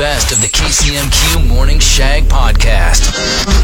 best 0.00 0.32
of 0.32 0.40
the 0.40 0.46
KCMQ 0.46 1.46
Morning 1.46 1.78
Shag 1.78 2.24
podcast. 2.24 3.12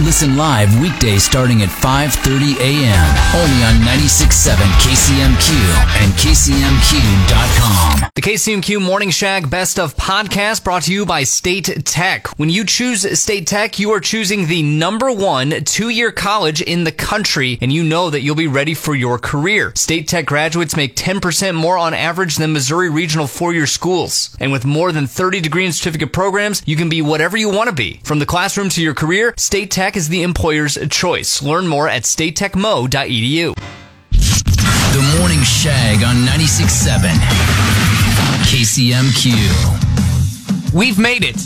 Listen 0.04 0.37
live 0.37 0.69
weekdays 0.83 1.25
starting 1.25 1.62
at 1.62 1.71
5:30 1.71 2.61
a.m. 2.61 3.17
only 3.35 3.65
on 3.65 3.77
96.7 3.81 4.54
KCMQ 4.85 5.49
and 6.03 6.12
KCMQ.com. 6.12 8.11
The 8.14 8.21
KCMQ 8.21 8.83
Morning 8.83 9.09
Shag 9.09 9.49
Best 9.49 9.79
of 9.79 9.96
Podcast 9.96 10.62
brought 10.62 10.83
to 10.83 10.93
you 10.93 11.07
by 11.07 11.22
State 11.22 11.86
Tech. 11.86 12.29
When 12.39 12.50
you 12.50 12.66
choose 12.66 13.18
State 13.18 13.46
Tech, 13.46 13.79
you 13.79 13.93
are 13.93 14.00
choosing 14.00 14.46
the 14.46 14.62
number 14.62 15.11
one 15.11 15.64
two-year 15.64 16.12
college 16.12 16.61
in 16.61 16.84
the 16.84 16.93
country, 16.93 17.57
and 17.62 17.73
you 17.73 17.82
know 17.82 18.11
that 18.11 18.21
you'll 18.21 18.34
be 18.34 18.46
ready 18.46 18.75
for 18.75 18.95
your 18.95 19.18
career. 19.18 19.73
State 19.75 20.07
Tech 20.07 20.27
graduates 20.27 20.77
make 20.77 20.96
10% 20.96 21.55
more 21.55 21.79
on 21.79 21.95
average 21.95 22.37
than 22.37 22.53
Missouri 22.53 22.91
Regional 22.91 23.27
four-year 23.27 23.66
schools. 23.66 24.37
And 24.39 24.53
with 24.53 24.66
more 24.66 24.93
than 24.93 25.07
30 25.07 25.41
degree 25.41 25.64
and 25.64 25.75
certificate 25.75 26.12
programs, 26.12 26.25
you 26.66 26.77
can 26.77 26.88
be 26.88 27.02
whatever 27.02 27.36
you 27.36 27.48
want 27.48 27.68
to 27.68 27.74
be. 27.74 28.00
From 28.03 28.18
the 28.18 28.26
classroom 28.26 28.68
to 28.71 28.82
your 28.82 28.94
career, 28.94 29.32
State 29.36 29.71
Tech 29.71 29.96
is 29.96 30.08
the 30.08 30.22
employer's 30.22 30.76
choice. 30.90 31.40
Learn 31.43 31.68
more 31.68 31.89
at 31.89 32.03
statetechmo.edu. 32.03 33.55
The 34.12 35.17
Morning 35.19 35.42
Shag 35.42 36.03
on 36.03 36.17
96.7 36.27 37.11
KCMQ. 38.47 40.72
We've 40.72 40.98
made 40.98 41.25
it. 41.25 41.36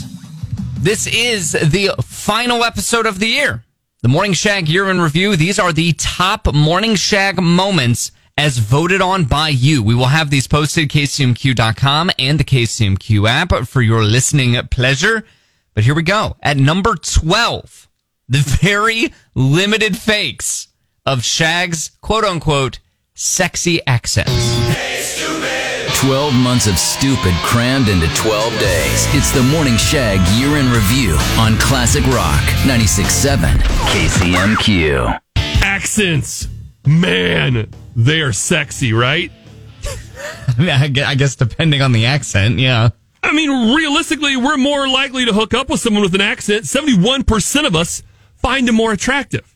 This 0.79 1.07
is 1.07 1.51
the 1.51 1.91
final 2.01 2.63
episode 2.63 3.05
of 3.05 3.19
the 3.19 3.27
year. 3.27 3.63
The 4.01 4.09
Morning 4.09 4.33
Shag 4.33 4.67
Year 4.67 4.89
in 4.89 4.99
Review. 4.99 5.35
These 5.35 5.59
are 5.59 5.71
the 5.71 5.93
top 5.93 6.51
Morning 6.53 6.95
Shag 6.95 7.39
moments 7.39 8.11
as 8.41 8.57
voted 8.57 9.01
on 9.01 9.23
by 9.23 9.49
you. 9.49 9.83
We 9.83 9.93
will 9.93 10.07
have 10.07 10.31
these 10.31 10.47
posted 10.47 10.89
kcmq.com 10.89 12.09
and 12.17 12.39
the 12.39 12.43
KCMQ 12.43 13.29
app 13.29 13.67
for 13.67 13.83
your 13.83 14.03
listening 14.03 14.59
pleasure. 14.69 15.23
But 15.75 15.83
here 15.83 15.93
we 15.93 16.01
go. 16.01 16.37
At 16.41 16.57
number 16.57 16.95
12, 16.95 17.87
the 18.27 18.39
very 18.39 19.13
limited 19.35 19.95
fakes 19.95 20.69
of 21.05 21.23
Shag's 21.23 21.91
quote 22.01 22.23
unquote 22.23 22.79
sexy 23.13 23.85
accents. 23.85 24.31
12 25.99 26.33
months 26.33 26.65
of 26.65 26.79
stupid 26.79 27.35
crammed 27.43 27.89
into 27.89 28.07
12 28.15 28.53
days. 28.59 29.05
It's 29.13 29.31
the 29.31 29.43
Morning 29.43 29.77
Shag 29.77 30.19
Year 30.39 30.57
in 30.57 30.71
Review 30.71 31.15
on 31.37 31.59
Classic 31.59 32.03
Rock 32.07 32.41
96.7 32.65 33.59
KCMQ. 33.91 35.19
Accents. 35.61 36.47
Man, 36.87 37.69
they 37.95 38.21
are 38.21 38.33
sexy, 38.33 38.93
right? 38.93 39.31
I, 40.47 40.59
mean, 40.59 40.69
I 40.69 40.87
gue- 40.87 41.03
I 41.03 41.15
guess 41.15 41.35
depending 41.35 41.81
on 41.81 41.91
the 41.91 42.05
accent, 42.05 42.59
yeah. 42.59 42.89
I 43.23 43.33
mean, 43.33 43.75
realistically, 43.75 44.35
we're 44.35 44.57
more 44.57 44.87
likely 44.87 45.25
to 45.25 45.33
hook 45.33 45.53
up 45.53 45.69
with 45.69 45.79
someone 45.79 46.03
with 46.03 46.15
an 46.15 46.21
accent. 46.21 46.65
71% 46.65 47.65
of 47.67 47.75
us 47.75 48.03
find 48.37 48.67
them 48.67 48.75
more 48.75 48.91
attractive. 48.91 49.55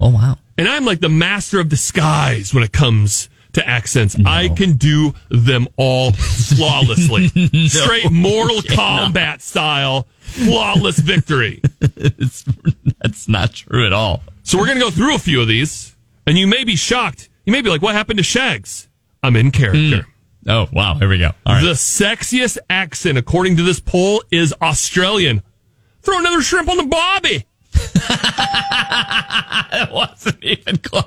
Oh, 0.00 0.10
wow. 0.10 0.36
And 0.58 0.68
I'm 0.68 0.84
like 0.84 1.00
the 1.00 1.08
master 1.08 1.60
of 1.60 1.68
disguise 1.68 2.52
when 2.52 2.64
it 2.64 2.72
comes 2.72 3.28
to 3.52 3.66
accents. 3.66 4.16
I 4.26 4.48
can 4.48 4.72
do 4.76 5.14
them 5.30 5.68
all 5.76 6.12
flawlessly. 6.12 7.28
Straight 7.68 8.10
Mortal 8.10 8.58
Kombat 8.62 9.40
style, 9.40 10.08
flawless 10.20 10.98
victory. 10.98 11.62
That's 13.00 13.28
not 13.28 13.52
true 13.52 13.86
at 13.86 13.92
all. 13.92 14.22
So 14.42 14.58
we're 14.58 14.66
going 14.66 14.78
to 14.78 14.84
go 14.84 14.90
through 14.90 15.14
a 15.14 15.18
few 15.18 15.40
of 15.40 15.48
these, 15.48 15.94
and 16.26 16.36
you 16.36 16.46
may 16.46 16.64
be 16.64 16.76
shocked. 16.76 17.28
You 17.44 17.52
may 17.52 17.62
be 17.62 17.68
like, 17.70 17.82
what 17.82 17.94
happened 17.94 18.18
to 18.18 18.22
Shags? 18.22 18.88
I'm 19.22 19.36
in 19.36 19.50
character. 19.50 20.02
Hmm. 20.02 20.50
Oh, 20.50 20.68
wow. 20.72 20.94
Here 20.94 21.08
we 21.08 21.18
go. 21.18 21.30
All 21.46 21.54
right. 21.54 21.62
The 21.64 21.72
sexiest 21.72 22.58
accent, 22.68 23.16
according 23.18 23.56
to 23.56 23.62
this 23.62 23.80
poll, 23.80 24.22
is 24.30 24.54
Australian. 24.60 25.42
Throw 26.02 26.18
another 26.18 26.42
shrimp 26.42 26.68
on 26.68 26.76
the 26.76 26.84
bobby. 26.86 27.46
That 29.74 29.90
wasn't 29.92 30.42
even 30.44 30.76
close. 30.78 31.02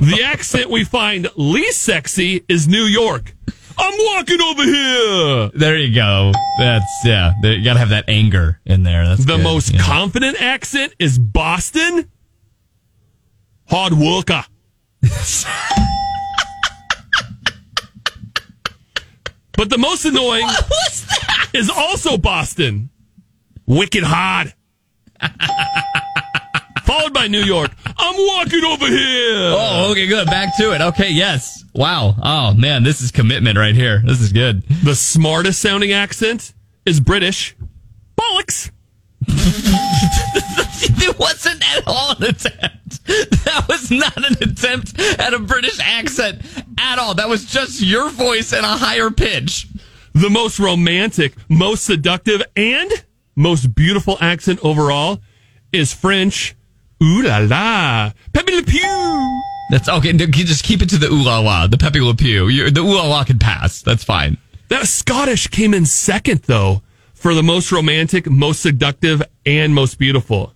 The 0.00 0.22
accent 0.24 0.70
we 0.70 0.82
find 0.84 1.28
least 1.36 1.82
sexy 1.82 2.42
is 2.48 2.66
New 2.66 2.84
York. 2.84 3.34
I'm 3.76 3.94
walking 4.16 4.40
over 4.40 4.62
here. 4.64 5.50
There 5.54 5.76
you 5.76 5.94
go. 5.94 6.32
That's, 6.58 6.86
yeah. 7.04 7.32
You 7.42 7.62
got 7.62 7.74
to 7.74 7.78
have 7.80 7.90
that 7.90 8.06
anger 8.08 8.60
in 8.64 8.82
there. 8.82 9.06
That's 9.06 9.26
The 9.26 9.36
good. 9.36 9.42
most 9.44 9.78
confident 9.78 10.40
accent 10.40 10.94
is 10.98 11.18
Boston. 11.18 12.10
Hard 13.68 13.92
worker. 13.92 14.44
But 19.56 19.70
the 19.70 19.78
most 19.78 20.04
annoying 20.04 20.46
is 21.52 21.70
also 21.70 22.16
Boston. 22.16 22.90
Wicked 23.66 24.04
hard. 24.04 24.54
Followed 26.84 27.12
by 27.12 27.28
New 27.28 27.42
York. 27.42 27.70
I'm 27.98 28.14
walking 28.16 28.64
over 28.64 28.86
here. 28.86 29.52
Oh, 29.54 29.88
okay, 29.92 30.06
good. 30.06 30.26
Back 30.26 30.56
to 30.56 30.72
it. 30.74 30.80
Okay, 30.80 31.10
yes. 31.10 31.62
Wow. 31.74 32.14
Oh, 32.22 32.54
man, 32.54 32.82
this 32.82 33.02
is 33.02 33.10
commitment 33.10 33.58
right 33.58 33.74
here. 33.74 34.00
This 34.04 34.20
is 34.20 34.32
good. 34.32 34.62
The 34.84 34.94
smartest 34.94 35.60
sounding 35.60 35.92
accent 35.92 36.54
is 36.86 37.00
British. 37.00 37.54
Bollocks. 38.16 38.70
It 40.80 41.18
wasn't 41.18 41.76
at 41.76 41.82
all 41.86 42.14
an. 42.20 42.87
That 43.48 43.64
was 43.68 43.90
not 43.90 44.16
an 44.16 44.36
attempt 44.50 44.98
at 45.18 45.32
a 45.34 45.38
British 45.38 45.78
accent 45.80 46.42
at 46.78 46.98
all. 46.98 47.14
That 47.14 47.28
was 47.28 47.44
just 47.46 47.80
your 47.80 48.10
voice 48.10 48.52
in 48.52 48.62
a 48.64 48.76
higher 48.76 49.10
pitch. 49.10 49.66
The 50.12 50.28
most 50.30 50.58
romantic, 50.58 51.34
most 51.48 51.84
seductive, 51.84 52.42
and 52.56 52.90
most 53.36 53.74
beautiful 53.74 54.18
accent 54.20 54.60
overall 54.62 55.20
is 55.72 55.92
French. 55.94 56.54
Ooh 57.02 57.22
la 57.22 57.38
la. 57.38 58.12
Pepe 58.32 58.54
Le 58.54 58.62
Pew. 58.62 59.40
That's 59.70 59.88
okay. 59.88 60.12
Just 60.12 60.64
keep 60.64 60.82
it 60.82 60.90
to 60.90 60.98
the 60.98 61.06
ooh 61.08 61.22
la 61.22 61.38
la, 61.40 61.66
the 61.66 61.78
Pepe 61.78 62.00
Le 62.00 62.14
Pew. 62.14 62.48
You- 62.48 62.70
The 62.70 62.80
ooh 62.80 62.94
la 62.96 63.06
la 63.06 63.24
can 63.24 63.38
pass. 63.38 63.80
That's 63.82 64.04
fine. 64.04 64.36
That 64.68 64.86
Scottish 64.86 65.46
came 65.48 65.72
in 65.72 65.86
second, 65.86 66.42
though, 66.42 66.82
for 67.14 67.32
the 67.34 67.42
most 67.42 67.72
romantic, 67.72 68.28
most 68.28 68.60
seductive, 68.60 69.22
and 69.46 69.74
most 69.74 69.98
beautiful. 69.98 70.52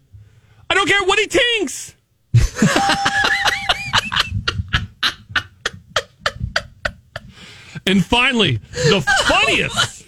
I 0.69 0.75
don't 0.75 0.89
care 0.89 1.03
what 1.05 1.19
he 1.19 1.27
thinks. 1.27 1.95
and 7.87 8.05
finally, 8.05 8.57
the 8.73 9.01
funniest, 9.27 10.05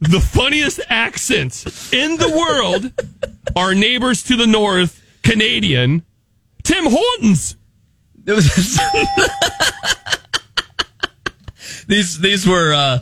the 0.00 0.20
funniest 0.20 0.80
accents 0.88 1.92
in 1.92 2.16
the 2.16 2.28
world, 2.28 2.92
our 3.56 3.74
neighbors 3.74 4.22
to 4.24 4.36
the 4.36 4.46
north, 4.46 5.02
Canadian, 5.22 6.04
Tim 6.62 6.84
Hortons. 6.88 7.56
These 11.86 12.18
these 12.20 12.46
were 12.46 12.72
uh 12.72 13.00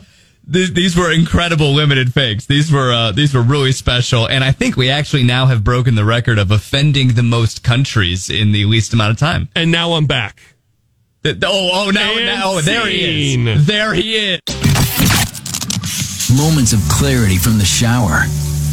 these, 0.50 0.72
these 0.72 0.96
were 0.96 1.12
incredible 1.12 1.74
limited 1.74 2.14
fakes. 2.14 2.46
These 2.46 2.72
were 2.72 2.90
uh, 2.90 3.12
these 3.12 3.34
were 3.34 3.42
really 3.42 3.72
special, 3.72 4.26
and 4.26 4.42
I 4.42 4.50
think 4.50 4.76
we 4.76 4.88
actually 4.88 5.22
now 5.22 5.46
have 5.46 5.62
broken 5.62 5.94
the 5.94 6.06
record 6.06 6.38
of 6.38 6.50
offending 6.50 7.08
the 7.08 7.22
most 7.22 7.62
countries 7.62 8.30
in 8.30 8.52
the 8.52 8.64
least 8.64 8.94
amount 8.94 9.10
of 9.10 9.18
time. 9.18 9.50
And 9.54 9.70
now 9.70 9.92
I'm 9.92 10.06
back. 10.06 10.40
The- 11.22 11.38
oh, 11.44 11.70
oh, 11.86 11.90
now, 11.90 12.14
now, 12.14 12.42
oh, 12.44 12.60
there 12.62 12.86
he 12.86 13.34
is. 13.34 13.66
There 13.66 13.92
he 13.92 14.16
is. 14.16 14.40
Moments 16.34 16.72
of 16.72 16.80
clarity 16.88 17.36
from 17.36 17.58
the 17.58 17.64
shower. 17.66 18.22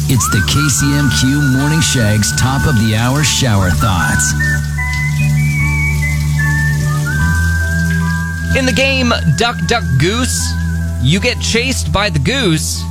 It's 0.08 0.28
the 0.30 0.38
KCMQ 0.38 1.58
Morning 1.58 1.80
Shag's 1.80 2.34
top 2.40 2.66
of 2.66 2.76
the 2.78 2.96
hour 2.96 3.22
shower 3.22 3.70
thoughts. 3.70 4.32
In 8.56 8.64
the 8.64 8.72
game 8.72 9.12
Duck 9.36 9.56
Duck 9.66 9.84
Goose, 9.98 10.40
you 11.06 11.20
get 11.20 11.40
chased 11.40 11.92
by 11.92 12.10
the 12.10 12.18
goose 12.18 12.82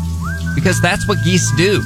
because 0.56 0.80
that's 0.80 1.06
what 1.06 1.22
geese 1.26 1.52
do. 1.58 1.82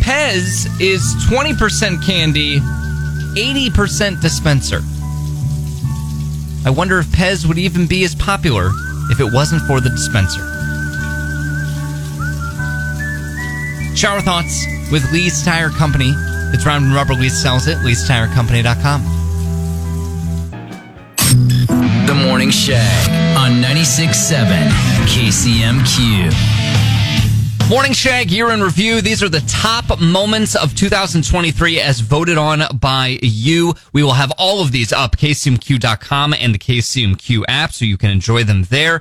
Pez 0.00 0.66
is 0.80 1.02
20% 1.28 2.02
candy, 2.02 2.60
80% 2.60 4.22
dispenser. 4.22 4.80
I 6.64 6.70
wonder 6.70 6.98
if 6.98 7.06
Pez 7.08 7.46
would 7.46 7.58
even 7.58 7.86
be 7.86 8.04
as 8.04 8.14
popular 8.14 8.70
if 9.10 9.20
it 9.20 9.30
wasn't 9.30 9.60
for 9.62 9.82
the 9.82 9.90
dispenser. 9.90 10.40
Shower 13.94 14.22
thoughts 14.22 14.64
with 14.90 15.12
Lee's 15.12 15.44
Tire 15.44 15.68
Company. 15.68 16.14
It's 16.54 16.64
round 16.64 16.86
and 16.86 16.94
rubber. 16.94 17.12
Lee's 17.12 17.36
sells 17.38 17.66
it. 17.66 17.76
Lee'sTireCompany.com. 17.78 19.27
Morning 22.26 22.50
Shag 22.50 23.08
on 23.36 23.62
96.7 23.62 24.68
KCMQ. 25.06 26.32
Morning 27.70 27.92
Shag 27.92 28.30
year 28.30 28.50
in 28.50 28.60
review. 28.60 29.00
These 29.00 29.22
are 29.22 29.28
the 29.28 29.40
top 29.42 30.00
moments 30.00 30.56
of 30.56 30.74
2023 30.74 31.80
as 31.80 32.00
voted 32.00 32.36
on 32.36 32.62
by 32.78 33.18
you. 33.22 33.74
We 33.92 34.02
will 34.02 34.14
have 34.14 34.32
all 34.36 34.60
of 34.60 34.72
these 34.72 34.92
up, 34.92 35.16
kcmq.com 35.16 36.34
and 36.34 36.54
the 36.54 36.58
KCMQ 36.58 37.44
app, 37.46 37.72
so 37.72 37.84
you 37.84 37.96
can 37.96 38.10
enjoy 38.10 38.42
them 38.42 38.64
there. 38.64 39.00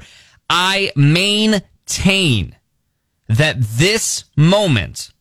I 0.50 0.92
maintain 0.96 2.56
that 3.28 3.60
this 3.60 4.26
moment 4.36 5.12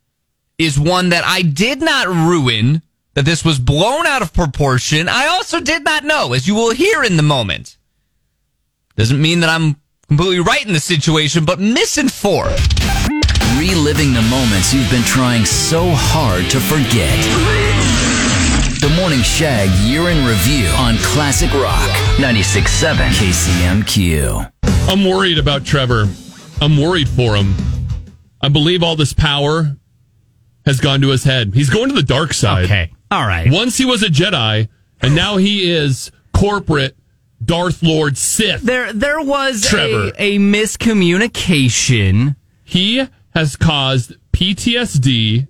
is 0.59 0.79
one 0.79 1.09
that 1.09 1.25
I 1.25 1.41
did 1.43 1.81
not 1.81 2.09
ruin, 2.09 2.83
that 3.15 3.25
this 3.25 3.43
was 3.45 3.59
blown 3.59 4.07
out 4.07 4.21
of 4.21 4.35
proportion. 4.35 5.09
I 5.09 5.29
also 5.29 5.61
did 5.61 5.83
not 5.83 6.05
know, 6.05 6.35
as 6.35 6.47
you 6.47 6.55
will 6.55 6.73
hear 6.73 7.03
in 7.03 7.17
the 7.17 7.23
moment. 7.23 7.79
Doesn't 8.97 9.21
mean 9.21 9.41
that 9.41 9.51
I'm 9.51 9.77
completely 10.09 10.41
right 10.41 10.65
in 10.67 10.73
the 10.73 10.81
situation, 10.81 11.45
but 11.45 11.61
missing 11.61 12.07
misinformed. 12.07 12.57
Reliving 13.59 14.15
the 14.15 14.23
moments 14.23 14.73
you've 14.73 14.91
been 14.91 15.03
trying 15.03 15.45
so 15.45 15.85
hard 15.91 16.51
to 16.51 16.59
forget. 16.59 17.13
The 18.81 18.89
Morning 18.97 19.21
Shag 19.21 19.69
Year 19.87 20.09
in 20.09 20.27
Review 20.27 20.67
on 20.79 20.97
Classic 20.99 21.53
Rock 21.53 21.91
96.7 22.17 22.97
KCMQ. 23.11 24.51
I'm 24.89 25.05
worried 25.05 25.37
about 25.37 25.67
Trevor. 25.67 26.07
I'm 26.63 26.79
worried 26.79 27.09
for 27.09 27.37
him. 27.37 27.55
I 28.41 28.49
believe 28.49 28.83
all 28.83 28.97
this 28.97 29.13
power 29.13 29.77
has 30.65 30.81
gone 30.81 31.03
to 31.03 31.09
his 31.09 31.25
head. 31.25 31.53
He's 31.53 31.69
going 31.69 31.91
to 31.91 31.95
the 31.95 32.03
dark 32.03 32.33
side. 32.33 32.65
Okay. 32.65 32.91
All 33.11 33.27
right. 33.27 33.51
Once 33.53 33.77
he 33.77 33.85
was 33.85 34.03
a 34.03 34.09
Jedi, 34.09 34.69
and 35.03 35.15
now 35.15 35.37
he 35.37 35.71
is 35.71 36.11
corporate 36.33 36.97
Darth 37.47 37.83
Lord 37.83 38.19
Sith. 38.19 38.63
There, 38.63 38.93
there 38.93 39.21
was 39.21 39.63
Trevor. 39.63 40.13
a, 40.19 40.37
a 40.37 40.39
miscommunication. 40.39 42.37
He 42.65 43.07
has 43.35 43.57
caused 43.57 44.15
PTSD 44.33 45.49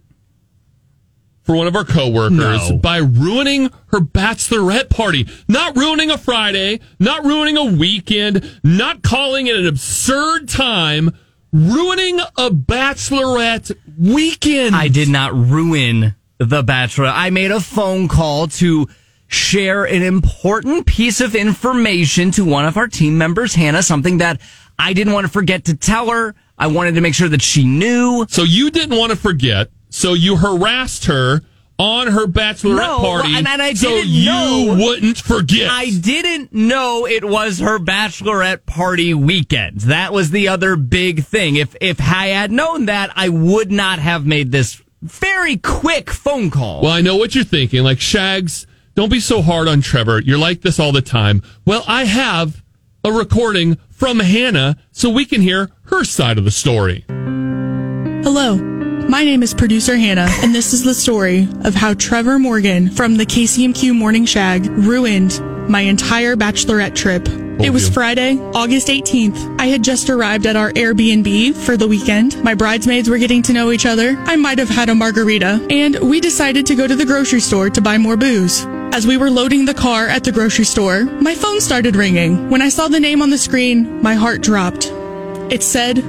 for 1.43 1.55
one 1.57 1.67
of 1.69 1.77
our 1.77 1.85
coworkers 1.85 2.71
No. 2.71 2.77
by 2.79 2.99
ruining 2.99 3.71
her 3.89 4.01
bachelorette 4.01 4.91
party. 4.91 5.29
Not 5.49 5.77
ruining 5.77 6.11
a 6.11 6.19
Friday, 6.19 6.81
not 6.99 7.25
ruining 7.25 7.57
a 7.57 7.65
weekend, 7.65 8.61
not 8.65 9.03
calling 9.03 9.47
it 9.47 9.57
an 9.57 9.67
absurd 9.67 10.49
time, 10.49 11.17
ruining 11.53 12.19
a 12.21 12.51
bachelorette 12.51 13.71
weekend. 13.99 14.75
I 14.75 14.89
did 14.89 15.09
not 15.09 15.33
ruin 15.35 16.15
the 16.39 16.63
Bachelor. 16.63 17.07
I 17.07 17.31
made 17.31 17.51
a 17.51 17.61
phone 17.61 18.09
call 18.09 18.49
to 18.49 18.89
share 19.29 19.85
an 19.85 20.03
important 20.03 20.87
piece 20.87 21.21
of 21.21 21.35
information 21.35 22.31
to 22.33 22.45
one 22.45 22.65
of 22.65 22.77
our 22.77 22.89
team 22.89 23.19
members, 23.19 23.55
Hannah, 23.55 23.83
something 23.83 24.19
that 24.19 24.41
I 24.79 24.93
didn't 24.93 25.13
want 25.13 25.27
to 25.27 25.33
forget 25.33 25.65
to 25.67 25.75
tell 25.77 26.11
her. 26.11 26.35
I 26.59 26.69
wanted 26.69 26.95
to 26.95 27.01
make 27.01 27.15
sure 27.15 27.29
that 27.29 27.43
she 27.43 27.65
knew. 27.65 28.27
So 28.29 28.43
you 28.43 28.71
didn't 28.71 28.97
want 28.99 29.11
to 29.11 29.17
forget. 29.17 29.71
So 29.91 30.15
you 30.15 30.37
harassed 30.37 31.07
her 31.07 31.43
on 31.79 32.07
her 32.07 32.27
bachelorette 32.27 32.77
No, 32.77 32.99
party. 33.01 33.35
and- 33.37 33.47
and 33.47 33.61
I 33.61 33.75
so 33.75 33.89
didn't 33.89 34.09
you 34.11 34.25
know. 34.25 34.77
wouldn't 34.79 35.19
forget. 35.19 35.71
I 35.71 35.91
didn't 35.91 36.53
know 36.55 37.07
it 37.07 37.23
was 37.25 37.59
her 37.59 37.79
bachelorette 37.79 38.65
party 38.65 39.13
weekend. 39.13 39.81
That 39.83 40.13
was 40.13 40.31
the 40.31 40.49
other 40.49 40.77
big 40.77 41.25
thing. 41.25 41.57
If 41.57 41.77
if 41.83 42.01
I 42.01 42.29
had 42.29 42.51
known 42.51 42.87
that, 42.87 43.11
I 43.15 43.29
would 43.29 43.71
not 43.71 43.99
have 43.99 44.25
made 44.25 44.53
this 44.53 44.81
very 45.03 45.59
quick 45.59 46.09
phone 46.11 46.51
call. 46.51 46.81
Well, 46.83 46.93
I 46.93 47.03
know 47.03 47.17
what 47.17 47.35
you're 47.35 47.45
thinking. 47.45 47.83
Like, 47.85 48.01
Shags, 48.01 48.67
don't 48.97 49.11
be 49.11 49.21
so 49.21 49.43
hard 49.43 49.69
on 49.69 49.83
Trevor. 49.83 50.21
You're 50.21 50.39
like 50.39 50.63
this 50.63 50.81
all 50.81 50.91
the 50.91 51.03
time. 51.03 51.43
Well, 51.65 51.85
I 51.87 52.05
have 52.05 52.65
a 53.05 53.13
recording 53.13 53.77
from 53.91 54.19
Hannah 54.19 54.79
so 54.91 55.11
we 55.11 55.27
can 55.27 55.43
hear 55.43 55.71
her 55.85 56.03
side 56.03 56.39
of 56.39 56.45
the 56.45 56.51
story. 56.51 57.05
Hello, 58.25 58.57
my 58.57 59.23
name 59.23 59.43
is 59.43 59.55
producer 59.55 59.97
Hannah, 59.97 60.29
and 60.43 60.55
this 60.55 60.73
is 60.73 60.83
the 60.83 60.95
story 60.95 61.47
of 61.63 61.75
how 61.75 61.93
Trevor 61.95 62.39
Morgan 62.39 62.91
from 62.91 63.19
the 63.19 63.27
KCMQ 63.27 63.95
Morning 63.95 64.25
Shag 64.25 64.67
ruined 64.67 65.41
my 65.69 65.81
entire 65.81 66.37
bachelorette 66.37 66.95
trip. 66.95 67.29
Oh, 67.29 67.65
it 67.65 67.71
was. 67.71 67.89
Friday, 67.89 68.39
August 68.55 68.89
18th. 68.89 69.59
I 69.59 69.67
had 69.67 69.83
just 69.83 70.11
arrived 70.11 70.47
at 70.47 70.57
our 70.57 70.71
Airbnb 70.73 71.57
for 71.57 71.77
the 71.77 71.89
weekend. 71.89 72.43
My 72.45 72.55
bridesmaids 72.55 73.09
were 73.09 73.17
getting 73.17 73.43
to 73.45 73.53
know 73.53 73.73
each 73.73 73.87
other. 73.87 74.17
I 74.27 74.37
might 74.37 74.59
have 74.59 74.69
had 74.69 74.91
a 74.91 74.95
margarita, 74.95 75.67
and 75.71 75.99
we 76.01 76.21
decided 76.21 76.67
to 76.67 76.75
go 76.75 76.87
to 76.87 76.95
the 76.95 77.07
grocery 77.07 77.41
store 77.41 77.71
to 77.71 77.81
buy 77.81 77.97
more 77.97 78.17
booze. 78.17 78.67
As 78.93 79.07
we 79.07 79.17
were 79.17 79.31
loading 79.31 79.65
the 79.65 79.75
car 79.75 80.07
at 80.07 80.25
the 80.25 80.33
grocery 80.33 80.65
store, 80.65 81.05
my 81.05 81.35
phone 81.35 81.61
started 81.61 81.97
ringing. 81.97 82.51
When 82.51 82.63
I 82.63 82.69
saw 82.69 82.89
the 82.89 83.01
name 83.01 83.23
on 83.23 83.31
the 83.31 83.39
screen, 83.39 84.03
my 84.03 84.15
heart 84.15 84.43
dropped. 84.43 84.93
It 85.51 85.63
said 85.63 86.05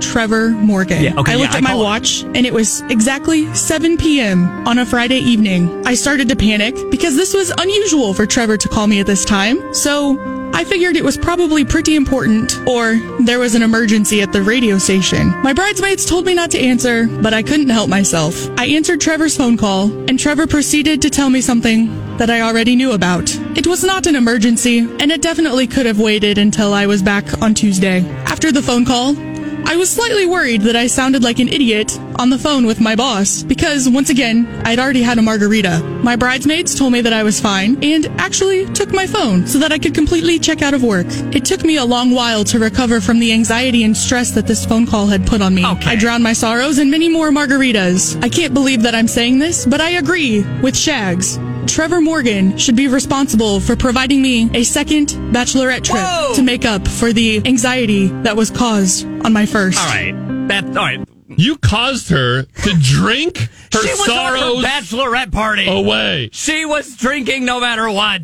Trevor 0.00 0.50
Morgan. 0.50 1.02
Yeah, 1.02 1.18
okay, 1.18 1.32
I 1.32 1.36
looked 1.36 1.52
yeah, 1.52 1.58
at 1.58 1.58
I 1.58 1.60
my 1.60 1.70
call 1.70 1.80
it. 1.80 1.84
watch 1.84 2.22
and 2.22 2.46
it 2.46 2.52
was 2.52 2.80
exactly 2.82 3.52
7 3.54 3.96
p.m. 3.96 4.46
on 4.66 4.78
a 4.78 4.86
Friday 4.86 5.18
evening. 5.18 5.86
I 5.86 5.94
started 5.94 6.28
to 6.28 6.36
panic 6.36 6.74
because 6.90 7.16
this 7.16 7.34
was 7.34 7.50
unusual 7.58 8.14
for 8.14 8.26
Trevor 8.26 8.56
to 8.56 8.68
call 8.68 8.86
me 8.86 9.00
at 9.00 9.06
this 9.06 9.24
time. 9.24 9.74
So 9.74 10.18
I 10.54 10.64
figured 10.64 10.96
it 10.96 11.04
was 11.04 11.16
probably 11.16 11.64
pretty 11.64 11.94
important 11.94 12.58
or 12.66 12.96
there 13.20 13.38
was 13.38 13.54
an 13.54 13.62
emergency 13.62 14.22
at 14.22 14.32
the 14.32 14.42
radio 14.42 14.78
station. 14.78 15.30
My 15.42 15.52
bridesmaids 15.52 16.04
told 16.04 16.24
me 16.26 16.34
not 16.34 16.50
to 16.52 16.58
answer, 16.58 17.06
but 17.06 17.32
I 17.34 17.42
couldn't 17.42 17.68
help 17.68 17.88
myself. 17.88 18.48
I 18.58 18.66
answered 18.66 19.00
Trevor's 19.00 19.36
phone 19.36 19.56
call 19.56 19.90
and 20.08 20.18
Trevor 20.18 20.46
proceeded 20.46 21.02
to 21.02 21.10
tell 21.10 21.30
me 21.30 21.40
something 21.40 21.86
that 22.16 22.30
I 22.30 22.40
already 22.40 22.74
knew 22.74 22.92
about. 22.92 23.32
It 23.56 23.66
was 23.66 23.84
not 23.84 24.06
an 24.08 24.16
emergency 24.16 24.78
and 24.78 25.12
it 25.12 25.22
definitely 25.22 25.68
could 25.68 25.86
have 25.86 26.00
waited 26.00 26.38
until 26.38 26.74
I 26.74 26.86
was 26.86 27.02
back 27.02 27.40
on 27.40 27.54
Tuesday. 27.54 28.04
After 28.24 28.50
the 28.50 28.62
phone 28.62 28.84
call, 28.84 29.14
I 29.64 29.76
was 29.76 29.90
slightly 29.90 30.26
worried 30.26 30.62
that 30.62 30.76
I 30.76 30.86
sounded 30.86 31.22
like 31.22 31.38
an 31.38 31.48
idiot 31.48 31.98
on 32.16 32.30
the 32.30 32.38
phone 32.38 32.66
with 32.66 32.80
my 32.80 32.96
boss 32.96 33.42
because, 33.42 33.88
once 33.88 34.10
again, 34.10 34.46
I'd 34.64 34.78
already 34.78 35.02
had 35.02 35.18
a 35.18 35.22
margarita. 35.22 35.80
My 36.02 36.16
bridesmaids 36.16 36.74
told 36.74 36.92
me 36.92 37.00
that 37.02 37.12
I 37.12 37.22
was 37.22 37.40
fine 37.40 37.82
and 37.82 38.06
actually 38.18 38.66
took 38.72 38.92
my 38.92 39.06
phone 39.06 39.46
so 39.46 39.58
that 39.58 39.72
I 39.72 39.78
could 39.78 39.94
completely 39.94 40.38
check 40.38 40.62
out 40.62 40.74
of 40.74 40.82
work. 40.82 41.06
It 41.34 41.44
took 41.44 41.64
me 41.64 41.76
a 41.76 41.84
long 41.84 42.12
while 42.12 42.44
to 42.44 42.58
recover 42.58 43.00
from 43.00 43.18
the 43.18 43.32
anxiety 43.32 43.84
and 43.84 43.96
stress 43.96 44.30
that 44.32 44.46
this 44.46 44.64
phone 44.64 44.86
call 44.86 45.06
had 45.06 45.26
put 45.26 45.42
on 45.42 45.54
me. 45.54 45.66
Okay. 45.66 45.90
I 45.90 45.96
drowned 45.96 46.24
my 46.24 46.32
sorrows 46.32 46.78
in 46.78 46.90
many 46.90 47.08
more 47.08 47.30
margaritas. 47.30 48.22
I 48.22 48.28
can't 48.28 48.54
believe 48.54 48.82
that 48.82 48.94
I'm 48.94 49.08
saying 49.08 49.38
this, 49.38 49.66
but 49.66 49.80
I 49.80 49.90
agree 49.90 50.42
with 50.62 50.76
Shags. 50.76 51.38
Trevor 51.68 52.00
Morgan 52.00 52.56
should 52.56 52.76
be 52.76 52.88
responsible 52.88 53.60
for 53.60 53.76
providing 53.76 54.22
me 54.22 54.50
a 54.54 54.64
second 54.64 55.08
bachelorette 55.32 55.84
trip 55.84 56.00
Whoa! 56.02 56.34
to 56.34 56.42
make 56.42 56.64
up 56.64 56.88
for 56.88 57.12
the 57.12 57.42
anxiety 57.46 58.08
that 58.22 58.36
was 58.36 58.50
caused 58.50 59.06
on 59.24 59.32
my 59.32 59.46
first. 59.46 59.78
all 59.78 59.86
right. 59.86 60.12
That 60.48 60.64
all 60.68 60.72
right. 60.84 61.08
You 61.28 61.56
caused 61.58 62.08
her 62.08 62.42
to 62.44 62.74
drink 62.80 63.38
her 63.72 63.82
she 63.82 63.90
was 63.90 64.06
sorrows 64.06 64.42
on 64.42 64.62
her 64.64 64.68
bachelorette 64.68 65.30
party. 65.30 65.68
away. 65.68 66.30
She 66.32 66.64
was 66.64 66.96
drinking 66.96 67.44
no 67.44 67.60
matter 67.60 67.88
what. 67.90 68.22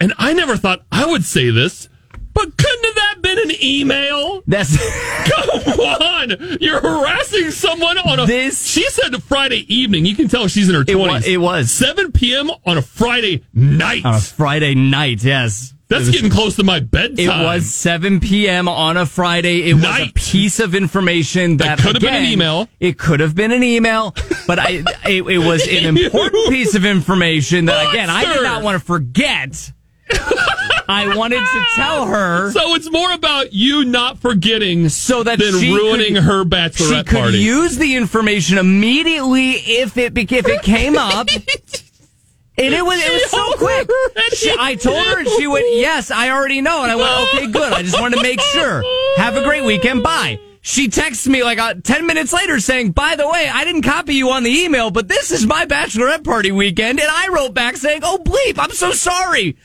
And 0.00 0.14
I 0.16 0.32
never 0.32 0.56
thought 0.56 0.82
I 0.92 1.04
would 1.06 1.24
say 1.24 1.50
this, 1.50 1.88
but 2.32 2.56
couldn't 2.56 2.77
have 2.77 2.77
that 3.22 3.36
been 3.36 3.50
an 3.50 3.56
email? 3.62 4.42
That's 4.46 4.76
Come 5.28 5.80
on! 5.80 6.58
You're 6.60 6.80
harassing 6.80 7.50
someone 7.50 7.98
on 7.98 8.20
a. 8.20 8.26
This- 8.26 8.66
She 8.66 8.88
said 8.90 9.22
Friday 9.24 9.64
evening. 9.74 10.06
You 10.06 10.14
can 10.16 10.28
tell 10.28 10.48
she's 10.48 10.68
in 10.68 10.74
her 10.74 10.84
twenties. 10.84 11.26
It 11.26 11.38
was 11.38 11.70
7 11.70 12.12
p.m. 12.12 12.50
on 12.64 12.78
a 12.78 12.82
Friday 12.82 13.44
night. 13.52 14.04
on 14.04 14.14
a 14.14 14.20
Friday 14.20 14.74
night. 14.74 15.22
Yes. 15.24 15.74
That's 15.88 16.06
was- 16.06 16.10
getting 16.10 16.30
close 16.30 16.56
to 16.56 16.64
my 16.64 16.80
bedtime. 16.80 17.18
It 17.18 17.28
was 17.28 17.72
7 17.74 18.20
p.m. 18.20 18.68
on 18.68 18.96
a 18.98 19.06
Friday. 19.06 19.70
It 19.70 19.74
was 19.74 19.84
a 19.84 20.12
piece 20.14 20.60
of 20.60 20.74
information 20.74 21.56
that 21.58 21.78
It 21.78 21.82
could 21.82 21.94
have 21.96 22.02
been 22.02 22.14
an 22.14 22.24
email. 22.24 22.68
It 22.78 22.98
could 22.98 23.20
have 23.20 23.34
been 23.34 23.52
an 23.52 23.62
email, 23.62 24.14
but 24.46 24.58
I, 24.58 24.68
it, 25.06 25.26
it 25.26 25.38
was 25.38 25.66
an 25.66 25.96
important 25.96 26.48
piece 26.50 26.74
of 26.74 26.84
information 26.84 27.64
that 27.66 27.88
again 27.90 28.10
I 28.10 28.24
did 28.34 28.42
not 28.42 28.62
want 28.62 28.78
to 28.78 28.84
forget. 28.84 29.72
I 30.88 31.14
wanted 31.16 31.40
to 31.40 31.64
tell 31.74 32.06
her 32.06 32.50
So 32.52 32.74
it's 32.74 32.90
more 32.90 33.12
about 33.12 33.52
you 33.52 33.84
not 33.84 34.18
forgetting 34.18 34.88
so 34.88 35.22
that 35.22 35.38
than 35.38 35.58
she 35.60 35.72
ruining 35.74 36.14
could- 36.14 36.22
her 36.24 36.44
she 36.72 37.02
could 37.04 37.06
party. 37.06 37.38
use 37.38 37.76
the 37.76 37.94
information 37.96 38.56
immediately 38.58 39.50
if 39.50 39.96
it 39.98 40.14
bec- 40.14 40.32
if 40.32 40.46
it 40.48 40.62
came 40.62 40.96
up. 40.96 41.28
And 42.60 42.74
it 42.74 42.84
was 42.84 42.98
it 43.00 43.12
was 43.12 43.30
so 43.30 43.52
quick. 43.56 43.88
She, 44.32 44.52
I 44.58 44.74
told 44.74 45.06
her, 45.06 45.20
and 45.20 45.28
she 45.28 45.46
went, 45.46 45.66
"Yes, 45.76 46.10
I 46.10 46.30
already 46.30 46.60
know." 46.60 46.82
And 46.82 46.90
I 46.90 46.96
went, 46.96 47.28
"Okay, 47.34 47.46
good. 47.52 47.72
I 47.72 47.82
just 47.82 48.00
wanted 48.00 48.16
to 48.16 48.22
make 48.24 48.40
sure. 48.40 48.82
Have 49.16 49.36
a 49.36 49.44
great 49.44 49.62
weekend. 49.62 50.02
Bye." 50.02 50.40
She 50.60 50.88
texts 50.88 51.28
me 51.28 51.44
like 51.44 51.60
uh, 51.60 51.74
ten 51.84 52.04
minutes 52.08 52.32
later 52.32 52.58
saying, 52.58 52.90
"By 52.90 53.14
the 53.14 53.28
way, 53.28 53.48
I 53.48 53.62
didn't 53.64 53.82
copy 53.82 54.14
you 54.14 54.30
on 54.30 54.42
the 54.42 54.50
email, 54.50 54.90
but 54.90 55.06
this 55.06 55.30
is 55.30 55.46
my 55.46 55.66
bachelorette 55.66 56.24
party 56.24 56.50
weekend." 56.50 56.98
And 56.98 57.08
I 57.08 57.28
wrote 57.28 57.54
back 57.54 57.76
saying, 57.76 58.00
"Oh 58.02 58.18
bleep, 58.24 58.58
I'm 58.58 58.72
so 58.72 58.90
sorry. 58.90 59.56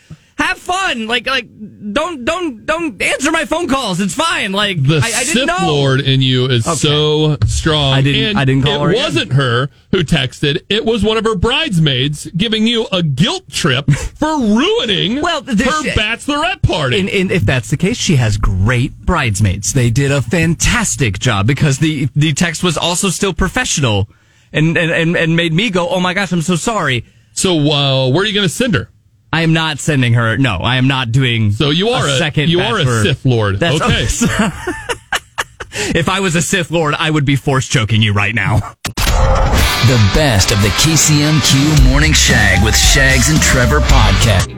Have 0.44 0.58
fun. 0.58 1.08
Like 1.08 1.26
like 1.26 1.48
don't 1.94 2.26
don't 2.26 2.66
don't 2.66 3.02
answer 3.02 3.32
my 3.32 3.46
phone 3.46 3.68
calls. 3.68 4.00
It's 4.00 4.14
fine. 4.16 4.52
Like 4.52 4.82
the 4.84 4.98
I, 4.98 5.08
I 5.08 5.24
Sith 5.24 5.46
know." 5.48 5.58
Lord 5.62 6.02
in 6.02 6.22
you 6.22 6.46
is 6.48 6.66
so 6.80 7.38
strong. 7.48 7.94
I 7.94 8.02
didn't- 8.02 8.24
And 8.32 8.38
I 8.40 8.46
didn't 8.46 8.64
call 8.64 8.76
it 8.76 8.80
her 8.86 8.90
again. 8.92 9.04
wasn't 9.04 9.34
her 9.34 9.70
who 9.92 10.04
texted. 10.04 10.62
It 10.70 10.86
was 10.86 11.04
one 11.04 11.18
of 11.18 11.24
her 11.26 11.36
bridesmaids 11.36 12.28
giving 12.36 12.68
you 12.68 12.88
a 12.92 13.02
guilt 13.04 13.50
trip 13.50 13.90
for 13.92 14.38
ruining 14.40 15.22
Well, 15.22 15.44
her 15.44 15.54
bachelorette 15.54 16.62
party. 16.62 17.00
And, 17.00 17.10
and 17.10 17.32
if 17.32 17.44
that's 17.44 17.70
the 17.70 17.78
case, 17.78 17.98
she 17.98 18.16
has 18.18 18.38
great 18.38 18.98
bridesmaids. 19.00 19.74
They 19.74 19.90
did 19.90 20.12
a 20.12 20.22
fantastic 20.22 21.20
job 21.20 21.48
because 21.48 21.80
the 21.80 22.10
the 22.16 22.34
text 22.34 22.64
was 22.64 22.78
also 22.78 23.10
still 23.10 23.34
professional, 23.34 24.10
and 24.52 24.78
and 24.78 24.92
and, 24.92 25.16
and 25.16 25.36
made 25.36 25.54
me 25.54 25.70
go, 25.70 25.90
"Oh 25.90 26.00
my 26.00 26.14
gosh, 26.14 26.32
I'm 26.32 26.42
so 26.42 26.56
sorry." 26.56 27.06
so 27.36 27.58
uh, 27.72 28.10
where 28.10 28.22
are 28.24 28.26
you 28.26 28.34
going 28.34 28.48
to 28.48 28.54
send 28.54 28.76
her? 28.76 28.90
I 29.34 29.42
am 29.42 29.52
not 29.52 29.80
sending 29.80 30.14
her. 30.14 30.38
No, 30.38 30.58
I 30.58 30.76
am 30.76 30.88
not 30.88 31.12
doing. 31.12 31.54
So 31.54 31.72
you 31.72 31.90
are 31.90 32.08
a, 32.08 32.18
second. 32.20 32.50
you 32.50 32.60
are 32.60 32.76
a 32.76 32.84
bachelor. 32.84 33.04
Sith 33.04 33.26
Lord. 33.26 33.60
That's 33.60 33.82
okay. 33.82 34.04
if 35.98 36.08
I 36.08 36.20
was 36.20 36.36
a 36.36 36.42
Sith 36.42 36.70
Lord, 36.70 36.94
I 36.94 37.10
would 37.10 37.26
be 37.26 37.36
force 37.36 37.68
choking 37.68 38.04
you 38.04 38.14
right 38.14 38.36
now. 38.36 38.60
The 38.86 40.12
best 40.14 40.52
of 40.52 40.62
the 40.62 40.68
KCMQ 40.68 41.90
Morning 41.90 42.14
Shag 42.14 42.64
with 42.64 42.78
Shags 42.78 43.30
and 43.30 43.42
Trevor 43.42 43.80
podcast. 43.80 44.54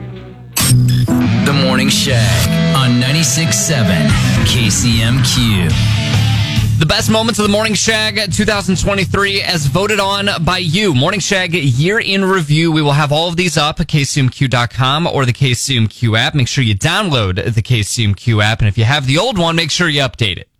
The 1.46 1.54
Morning 1.54 1.88
Shag 1.88 2.76
on 2.76 3.00
96.7 3.00 4.08
KCMQ. 4.44 6.25
The 6.78 6.84
best 6.84 7.10
moments 7.10 7.38
of 7.38 7.44
the 7.44 7.50
Morning 7.50 7.72
Shag 7.72 8.30
2023 8.30 9.40
as 9.40 9.64
voted 9.64 9.98
on 9.98 10.28
by 10.44 10.58
you. 10.58 10.92
Morning 10.94 11.20
Shag 11.20 11.54
year 11.54 11.98
in 11.98 12.22
review. 12.22 12.70
We 12.70 12.82
will 12.82 12.92
have 12.92 13.12
all 13.12 13.30
of 13.30 13.36
these 13.36 13.56
up 13.56 13.80
at 13.80 13.86
kcmq.com 13.86 15.06
or 15.06 15.24
the 15.24 15.32
KCMQ 15.32 16.18
app. 16.18 16.34
Make 16.34 16.48
sure 16.48 16.62
you 16.62 16.74
download 16.74 17.54
the 17.54 17.62
KCMQ 17.62 18.44
app. 18.44 18.58
And 18.58 18.68
if 18.68 18.76
you 18.76 18.84
have 18.84 19.06
the 19.06 19.16
old 19.16 19.38
one, 19.38 19.56
make 19.56 19.70
sure 19.70 19.88
you 19.88 20.02
update 20.02 20.36
it. 20.36 20.50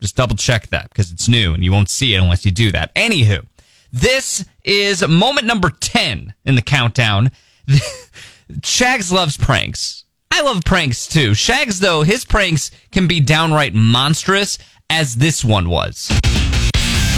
Just 0.00 0.16
double 0.16 0.34
check 0.34 0.66
that 0.70 0.88
because 0.88 1.12
it's 1.12 1.28
new 1.28 1.54
and 1.54 1.62
you 1.62 1.70
won't 1.70 1.88
see 1.88 2.14
it 2.14 2.18
unless 2.18 2.44
you 2.44 2.50
do 2.50 2.72
that. 2.72 2.92
Anywho, 2.96 3.46
this 3.92 4.44
is 4.64 5.06
moment 5.06 5.46
number 5.46 5.70
10 5.70 6.34
in 6.46 6.56
the 6.56 6.62
countdown. 6.62 7.30
Shags 8.64 9.12
loves 9.12 9.36
pranks. 9.36 10.04
I 10.32 10.42
love 10.42 10.64
pranks 10.64 11.06
too. 11.06 11.34
Shags, 11.34 11.80
though, 11.80 12.02
his 12.02 12.24
pranks 12.24 12.70
can 12.92 13.06
be 13.06 13.20
downright 13.20 13.74
monstrous 13.74 14.58
as 14.90 15.14
this 15.14 15.44
one 15.44 15.70
was. 15.70 16.10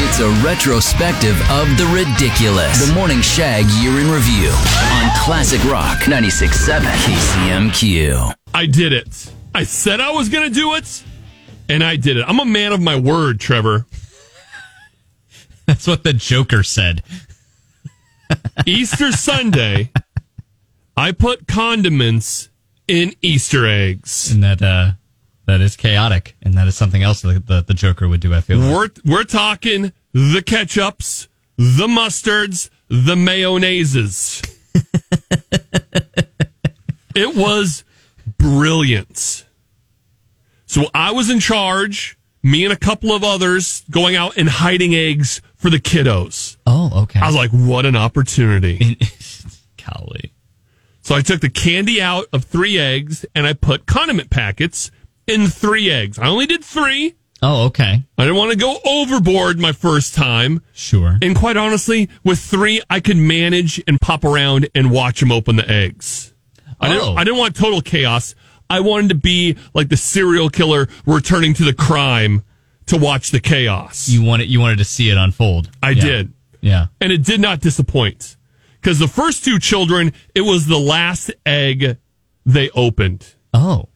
It's 0.05 0.21
a 0.21 0.29
retrospective 0.45 1.41
of 1.51 1.67
the 1.79 1.87
ridiculous. 1.87 2.87
The 2.87 2.95
Morning 2.95 3.23
Shag 3.23 3.65
Year 3.83 3.99
in 3.99 4.11
Review 4.11 4.51
on 4.51 5.11
Classic 5.19 5.63
Rock 5.65 6.01
96.7 6.01 6.81
KCMQ. 6.83 8.35
I 8.55 8.67
did 8.67 8.93
it. 8.93 9.33
I 9.55 9.65
said 9.65 10.01
I 10.01 10.11
was 10.11 10.29
going 10.29 10.49
to 10.49 10.55
do 10.55 10.75
it, 10.75 11.03
and 11.69 11.83
I 11.83 11.97
did 11.97 12.19
it. 12.19 12.25
I'm 12.29 12.41
a 12.41 12.45
man 12.45 12.73
of 12.73 12.81
my 12.81 12.97
word, 12.97 13.41
Trevor. 13.41 13.87
That's 15.67 15.87
what 15.87 16.05
the 16.05 16.13
Joker 16.13 16.63
said. 16.63 17.03
Easter 18.67 19.13
Sunday, 19.13 19.91
I 20.97 21.13
put 21.13 21.47
condiments 21.47 22.51
in 22.87 23.15
Easter 23.23 23.67
eggs. 23.67 24.31
And 24.31 24.43
that 24.43 24.61
uh 24.61 24.93
that 25.53 25.61
is 25.61 25.77
chaotic, 25.77 26.35
and 26.43 26.55
that 26.55 26.67
is 26.67 26.75
something 26.75 27.03
else 27.03 27.21
that 27.21 27.47
the, 27.47 27.61
the 27.61 27.75
Joker 27.75 28.09
would 28.09 28.21
do. 28.21 28.33
I 28.33 28.41
feel 28.41 28.59
we're 28.59 28.89
we're 29.05 29.25
talking 29.25 29.93
the 30.13 30.41
ketchups, 30.41 31.29
the 31.59 31.87
mustards, 31.87 32.71
the 32.89 33.15
mayonnaises. 33.15 34.43
it 37.15 37.37
was 37.37 37.85
brilliant. 38.39 39.45
So 40.65 40.87
I 40.95 41.13
was 41.13 41.29
in 41.29 41.39
charge. 41.39 42.19
Me 42.45 42.65
and 42.65 42.73
a 42.73 42.77
couple 42.77 43.13
of 43.13 43.23
others 43.23 43.85
going 43.89 44.17
out 44.17 44.37
and 44.37 44.49
hiding 44.49 44.97
eggs 44.97 45.41
for 45.55 45.71
the 45.71 45.77
kiddos. 45.77 46.57
Oh, 46.67 47.03
okay. 47.03 47.21
I 47.21 47.27
was 47.27 47.37
like, 47.37 47.53
what 47.53 47.87
an 47.87 47.95
opportunity. 47.95 48.99
Golly. 49.77 50.33
So 51.03 51.15
I 51.15 51.21
took 51.21 51.41
the 51.41 51.49
candy 51.49 52.03
out 52.03 52.25
of 52.33 52.43
three 52.43 52.81
eggs 52.81 53.25
and 53.33 53.47
I 53.47 53.53
put 53.53 53.87
condiment 53.87 54.29
packets 54.29 54.91
in 55.33 55.47
three 55.49 55.91
eggs. 55.91 56.19
I 56.19 56.29
only 56.29 56.47
did 56.47 56.65
three. 56.65 57.15
Oh, 57.45 57.65
okay. 57.67 58.05
I 58.17 58.23
didn't 58.23 58.37
want 58.37 58.53
to 58.53 58.57
go 58.57 58.77
overboard 58.85 59.59
my 59.59 59.73
first 59.73 60.15
time. 60.15 60.63
Sure. 60.73 61.19
And 61.21 61.35
quite 61.35 61.57
honestly, 61.57 62.09
with 62.23 62.39
three, 62.39 62.81
I 62.89 63.01
could 63.01 63.17
manage 63.17 63.83
and 63.89 64.01
pop 64.01 64.25
around 64.25 64.69
and 64.77 64.93
watch 64.93 65.19
them 65.21 65.33
open 65.33 65.57
the 65.57 65.69
eggs. 65.69 66.33
I, 66.81 66.89
didn't, 66.89 67.03
Oh. 67.03 67.15
I 67.17 67.25
didn't 67.25 67.39
want 67.41 67.57
total 67.57 67.81
chaos. 67.81 68.37
I 68.71 68.79
wanted 68.81 69.09
to 69.09 69.15
be 69.17 69.57
like 69.75 69.89
the 69.89 69.97
serial 69.97 70.51
killer 70.51 70.89
returning 71.05 71.53
to 71.55 71.65
the 71.65 71.75
crime 71.75 72.43
to 72.87 72.97
watch 72.97 73.31
the 73.33 73.41
chaos. 73.41 74.09
You 74.09 74.23
wanted 74.23 74.49
you 74.49 74.61
wanted 74.61 74.79
to 74.79 74.85
see 74.85 75.11
it 75.11 75.17
unfold. 75.17 75.69
I 75.83 75.91
Yeah. 75.91 76.03
did. 76.03 76.33
Yeah. 76.61 76.87
And 77.01 77.13
it 77.13 77.25
did 77.25 77.41
not 77.41 77.61
disappoint. 77.61 78.37
Because 78.81 78.99
the 79.01 79.09
first 79.09 79.45
two 79.45 79.59
children, 79.59 80.13
it 80.35 80.41
was 80.43 80.67
the 80.67 80.79
last 80.79 81.31
egg 81.45 81.99
they 82.47 82.71
opened. 82.71 83.35
Oh. 83.53 83.89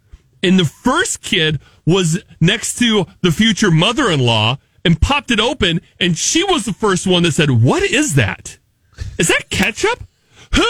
And 0.47 0.59
the 0.59 0.65
first 0.65 1.21
kid 1.23 1.61
was 1.85 2.23
next 2.41 2.79
to 2.79 3.07
the 3.23 3.33
future 3.33 3.71
mother 3.71 4.11
in 4.11 4.21
law 4.21 4.59
and 4.85 5.01
popped 5.01 5.31
it 5.31 5.41
open. 5.41 5.81
And 5.99 6.17
she 6.17 6.45
was 6.45 6.65
the 6.65 6.73
first 6.73 7.07
one 7.07 7.23
that 7.25 7.33
said, 7.33 7.51
What 7.51 7.83
is 7.83 8.15
that? 8.15 8.59
Is 9.19 9.29
that 9.29 9.51
ketchup? 9.51 10.03
Who? 10.55 10.69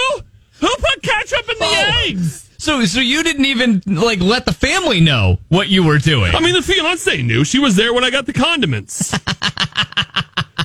Who 0.61 0.69
put 0.69 1.03
ketchup 1.03 1.49
in 1.51 1.59
the 1.59 1.65
Oh. 1.67 2.03
eggs? 2.07 2.49
So 2.59 2.85
so 2.87 3.01
you 3.01 3.23
didn't 3.23 3.45
even 3.45 3.83
like 3.87 4.21
let 4.21 4.47
the 4.47 4.53
family 4.53 5.01
know 5.01 5.39
what 5.49 5.69
you 5.69 5.85
were 5.85 5.99
doing. 5.99 6.35
I 6.35 6.41
mean, 6.41 6.55
the 6.55 6.63
fiance 6.63 7.23
knew. 7.23 7.45
She 7.45 7.59
was 7.59 7.77
there 7.77 7.93
when 7.93 8.03
I 8.03 8.11
got 8.11 8.25
the 8.27 8.33
condiments. 8.33 9.13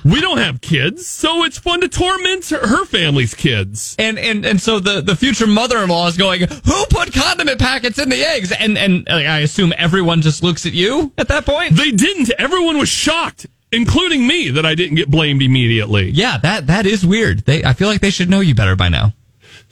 we 0.03 0.22
don't 0.22 0.38
have 0.38 0.62
kids, 0.62 1.05
so 1.05 1.43
it's 1.43 1.58
fun 1.58 1.81
to 1.81 1.88
torment 1.88 2.50
her, 2.50 2.65
her 2.65 2.86
family's 2.86 3.34
kids. 3.34 3.96
and 4.00 4.17
and 4.17 4.46
and 4.46 4.62
so 4.62 4.79
the 4.79 5.01
the 5.01 5.15
future 5.15 5.48
mother-in-law 5.48 6.08
is 6.08 6.17
going, 6.17 6.41
"Who 6.41 6.86
put 6.89 7.13
condiment 7.13 7.60
packets 7.60 8.00
in 8.00 8.10
the 8.10 8.24
eggs?" 8.24 8.51
And 8.51 8.77
and 8.77 9.08
I 9.10 9.39
assume 9.39 9.74
everyone 9.77 10.22
just 10.22 10.43
looks 10.43 10.65
at 10.65 10.74
you 10.74 11.12
at 11.17 11.27
that 11.27 11.46
point. 11.46 11.75
They 11.75 11.91
didn't. 11.91 12.31
Everyone 12.38 12.77
was 12.77 12.89
shocked, 12.89 13.48
including 13.72 14.25
me, 14.27 14.50
that 14.50 14.65
I 14.65 14.75
didn't 14.75 14.96
get 14.96 15.10
blamed 15.10 15.41
immediately. 15.41 16.10
Yeah, 16.10 16.38
that 16.39 16.67
that 16.67 16.86
is 16.86 17.05
weird. 17.05 17.46
They 17.46 17.63
I 17.63 17.74
feel 17.74 17.88
like 17.88 18.01
they 18.01 18.10
should 18.10 18.29
know 18.29 18.39
you 18.39 18.55
better 18.55 18.75
by 18.75 18.89
now. 18.89 19.13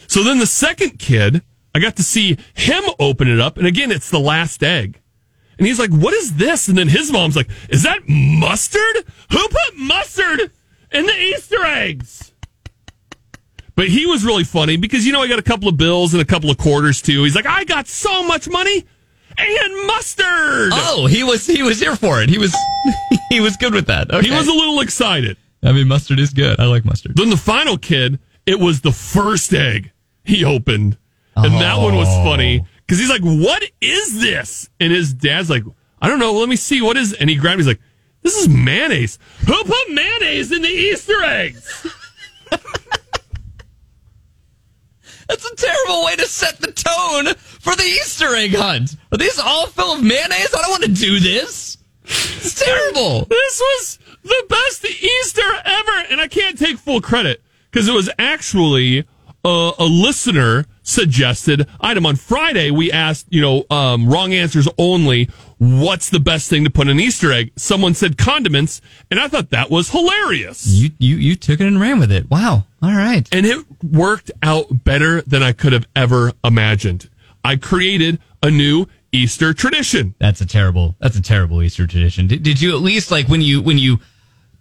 So 0.07 0.23
then 0.23 0.39
the 0.39 0.47
second 0.47 0.99
kid, 0.99 1.43
I 1.75 1.79
got 1.79 1.95
to 1.97 2.03
see 2.03 2.37
him 2.55 2.83
open 2.99 3.27
it 3.27 3.39
up. 3.39 3.57
And 3.57 3.67
again, 3.67 3.91
it's 3.91 4.09
the 4.09 4.19
last 4.19 4.63
egg. 4.63 4.99
And 5.59 5.67
he's 5.67 5.77
like, 5.77 5.91
what 5.91 6.13
is 6.13 6.35
this? 6.35 6.69
And 6.69 6.77
then 6.77 6.87
his 6.87 7.11
mom's 7.11 7.35
like, 7.35 7.49
is 7.69 7.83
that 7.83 7.99
mustard? 8.07 9.05
Who 9.31 9.47
put 9.49 9.77
mustard 9.77 10.51
in 10.91 11.05
the 11.05 11.13
Easter 11.13 11.63
eggs? 11.65 12.31
But 13.75 13.89
he 13.89 14.05
was 14.05 14.23
really 14.23 14.45
funny 14.45 14.77
because, 14.77 15.05
you 15.05 15.11
know, 15.11 15.21
I 15.21 15.27
got 15.27 15.37
a 15.37 15.43
couple 15.43 15.67
of 15.67 15.75
bills 15.75 16.13
and 16.13 16.21
a 16.21 16.25
couple 16.25 16.49
of 16.49 16.57
quarters 16.57 17.01
too. 17.01 17.23
He's 17.23 17.35
like, 17.35 17.45
I 17.45 17.65
got 17.65 17.87
so 17.87 18.23
much 18.23 18.47
money 18.47 18.85
and 19.37 19.87
mustard. 19.87 20.71
Oh, 20.73 21.07
he 21.09 21.23
was 21.23 21.45
he 21.45 21.61
was 21.61 21.79
here 21.79 21.95
for 21.95 22.21
it. 22.21 22.29
He 22.29 22.37
was 22.37 22.55
he 23.29 23.41
was 23.41 23.57
good 23.57 23.73
with 23.73 23.87
that. 23.87 24.11
Okay. 24.11 24.27
He 24.27 24.33
was 24.33 24.47
a 24.47 24.53
little 24.53 24.79
excited. 24.79 25.37
I 25.61 25.73
mean, 25.73 25.89
mustard 25.89 26.19
is 26.19 26.33
good. 26.33 26.59
I 26.59 26.65
like 26.65 26.85
mustard. 26.85 27.17
Then 27.17 27.29
the 27.29 27.37
final 27.37 27.77
kid, 27.77 28.19
it 28.45 28.59
was 28.59 28.81
the 28.81 28.93
first 28.93 29.53
egg 29.53 29.91
he 30.23 30.45
opened. 30.45 30.97
And 31.35 31.53
that 31.55 31.77
one 31.77 31.95
was 31.95 32.09
funny 32.25 32.61
oh. 32.63 32.67
Because 32.89 32.99
he's 32.99 33.09
like, 33.09 33.21
What 33.21 33.63
is 33.81 34.19
this? 34.19 34.67
And 34.79 34.91
his 34.91 35.13
dad's 35.13 35.47
like, 35.47 35.61
I 36.01 36.07
don't 36.07 36.17
know. 36.17 36.33
Let 36.33 36.49
me 36.49 36.55
see. 36.55 36.81
What 36.81 36.97
is 36.97 37.13
And 37.13 37.29
he 37.29 37.35
grabbed, 37.35 37.59
he's 37.59 37.67
like, 37.67 37.79
This 38.23 38.35
is 38.35 38.49
mayonnaise. 38.49 39.19
Who 39.45 39.63
put 39.63 39.91
mayonnaise 39.91 40.51
in 40.51 40.63
the 40.63 40.69
Easter 40.69 41.23
eggs? 41.23 41.85
That's 45.29 45.45
a 45.45 45.55
terrible 45.55 46.05
way 46.05 46.15
to 46.15 46.25
set 46.25 46.57
the 46.57 46.71
tone 46.71 47.35
for 47.35 47.75
the 47.75 47.83
Easter 47.83 48.33
egg 48.35 48.55
hunt. 48.55 48.95
Are 49.11 49.19
these 49.19 49.37
all 49.37 49.67
full 49.67 49.93
of 49.93 50.03
mayonnaise? 50.03 50.55
I 50.55 50.61
don't 50.61 50.71
want 50.71 50.83
to 50.85 50.91
do 50.91 51.19
this. 51.19 51.77
It's 52.05 52.55
terrible. 52.59 53.25
This 53.25 53.61
was 53.61 53.99
the 54.23 54.45
best 54.49 54.83
Easter 54.83 55.43
ever. 55.63 56.05
And 56.09 56.19
I 56.19 56.27
can't 56.27 56.57
take 56.57 56.79
full 56.79 57.01
credit 57.01 57.43
because 57.69 57.87
it 57.87 57.93
was 57.93 58.09
actually 58.17 59.05
uh, 59.45 59.73
a 59.77 59.85
listener 59.85 60.65
suggested 60.89 61.67
item 61.79 62.05
on 62.05 62.15
Friday. 62.15 62.71
We 62.71 62.91
asked, 62.91 63.27
you 63.29 63.41
know, 63.41 63.65
um, 63.69 64.07
wrong 64.09 64.33
answers 64.33 64.67
only. 64.77 65.29
What's 65.57 66.09
the 66.09 66.19
best 66.19 66.49
thing 66.49 66.63
to 66.63 66.69
put 66.69 66.87
in 66.87 66.91
an 66.91 66.99
Easter 66.99 67.31
egg? 67.31 67.51
Someone 67.57 67.93
said 67.93 68.17
condiments, 68.17 68.81
and 69.11 69.19
I 69.19 69.27
thought 69.27 69.49
that 69.49 69.69
was 69.69 69.89
hilarious. 69.89 70.65
You 70.67 70.89
you 70.99 71.17
you 71.17 71.35
took 71.35 71.59
it 71.59 71.67
and 71.67 71.79
ran 71.79 71.99
with 71.99 72.11
it. 72.11 72.29
Wow. 72.29 72.65
All 72.81 72.91
right. 72.95 73.27
and 73.33 73.45
it 73.45 73.65
worked 73.83 74.31
out 74.41 74.85
better 74.85 75.21
than 75.21 75.43
I 75.43 75.51
could 75.51 75.73
have 75.73 75.85
ever 75.95 76.31
imagined. 76.43 77.09
I 77.43 77.57
created 77.57 78.19
a 78.41 78.49
new 78.49 78.87
Easter 79.11 79.53
tradition. 79.53 80.15
That's 80.19 80.39
a 80.39 80.45
terrible. 80.45 80.95
That's 80.99 81.17
a 81.17 81.21
terrible 81.21 81.61
Easter 81.61 81.87
tradition. 81.87 82.27
Did, 82.27 82.43
did 82.43 82.61
you 82.61 82.73
at 82.75 82.81
least 82.81 83.11
like 83.11 83.27
when 83.27 83.41
you 83.41 83.61
when 83.61 83.77
you 83.77 83.99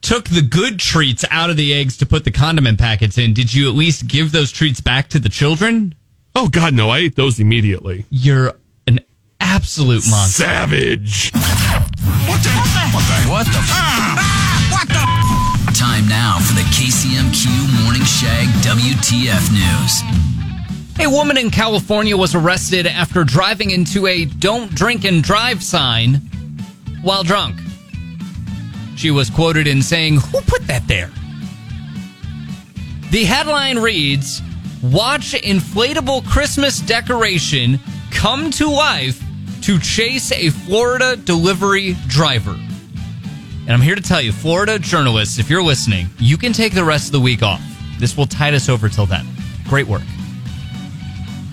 took 0.00 0.25
the 0.28 0.42
good 0.42 0.78
treats 0.78 1.25
out 1.30 1.50
of 1.50 1.56
the 1.56 1.75
eggs 1.75 1.97
to 1.99 2.06
put 2.06 2.25
the 2.25 2.30
condiment 2.30 2.78
packets 2.78 3.18
in? 3.18 3.35
Did 3.35 3.52
you 3.54 3.68
at 3.68 3.75
least 3.75 4.08
give 4.08 4.32
those 4.32 4.50
treats 4.50 4.80
back 4.80 5.08
to 5.11 5.18
the 5.18 5.28
children? 5.28 5.94
Oh 6.40 6.47
God, 6.47 6.73
no! 6.73 6.90
I 6.90 6.99
ate 6.99 7.16
those 7.16 7.40
immediately. 7.40 8.04
You're 8.11 8.52
an 8.87 9.00
absolute 9.40 10.09
monster. 10.09 10.45
Savage. 10.45 11.33
What 11.33 11.42
the? 11.42 12.50
What 12.54 13.02
the? 13.02 13.28
What 13.28 13.47
the? 13.47 13.59
Ah, 13.59 14.14
ah, 14.71 15.73
Time 15.75 16.07
now 16.07 16.38
for 16.38 16.54
the 16.54 16.62
KCMQ 16.71 17.83
Morning 17.83 18.04
Shag 18.04 18.47
WTF 18.62 19.50
News. 19.50 21.04
A 21.04 21.11
woman 21.11 21.37
in 21.37 21.50
California 21.50 22.16
was 22.16 22.37
arrested 22.37 22.87
after 22.87 23.25
driving 23.25 23.73
into 23.73 24.07
a 24.07 24.25
don't 24.25 24.73
drink 24.73 25.04
and 25.04 25.25
drive 25.25 25.61
sign 25.61 26.21
while 27.02 27.25
drunk. 27.25 27.59
She 28.97 29.11
was 29.11 29.28
quoted 29.28 29.66
in 29.66 29.83
saying, 29.83 30.18
Who 30.18 30.40
put 30.42 30.68
that 30.68 30.87
there? 30.87 31.11
The 33.11 33.25
headline 33.25 33.80
reads 33.80 34.40
Watch 34.82 35.32
inflatable 35.32 36.25
Christmas 36.26 36.80
decoration 36.80 37.80
come 38.12 38.50
to 38.52 38.70
life 38.70 39.20
to 39.62 39.78
chase 39.78 40.30
a 40.30 40.50
Florida 40.50 41.16
delivery 41.16 41.97
driver. 42.06 42.52
And 42.52 43.70
I'm 43.70 43.80
here 43.80 43.97
to 43.97 44.00
tell 44.00 44.20
you, 44.20 44.32
Florida 44.32 44.78
journalists, 44.78 45.38
if 45.38 45.50
you're 45.50 45.62
listening, 45.62 46.08
you 46.18 46.38
can 46.38 46.52
take 46.52 46.75
the 46.75 46.85
rest 46.85 47.06
of 47.06 47.12
the 47.12 47.20
week 47.20 47.42
off. 47.42 47.61
This 47.99 48.16
will 48.16 48.26
tide 48.26 48.54
us 48.54 48.68
over 48.68 48.88
till 48.88 49.06
then. 49.06 49.26
Great 49.66 49.87
work. 49.87 50.02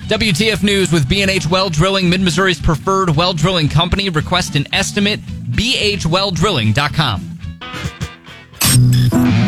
WTF 0.07 0.61
News 0.61 0.91
with 0.91 1.09
B&H 1.09 1.47
Well 1.49 1.69
Drilling, 1.69 2.07
Mid-Missouri's 2.09 2.61
preferred 2.61 3.09
well 3.15 3.33
drilling 3.33 3.67
company. 3.67 4.09
Request 4.09 4.55
an 4.55 4.67
estimate, 4.71 5.19
at 5.19 5.25
bhwelldrilling.com. 5.51 7.31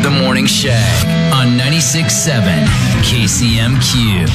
The 0.02 0.18
Morning 0.20 0.46
Shag 0.46 1.32
on 1.32 1.58
96.7 1.58 2.87
KCMQ. 3.08 4.28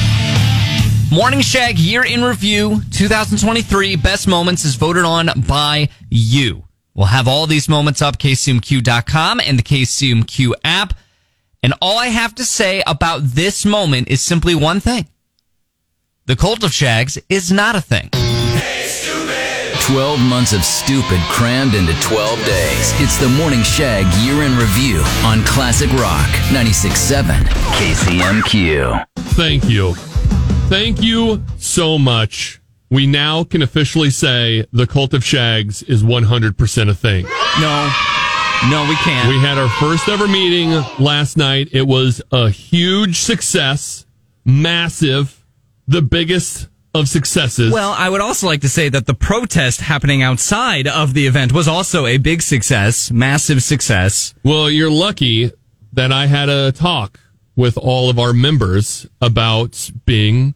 Morning 1.11 1.41
Shag 1.41 1.77
Year 1.77 2.03
in 2.03 2.23
Review 2.23 2.81
2023 2.89 3.97
Best 3.97 4.27
Moments 4.27 4.65
is 4.65 4.73
voted 4.73 5.05
on 5.05 5.29
by 5.47 5.89
you. 6.09 6.63
We'll 6.95 7.05
have 7.05 7.27
all 7.27 7.45
these 7.45 7.69
moments 7.69 8.01
up, 8.01 8.17
kcmq.com 8.17 9.41
and 9.41 9.59
the 9.59 9.63
KCMQ 9.63 10.53
app. 10.63 10.95
And 11.61 11.75
all 11.83 11.99
I 11.99 12.07
have 12.07 12.33
to 12.33 12.43
say 12.43 12.81
about 12.87 13.21
this 13.21 13.63
moment 13.63 14.07
is 14.07 14.23
simply 14.23 14.55
one 14.55 14.79
thing. 14.79 15.07
The 16.25 16.35
cult 16.35 16.63
of 16.63 16.73
Shags 16.73 17.19
is 17.29 17.51
not 17.51 17.75
a 17.75 17.81
thing. 17.81 18.09
12 19.87 20.21
months 20.21 20.53
of 20.53 20.63
stupid 20.63 21.19
crammed 21.23 21.75
into 21.75 21.93
12 21.99 22.39
days. 22.45 22.93
It's 23.01 23.17
the 23.17 23.27
Morning 23.27 23.61
Shag 23.63 24.05
Year 24.23 24.43
in 24.43 24.57
Review 24.57 24.99
on 25.25 25.43
Classic 25.43 25.91
Rock 25.91 26.29
96.7 26.53 27.43
KCMQ. 27.75 29.05
Thank 29.35 29.65
you. 29.69 29.93
Thank 30.69 31.01
you 31.01 31.43
so 31.57 31.97
much. 31.97 32.61
We 32.89 33.05
now 33.05 33.43
can 33.43 33.61
officially 33.61 34.09
say 34.09 34.65
the 34.71 34.87
cult 34.87 35.13
of 35.13 35.21
Shags 35.21 35.83
is 35.83 36.01
100% 36.01 36.89
a 36.89 36.93
thing. 36.93 37.25
No, 37.59 37.91
no, 38.69 38.85
we 38.87 38.95
can't. 38.95 39.27
We 39.27 39.39
had 39.39 39.57
our 39.57 39.69
first 39.81 40.07
ever 40.07 40.29
meeting 40.29 40.71
last 40.97 41.35
night. 41.35 41.67
It 41.73 41.85
was 41.85 42.21
a 42.31 42.49
huge 42.49 43.19
success, 43.19 44.05
massive, 44.45 45.43
the 45.87 46.01
biggest 46.01 46.69
of 46.93 47.09
successes. 47.09 47.71
Well, 47.71 47.95
I 47.97 48.09
would 48.09 48.21
also 48.21 48.47
like 48.47 48.61
to 48.61 48.69
say 48.69 48.89
that 48.89 49.05
the 49.05 49.13
protest 49.13 49.81
happening 49.81 50.21
outside 50.21 50.87
of 50.87 51.13
the 51.13 51.25
event 51.27 51.51
was 51.51 51.67
also 51.67 52.05
a 52.05 52.17
big 52.17 52.41
success, 52.41 53.11
massive 53.11 53.63
success. 53.63 54.33
Well, 54.43 54.69
you're 54.69 54.91
lucky 54.91 55.51
that 55.91 56.11
I 56.11 56.27
had 56.27 56.49
a 56.49 56.71
talk 56.71 57.19
with 57.55 57.77
all 57.77 58.09
of 58.09 58.19
our 58.19 58.33
members 58.33 59.07
about 59.21 59.91
being 60.05 60.55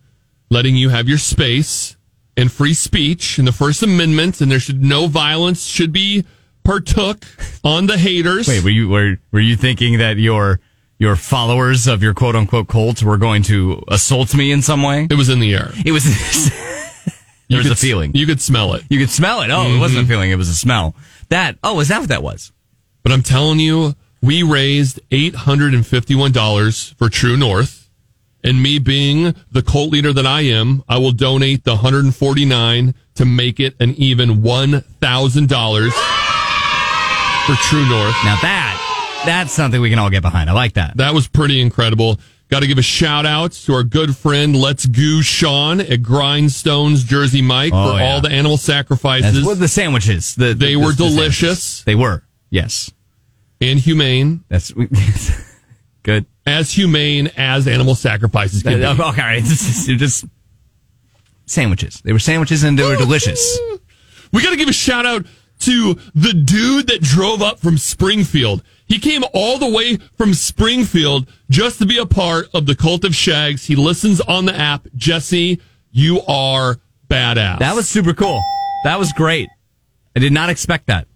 letting 0.50 0.75
you 0.75 0.89
have 0.89 1.08
your 1.08 1.17
space 1.17 1.96
and 2.36 2.51
free 2.51 2.74
speech 2.74 3.38
and 3.39 3.48
the 3.48 3.51
First 3.51 3.82
Amendment, 3.82 4.41
and 4.41 4.51
there 4.51 4.60
should 4.60 4.84
no 4.84 5.08
violence 5.08 5.65
should 5.65 5.91
be 5.91 6.24
partook 6.63 7.25
on 7.63 7.88
the 7.88 7.98
haters. 7.98 8.48
Wait, 8.48 8.63
were 8.63 8.70
you 8.70 8.89
were 8.89 9.17
were 9.32 9.39
you 9.39 9.56
thinking 9.56 9.98
that 9.98 10.17
your 10.17 10.60
your 11.00 11.16
followers 11.16 11.88
of 11.88 12.01
your 12.01 12.13
quote 12.13 12.36
unquote 12.36 12.68
cult 12.68 13.04
were 13.04 13.18
going 13.18 13.44
to 13.44 13.84
assault 13.88 14.36
me 14.36 14.51
in 14.51 14.62
some 14.62 14.84
way? 14.84 15.08
It 15.10 15.16
was 15.16 15.30
in 15.30 15.39
the 15.39 15.54
air. 15.54 15.72
It 15.86 15.92
was 15.92 16.04
there 17.50 17.58
was 17.58 17.68
could 17.68 17.74
a 17.74 17.75
feeling. 17.75 18.12
You 18.13 18.25
could 18.25 18.42
smell 18.42 18.74
it. 18.74 18.84
You 18.89 19.00
could 19.00 19.10
smell 19.10 19.42
it. 19.42 19.50
Oh, 19.51 19.63
it 19.63 19.80
wasn't 19.80 20.00
a 20.00 20.01
mm-hmm. 20.04 20.10
feeling, 20.12 20.32
it 20.32 20.38
was 20.38 20.50
a 20.50 20.56
smell. 20.56 20.96
That 21.30 21.58
oh, 21.63 21.80
is 21.80 21.89
that 21.89 22.00
what 22.00 22.10
that 22.10 22.24
was? 22.24 22.51
But 23.04 23.12
I'm 23.12 23.24
telling 23.24 23.60
you, 23.60 23.96
we 24.22 24.44
raised 24.44 25.00
$851 25.12 26.96
for 26.96 27.10
True 27.10 27.38
North. 27.38 27.86
And 28.44 28.62
me 28.62 28.80
being 28.80 29.34
the 29.51 29.62
cult 29.62 29.92
leader 29.92 30.13
that 30.13 30.25
I 30.25 30.42
am, 30.42 30.84
I 30.88 30.98
will 31.00 31.12
donate 31.12 31.63
the 31.63 31.72
149 31.72 32.94
to 33.16 33.25
make 33.25 33.60
it 33.60 33.75
an 33.80 33.94
even 33.96 34.42
$1,000 34.42 35.92
for 37.46 37.56
True 37.63 37.89
North. 37.89 38.16
Now 38.24 38.38
that 38.42 38.66
that's 39.25 39.51
something 39.51 39.81
we 39.81 39.89
can 39.89 40.00
all 40.00 40.09
get 40.09 40.21
behind. 40.21 40.50
I 40.50 40.53
like 40.53 40.74
that. 40.74 40.97
That 40.97 41.13
was 41.13 41.27
pretty 41.27 41.60
incredible. 41.62 42.19
Got 42.49 42.62
to 42.62 42.67
give 42.67 42.77
a 42.77 42.82
shout 42.84 43.25
out 43.25 43.51
to 43.51 43.73
our 43.73 43.84
good 43.84 44.15
friend 44.15 44.56
Let's 44.56 44.86
Goo 44.86 45.21
Sean 45.21 45.82
at 45.82 46.01
Grindstones 46.01 47.06
Jersey 47.06 47.41
Mike 47.41 47.73
Oh, 47.73 47.91
for 47.91 47.99
yeah. 47.99 48.06
all 48.13 48.21
the 48.21 48.30
animal 48.30 48.56
That's 48.56 48.63
sacrifices 48.63 49.43
what 49.45 49.60
the 49.60 49.67
sandwiches. 49.67 50.36
The, 50.36 50.53
They 50.53 50.73
the- 50.73 50.75
were 50.77 50.91
the 50.93 51.10
sandwiches. 51.10 51.15
delicious. 51.15 51.84
They 51.84 51.95
were. 51.95 52.23
Yes. 52.49 52.91
and 53.60 53.80
humane, 53.80 54.45
That's 54.47 54.71
good. 56.03 56.25
as 56.45 56.71
humane 56.71 57.27
as 57.36 57.67
animal 57.67 57.95
sacrifices 57.95 58.63
can 58.63 58.80
be. 58.80 58.86
Okay, 58.86 59.01
all 59.03 59.12
right. 59.12 59.43
They're 59.43 59.95
just 59.97 60.25
sandwiches. 61.45 62.01
They 62.06 62.13
were 62.13 62.19
sandwiches 62.19 62.63
and 62.63 62.77
they 62.80 62.84
were 62.84 62.95
delicious. 62.97 63.60
We 64.34 64.43
got 64.43 64.49
to 64.49 64.58
give 64.58 64.67
a 64.67 64.73
shout 64.73 65.06
out 65.06 65.25
to 65.62 65.93
the 66.13 66.34
dude 66.34 66.88
that 66.88 66.99
drove 67.01 67.41
up 67.41 67.60
from 67.62 67.77
Springfield. 67.77 68.62
He 68.88 69.00
came 69.00 69.23
all 69.34 69.58
the 69.58 69.67
way 69.69 69.97
from 70.17 70.34
Springfield 70.34 71.28
just 71.50 71.80
to 71.80 71.86
be 71.86 71.97
a 71.97 72.06
part 72.06 72.47
of 72.54 72.65
the 72.65 72.76
Cult 72.76 73.04
of 73.04 73.13
Shags. 73.15 73.65
He 73.65 73.76
listens 73.76 74.21
on 74.21 74.45
the 74.45 74.56
app. 74.56 74.88
Jesse, 74.95 75.62
you 75.91 76.21
are 76.28 76.78
badass. 77.10 77.60
That 77.60 77.76
was 77.76 77.88
super 77.89 78.13
cool. 78.13 78.41
That 78.84 78.97
was 79.00 79.12
great. 79.13 79.50
I 80.15 80.19
did 80.19 80.32
not 80.34 80.50
expect 80.50 80.88
that. 80.88 81.08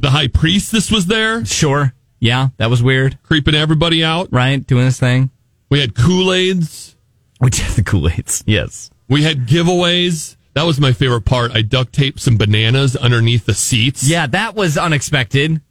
the 0.00 0.10
high 0.10 0.28
priestess 0.28 0.90
was 0.90 1.06
there, 1.06 1.44
Sure. 1.44 1.92
Yeah, 2.18 2.48
that 2.58 2.68
was 2.68 2.82
weird. 2.82 3.18
creeping 3.22 3.54
everybody 3.54 4.02
out. 4.04 4.28
Right? 4.30 4.66
Doing 4.66 4.84
this 4.84 4.98
thing. 5.00 5.30
We 5.70 5.80
had 5.80 5.94
Kool 5.94 6.32
Aids. 6.32 6.96
We 7.40 7.48
did 7.50 7.68
the 7.70 7.82
Kool-Aids. 7.82 8.44
Yes. 8.46 8.90
We 9.08 9.22
had 9.22 9.46
giveaways. 9.46 10.36
That 10.54 10.64
was 10.64 10.78
my 10.78 10.92
favorite 10.92 11.24
part. 11.24 11.52
I 11.52 11.62
duct 11.62 11.92
taped 11.94 12.20
some 12.20 12.36
bananas 12.36 12.96
underneath 12.96 13.46
the 13.46 13.54
seats. 13.54 14.06
Yeah, 14.06 14.26
that 14.26 14.54
was 14.54 14.76
unexpected. 14.76 15.62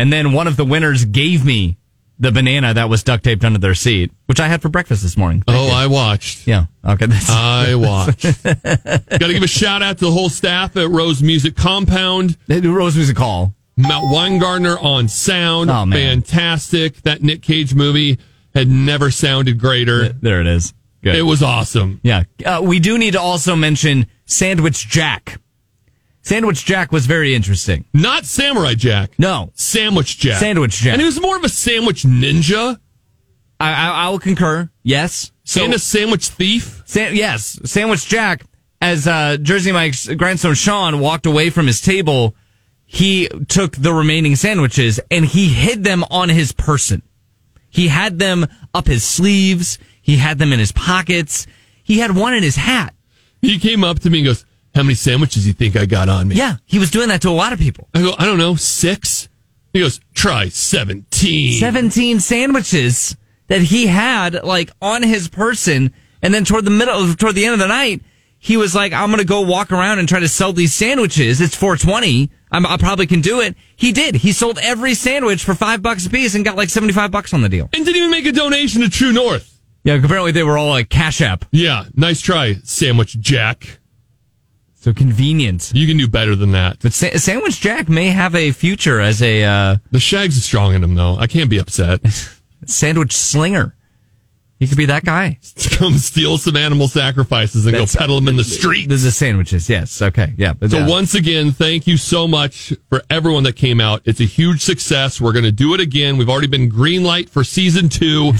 And 0.00 0.12
then 0.12 0.32
one 0.32 0.46
of 0.46 0.56
the 0.56 0.64
winners 0.64 1.04
gave 1.04 1.44
me 1.44 1.76
the 2.18 2.32
banana 2.32 2.72
that 2.74 2.88
was 2.88 3.02
duct 3.02 3.22
taped 3.24 3.44
under 3.44 3.58
their 3.58 3.74
seat, 3.74 4.10
which 4.26 4.40
I 4.40 4.48
had 4.48 4.62
for 4.62 4.68
breakfast 4.68 5.02
this 5.02 5.16
morning. 5.16 5.42
Thank 5.46 5.58
Oh, 5.58 5.66
you. 5.66 5.72
I 5.72 5.86
watched. 5.86 6.46
yeah. 6.46 6.66
Okay. 6.84 7.06
That's, 7.06 7.28
I 7.30 7.74
watched. 7.76 8.22
Got 8.44 9.18
to 9.26 9.32
give 9.32 9.42
a 9.42 9.46
shout 9.46 9.82
out 9.82 9.98
to 9.98 10.04
the 10.06 10.10
whole 10.10 10.28
staff 10.28 10.76
at 10.76 10.88
Rose 10.88 11.22
Music 11.22 11.54
Compound. 11.56 12.36
the 12.46 12.60
Rose 12.68 12.96
Music 12.96 13.16
Hall. 13.18 13.54
Matt 13.76 14.02
Weingartner 14.04 14.82
on 14.82 15.08
sound. 15.08 15.70
Oh, 15.70 15.86
man. 15.86 16.20
Fantastic. 16.22 17.02
That 17.02 17.22
Nick 17.22 17.42
Cage 17.42 17.74
movie 17.74 18.18
had 18.54 18.68
never 18.68 19.10
sounded 19.10 19.58
greater. 19.58 20.10
There 20.10 20.40
it 20.40 20.46
is. 20.46 20.74
Good. 21.02 21.14
It 21.16 21.22
was 21.22 21.42
awesome. 21.42 22.00
Yeah. 22.02 22.24
Uh, 22.44 22.60
we 22.62 22.78
do 22.80 22.98
need 22.98 23.12
to 23.12 23.20
also 23.20 23.56
mention 23.56 24.06
Sandwich 24.26 24.86
Jack. 24.88 25.40
Sandwich 26.22 26.64
Jack 26.64 26.92
was 26.92 27.06
very 27.06 27.34
interesting. 27.34 27.86
Not 27.94 28.24
Samurai 28.26 28.74
Jack. 28.74 29.18
No. 29.18 29.50
Sandwich 29.54 30.18
Jack. 30.18 30.38
Sandwich 30.38 30.76
Jack. 30.76 30.92
And 30.92 31.00
he 31.00 31.06
was 31.06 31.20
more 31.20 31.36
of 31.36 31.44
a 31.44 31.48
sandwich 31.48 32.02
ninja 32.02 32.78
I, 33.60 33.72
I, 33.72 33.88
I 34.06 34.08
will 34.08 34.18
concur. 34.18 34.70
Yes. 34.82 35.32
So, 35.44 35.64
and 35.64 35.74
a 35.74 35.78
sandwich 35.78 36.28
thief. 36.28 36.82
Sa- 36.86 37.08
yes. 37.08 37.60
Sandwich 37.64 38.06
Jack, 38.06 38.44
as 38.80 39.06
uh, 39.06 39.36
Jersey 39.36 39.70
Mike's 39.70 40.08
grandson 40.08 40.54
Sean 40.54 40.98
walked 40.98 41.26
away 41.26 41.50
from 41.50 41.66
his 41.66 41.80
table, 41.80 42.34
he 42.86 43.28
took 43.48 43.76
the 43.76 43.92
remaining 43.92 44.34
sandwiches 44.34 44.98
and 45.10 45.24
he 45.26 45.48
hid 45.48 45.84
them 45.84 46.04
on 46.10 46.30
his 46.30 46.52
person. 46.52 47.02
He 47.68 47.88
had 47.88 48.18
them 48.18 48.46
up 48.74 48.86
his 48.86 49.04
sleeves. 49.04 49.78
He 50.00 50.16
had 50.16 50.38
them 50.38 50.52
in 50.52 50.58
his 50.58 50.72
pockets. 50.72 51.46
He 51.84 51.98
had 51.98 52.16
one 52.16 52.34
in 52.34 52.42
his 52.42 52.56
hat. 52.56 52.94
He 53.42 53.58
came 53.58 53.84
up 53.84 54.00
to 54.00 54.10
me 54.10 54.18
and 54.18 54.26
goes, 54.26 54.44
How 54.80 54.84
many 54.84 54.94
sandwiches 54.94 55.42
do 55.42 55.48
you 55.48 55.52
think 55.52 55.76
I 55.76 55.84
got 55.84 56.08
on 56.08 56.28
me? 56.28 56.36
Yeah. 56.36 56.56
He 56.64 56.78
was 56.78 56.90
doing 56.90 57.08
that 57.08 57.20
to 57.20 57.28
a 57.28 57.32
lot 57.32 57.52
of 57.52 57.58
people. 57.58 57.90
I 57.92 58.00
go, 58.00 58.14
I 58.18 58.24
don't 58.24 58.38
know, 58.38 58.54
six? 58.54 59.28
He 59.74 59.80
goes, 59.80 60.00
Try 60.14 60.48
17. 60.48 61.60
17 61.60 62.18
sandwiches 62.18 63.14
that 63.48 63.60
he 63.60 63.88
had 63.88 64.42
like 64.42 64.70
on 64.80 65.02
his 65.02 65.28
person. 65.28 65.92
And 66.22 66.32
then 66.32 66.46
toward 66.46 66.64
the 66.64 66.70
middle, 66.70 67.12
toward 67.12 67.34
the 67.34 67.44
end 67.44 67.52
of 67.52 67.58
the 67.58 67.66
night, 67.66 68.00
he 68.38 68.56
was 68.56 68.74
like, 68.74 68.94
I'm 68.94 69.10
going 69.10 69.18
to 69.18 69.26
go 69.26 69.42
walk 69.42 69.70
around 69.70 69.98
and 69.98 70.08
try 70.08 70.18
to 70.18 70.28
sell 70.28 70.54
these 70.54 70.72
sandwiches. 70.72 71.42
It's 71.42 71.54
420. 71.54 72.30
I'm, 72.50 72.64
I 72.64 72.78
probably 72.78 73.06
can 73.06 73.20
do 73.20 73.40
it. 73.40 73.56
He 73.76 73.92
did. 73.92 74.14
He 74.14 74.32
sold 74.32 74.58
every 74.62 74.94
sandwich 74.94 75.44
for 75.44 75.54
five 75.54 75.82
bucks 75.82 76.06
a 76.06 76.10
piece 76.10 76.34
and 76.34 76.42
got 76.42 76.56
like 76.56 76.70
75 76.70 77.10
bucks 77.10 77.34
on 77.34 77.42
the 77.42 77.50
deal. 77.50 77.68
And 77.74 77.84
didn't 77.84 77.98
even 77.98 78.10
make 78.10 78.24
a 78.24 78.32
donation 78.32 78.80
to 78.80 78.88
True 78.88 79.12
North. 79.12 79.60
Yeah. 79.84 79.96
Apparently 79.96 80.32
they 80.32 80.42
were 80.42 80.56
all 80.56 80.70
like 80.70 80.88
cash 80.88 81.20
app. 81.20 81.44
Yeah, 81.52 81.84
nice 81.94 82.22
try, 82.22 82.54
Sandwich 82.64 83.20
Jack. 83.20 83.79
So 84.80 84.94
convenient. 84.94 85.72
You 85.74 85.86
can 85.86 85.98
do 85.98 86.08
better 86.08 86.34
than 86.34 86.52
that. 86.52 86.78
But 86.80 86.94
Sa- 86.94 87.16
Sandwich 87.16 87.60
Jack 87.60 87.90
may 87.90 88.06
have 88.08 88.34
a 88.34 88.50
future 88.50 88.98
as 88.98 89.20
a, 89.22 89.44
uh, 89.44 89.76
The 89.90 90.00
Shags 90.00 90.38
is 90.38 90.44
strong 90.44 90.74
in 90.74 90.82
him, 90.82 90.94
though. 90.94 91.16
I 91.16 91.26
can't 91.26 91.50
be 91.50 91.58
upset. 91.58 92.00
sandwich 92.66 93.12
slinger. 93.12 93.76
He 94.58 94.66
could 94.66 94.78
be 94.78 94.86
that 94.86 95.04
guy. 95.04 95.38
Come 95.72 95.94
steal 95.98 96.38
some 96.38 96.56
animal 96.56 96.88
sacrifices 96.88 97.66
and 97.66 97.74
That's- 97.74 97.94
go 97.94 97.98
peddle 97.98 98.16
them 98.16 98.28
in 98.28 98.36
the 98.36 98.44
street. 98.58 98.88
The, 98.88 98.96
the 98.96 99.10
sandwiches. 99.10 99.68
Yes. 99.68 100.00
Okay. 100.00 100.32
Yeah. 100.38 100.54
So 100.68 100.86
once 100.86 101.14
again, 101.14 101.52
thank 101.52 101.86
you 101.86 101.98
so 101.98 102.26
much 102.26 102.72
for 102.88 103.02
everyone 103.10 103.42
that 103.44 103.56
came 103.56 103.82
out. 103.82 104.00
It's 104.06 104.20
a 104.20 104.24
huge 104.24 104.62
success. 104.62 105.20
We're 105.20 105.32
going 105.32 105.44
to 105.44 105.52
do 105.52 105.74
it 105.74 105.80
again. 105.80 106.16
We've 106.16 106.28
already 106.30 106.46
been 106.46 106.70
green 106.70 107.02
light 107.04 107.28
for 107.28 107.44
season 107.44 107.90
two. 107.90 108.32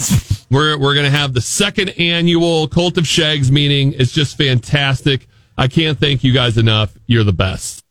we're 0.51 0.79
we're 0.79 0.95
going 0.95 1.05
to 1.11 1.11
have 1.17 1.35
the 1.35 1.41
second 1.43 1.91
annual 1.99 2.67
Cult 2.69 2.97
of 2.97 3.07
Shags 3.07 3.51
meeting. 3.53 3.93
It's 3.99 4.13
just 4.13 4.39
fantastic. 4.39 5.27
I 5.57 5.69
can't 5.69 5.99
thank 5.99 6.25
you 6.25 6.33
guys 6.33 6.57
enough. 6.59 6.93
You're 7.07 7.25
the 7.25 7.33
best. 7.33 7.85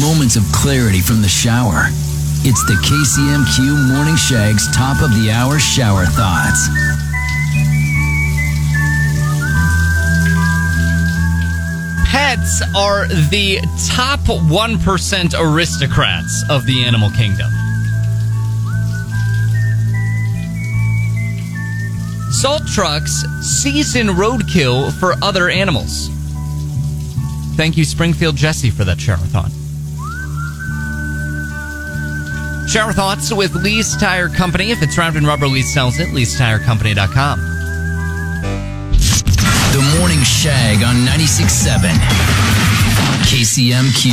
Moments 0.00 0.36
of 0.36 0.42
clarity 0.52 1.00
from 1.00 1.22
the 1.22 1.28
shower. 1.28 1.86
It's 2.46 2.64
the 2.66 2.74
KCMQ 2.74 3.94
Morning 3.94 4.16
Shag's 4.16 4.74
top 4.76 5.02
of 5.02 5.10
the 5.10 5.30
hour 5.30 5.58
shower 5.58 6.04
thoughts. 6.04 6.68
Pets 12.06 12.62
are 12.76 13.06
the 13.30 13.58
top 13.88 14.20
1% 14.20 15.34
aristocrats 15.38 16.44
of 16.50 16.66
the 16.66 16.84
animal 16.84 17.10
kingdom. 17.10 17.50
Salt 22.40 22.66
trucks 22.66 23.24
season 23.40 24.08
roadkill 24.08 24.92
for 24.98 25.14
other 25.22 25.48
animals. 25.48 26.08
Thank 27.56 27.76
you, 27.76 27.84
Springfield 27.84 28.34
Jesse, 28.36 28.70
for 28.70 28.84
that 28.84 29.00
shower 29.00 29.18
thought. 29.18 29.50
Shower 32.68 32.92
thoughts 32.92 33.32
with 33.32 33.54
Lee's 33.54 33.96
Tire 33.96 34.28
Company. 34.28 34.72
If 34.72 34.82
it's 34.82 34.98
round 34.98 35.16
and 35.16 35.26
rubber, 35.26 35.46
Lee 35.46 35.62
sells 35.62 36.00
it. 36.00 36.08
Lee'sTireCompany.com. 36.08 37.38
The 39.72 39.96
Morning 39.98 40.22
Shag 40.24 40.82
on 40.82 40.96
96.7 41.06 41.88
KCMQ. 43.30 44.10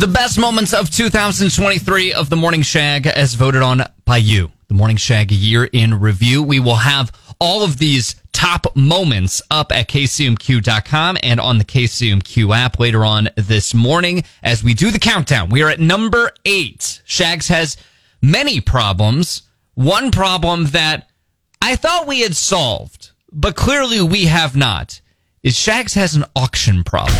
The 0.00 0.08
best 0.08 0.38
moments 0.38 0.72
of 0.72 0.90
2023 0.90 2.14
of 2.14 2.30
the 2.30 2.36
Morning 2.36 2.62
Shag 2.62 3.06
as 3.06 3.34
voted 3.34 3.62
on 3.62 3.82
by 4.06 4.16
you. 4.16 4.53
The 4.68 4.74
Morning 4.74 4.96
Shag 4.96 5.30
year 5.30 5.64
in 5.64 6.00
review. 6.00 6.42
We 6.42 6.60
will 6.60 6.76
have 6.76 7.12
all 7.38 7.62
of 7.62 7.78
these 7.78 8.16
top 8.32 8.74
moments 8.76 9.40
up 9.50 9.72
at 9.72 9.88
kcmq.com 9.88 11.16
and 11.22 11.40
on 11.40 11.58
the 11.58 11.64
KCMQ 11.64 12.54
app 12.54 12.78
later 12.78 13.04
on 13.04 13.28
this 13.36 13.74
morning 13.74 14.24
as 14.42 14.62
we 14.62 14.74
do 14.74 14.90
the 14.90 14.98
countdown. 14.98 15.48
We 15.48 15.62
are 15.62 15.70
at 15.70 15.80
number 15.80 16.30
eight. 16.44 17.02
Shags 17.04 17.48
has 17.48 17.76
many 18.20 18.60
problems. 18.60 19.42
One 19.74 20.10
problem 20.10 20.66
that 20.66 21.08
I 21.62 21.76
thought 21.76 22.06
we 22.06 22.20
had 22.20 22.36
solved, 22.36 23.12
but 23.32 23.56
clearly 23.56 24.02
we 24.02 24.26
have 24.26 24.56
not, 24.56 25.00
is 25.42 25.56
Shags 25.56 25.94
has 25.94 26.14
an 26.14 26.24
auction 26.36 26.84
problem. 26.84 27.16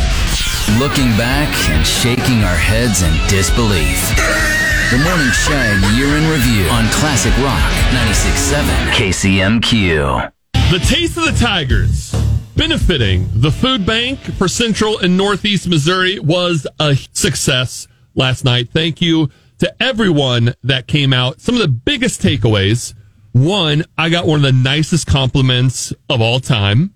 Looking 0.78 1.16
back 1.16 1.48
and 1.70 1.86
shaking 1.86 2.42
our 2.42 2.56
heads 2.56 3.02
in 3.02 3.12
disbelief. 3.28 4.63
The 4.90 4.98
Morning 4.98 5.30
Shag 5.32 5.96
year 5.96 6.14
in 6.14 6.28
review 6.30 6.68
on 6.68 6.86
Classic 6.90 7.32
Rock 7.38 7.62
96.7 7.92 8.90
KCMQ. 8.92 10.30
The 10.70 10.78
Taste 10.78 11.16
of 11.16 11.24
the 11.24 11.32
Tigers, 11.42 12.14
benefiting 12.54 13.28
the 13.32 13.50
food 13.50 13.86
bank 13.86 14.20
for 14.20 14.46
Central 14.46 14.98
and 14.98 15.16
Northeast 15.16 15.66
Missouri, 15.68 16.18
was 16.20 16.66
a 16.78 16.96
success 17.12 17.88
last 18.14 18.44
night. 18.44 18.68
Thank 18.72 19.00
you 19.00 19.30
to 19.58 19.82
everyone 19.82 20.54
that 20.62 20.86
came 20.86 21.14
out. 21.14 21.40
Some 21.40 21.54
of 21.54 21.62
the 21.62 21.68
biggest 21.68 22.20
takeaways. 22.20 22.94
One, 23.32 23.84
I 23.96 24.10
got 24.10 24.26
one 24.26 24.36
of 24.36 24.42
the 24.42 24.52
nicest 24.52 25.06
compliments 25.06 25.94
of 26.10 26.20
all 26.20 26.40
time 26.40 26.94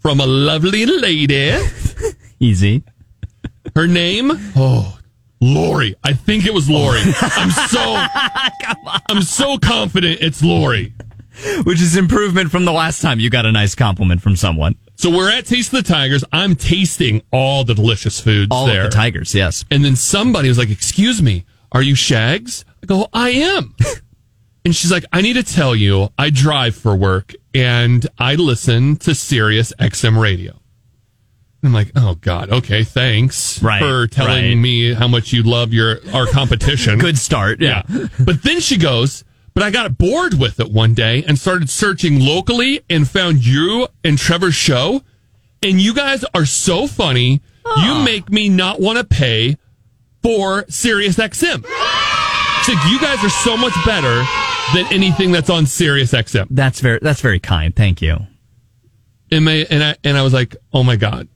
from 0.00 0.20
a 0.20 0.26
lovely 0.26 0.84
lady. 0.84 1.56
Easy. 2.38 2.84
Her 3.74 3.86
name, 3.86 4.32
oh, 4.54 4.98
Lori. 5.40 5.94
I 6.02 6.12
think 6.14 6.46
it 6.46 6.54
was 6.54 6.68
Lori. 6.68 7.00
I'm 7.20 7.50
so, 7.50 8.06
I'm 9.08 9.22
so 9.22 9.58
confident 9.58 10.18
it's 10.20 10.42
Lori. 10.42 10.92
Which 11.64 11.82
is 11.82 11.98
improvement 11.98 12.50
from 12.50 12.64
the 12.64 12.72
last 12.72 13.02
time 13.02 13.20
you 13.20 13.28
got 13.28 13.44
a 13.44 13.52
nice 13.52 13.74
compliment 13.74 14.22
from 14.22 14.36
someone. 14.36 14.74
So 14.94 15.10
we're 15.10 15.30
at 15.30 15.44
Taste 15.44 15.70
of 15.74 15.84
the 15.84 15.92
Tigers. 15.92 16.24
I'm 16.32 16.56
tasting 16.56 17.20
all 17.30 17.62
the 17.62 17.74
delicious 17.74 18.18
foods 18.18 18.48
All 18.50 18.66
there. 18.66 18.84
the 18.84 18.88
tigers, 18.88 19.34
yes. 19.34 19.62
And 19.70 19.84
then 19.84 19.96
somebody 19.96 20.48
was 20.48 20.56
like, 20.56 20.70
"Excuse 20.70 21.20
me, 21.20 21.44
are 21.72 21.82
you 21.82 21.94
Shags?" 21.94 22.64
I 22.82 22.86
go, 22.86 23.08
"I 23.12 23.30
am." 23.32 23.74
and 24.64 24.74
she's 24.74 24.90
like, 24.90 25.04
"I 25.12 25.20
need 25.20 25.34
to 25.34 25.42
tell 25.42 25.76
you, 25.76 26.08
I 26.16 26.30
drive 26.30 26.74
for 26.74 26.96
work 26.96 27.34
and 27.52 28.06
I 28.18 28.36
listen 28.36 28.96
to 29.00 29.14
Sirius 29.14 29.74
XM 29.78 30.18
radio." 30.18 30.58
I'm 31.66 31.72
like, 31.72 31.92
"Oh 31.96 32.14
God, 32.16 32.50
okay, 32.50 32.84
thanks 32.84 33.62
Right, 33.62 33.80
for 33.80 34.06
telling 34.06 34.44
right. 34.44 34.54
me 34.54 34.94
how 34.94 35.08
much 35.08 35.32
you 35.32 35.42
love 35.42 35.72
your 35.72 35.98
our 36.12 36.26
competition." 36.26 36.98
Good 37.00 37.18
start. 37.18 37.60
Yeah. 37.60 37.82
but 38.18 38.42
then 38.42 38.60
she 38.60 38.76
goes, 38.76 39.24
but 39.56 39.62
I 39.62 39.70
got 39.70 39.96
bored 39.96 40.34
with 40.34 40.60
it 40.60 40.70
one 40.70 40.92
day 40.92 41.24
and 41.24 41.38
started 41.38 41.70
searching 41.70 42.20
locally 42.20 42.82
and 42.90 43.08
found 43.08 43.46
you 43.46 43.88
and 44.04 44.18
Trevor's 44.18 44.54
show. 44.54 45.02
And 45.62 45.80
you 45.80 45.94
guys 45.94 46.26
are 46.34 46.44
so 46.44 46.86
funny. 46.86 47.40
You 47.64 47.92
ah. 47.94 48.02
make 48.04 48.30
me 48.30 48.50
not 48.50 48.80
want 48.80 48.98
to 48.98 49.04
pay 49.04 49.56
for 50.22 50.66
Sirius 50.68 51.16
XM. 51.16 51.64
It's 51.64 52.68
like 52.68 52.90
you 52.90 53.00
guys 53.00 53.24
are 53.24 53.30
so 53.30 53.56
much 53.56 53.72
better 53.86 54.24
than 54.74 54.92
anything 54.92 55.32
that's 55.32 55.48
on 55.48 55.64
Sirius 55.64 56.12
XM. 56.12 56.48
That's 56.50 56.80
very 56.80 56.98
that's 57.00 57.22
very 57.22 57.40
kind. 57.40 57.74
Thank 57.74 58.02
you. 58.02 58.18
And, 59.32 59.44
may, 59.46 59.64
and 59.64 59.82
I 59.82 59.96
and 60.04 60.18
I 60.18 60.22
was 60.22 60.34
like, 60.34 60.54
oh 60.74 60.82
my 60.82 60.96
god, 60.96 61.28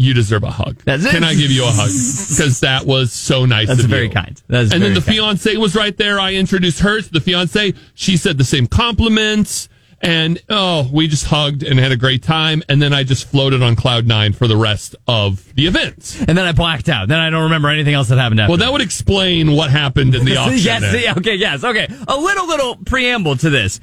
you 0.00 0.14
deserve 0.14 0.42
a 0.44 0.50
hug. 0.50 0.76
That's 0.84 1.04
it. 1.04 1.10
Can 1.10 1.24
I 1.24 1.34
give 1.34 1.50
you 1.50 1.62
a 1.64 1.66
hug? 1.66 1.90
Because 2.30 2.60
that 2.60 2.86
was 2.86 3.12
so 3.12 3.44
nice. 3.44 3.68
That's 3.68 3.84
of 3.84 3.90
very 3.90 4.04
you. 4.06 4.10
kind. 4.10 4.40
That 4.48 4.62
is 4.64 4.72
and 4.72 4.82
then 4.82 4.94
the 4.94 5.00
kind. 5.00 5.14
fiance 5.16 5.56
was 5.56 5.74
right 5.76 5.94
there. 5.96 6.18
I 6.18 6.34
introduced 6.34 6.80
her 6.80 7.00
to 7.02 7.12
the 7.12 7.20
fiance. 7.20 7.74
She 7.94 8.16
said 8.16 8.38
the 8.38 8.44
same 8.44 8.66
compliments. 8.66 9.68
And 10.02 10.40
oh, 10.48 10.88
we 10.90 11.08
just 11.08 11.26
hugged 11.26 11.62
and 11.62 11.78
had 11.78 11.92
a 11.92 11.96
great 11.96 12.22
time. 12.22 12.62
And 12.70 12.80
then 12.80 12.94
I 12.94 13.02
just 13.02 13.28
floated 13.28 13.62
on 13.62 13.76
cloud 13.76 14.06
nine 14.06 14.32
for 14.32 14.48
the 14.48 14.56
rest 14.56 14.96
of 15.06 15.44
the 15.54 15.66
event. 15.66 16.16
And 16.26 16.38
then 16.38 16.46
I 16.46 16.52
blacked 16.52 16.88
out. 16.88 17.08
Then 17.08 17.18
I 17.18 17.28
don't 17.28 17.42
remember 17.42 17.68
anything 17.68 17.92
else 17.92 18.08
that 18.08 18.16
happened 18.16 18.40
after. 18.40 18.52
Well, 18.52 18.58
that 18.58 18.72
would 18.72 18.80
explain 18.80 19.52
what 19.52 19.70
happened 19.70 20.14
in 20.14 20.24
the 20.24 20.36
auction. 20.38 20.56
yes, 20.58 20.80
then. 20.80 21.02
yeah, 21.02 21.14
okay, 21.18 21.34
yes, 21.34 21.62
okay. 21.62 21.86
A 22.08 22.16
little, 22.16 22.46
little 22.46 22.76
preamble 22.76 23.36
to 23.36 23.50
this. 23.50 23.78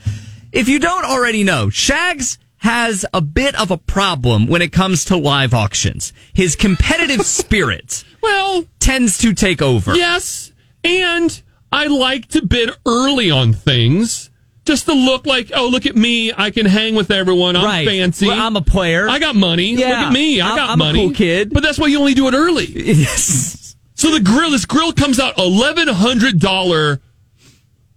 If 0.52 0.68
you 0.70 0.80
don't 0.80 1.06
already 1.06 1.44
know, 1.44 1.70
Shags 1.70 2.40
has 2.60 3.06
a 3.14 3.22
bit 3.22 3.60
of 3.60 3.70
a 3.72 3.78
problem 3.78 4.48
when 4.48 4.62
it 4.62 4.72
comes 4.72 5.06
to 5.06 5.16
live 5.18 5.54
auctions. 5.54 6.12
His 6.34 6.56
competitive 6.56 7.26
spirit 7.26 8.04
Well, 8.22 8.66
tends 8.80 9.18
to 9.20 9.34
take 9.34 9.62
over. 9.62 9.96
Yes, 9.96 10.52
and 10.84 11.42
I 11.72 11.88
like 11.88 12.28
to 12.30 12.46
bid 12.46 12.72
early 12.86 13.30
on 13.30 13.54
things 13.54 14.30
just 14.66 14.86
to 14.86 14.94
look 14.94 15.26
like, 15.26 15.52
oh, 15.56 15.68
look 15.70 15.86
at 15.86 15.96
me. 15.96 16.34
I 16.36 16.52
can 16.52 16.66
hang 16.66 16.96
with 16.96 17.10
everyone. 17.12 17.56
I'm 17.56 17.64
Right. 17.64 17.88
fancy. 17.88 18.28
Well, 18.28 18.40
I'm 18.40 18.56
a 18.58 18.62
player. 18.62 19.08
I 19.08 19.18
got 19.20 19.36
money. 19.36 19.78
Look 19.78 19.86
at 19.86 20.12
me. 20.12 20.42
I 20.42 20.48
I'm- 20.48 20.58
got 20.58 20.70
I'm 20.72 20.82
a 20.82 20.86
money. 20.86 21.00
cool 21.08 21.14
kid. 21.16 21.52
But 21.54 21.64
that's 21.64 21.78
why 21.80 21.88
you 21.88 22.00
only 22.00 22.14
do 22.14 22.28
it 22.28 22.34
early. 22.34 22.66
Yes. 22.76 23.76
So 23.96 24.12
the 24.14 24.20
grill, 24.20 24.52
this 24.52 24.66
grill 24.66 24.94
comes 24.94 25.20
out 25.20 25.38
eleven 25.40 25.88
hundred 25.88 26.40
dollar, 26.40 27.02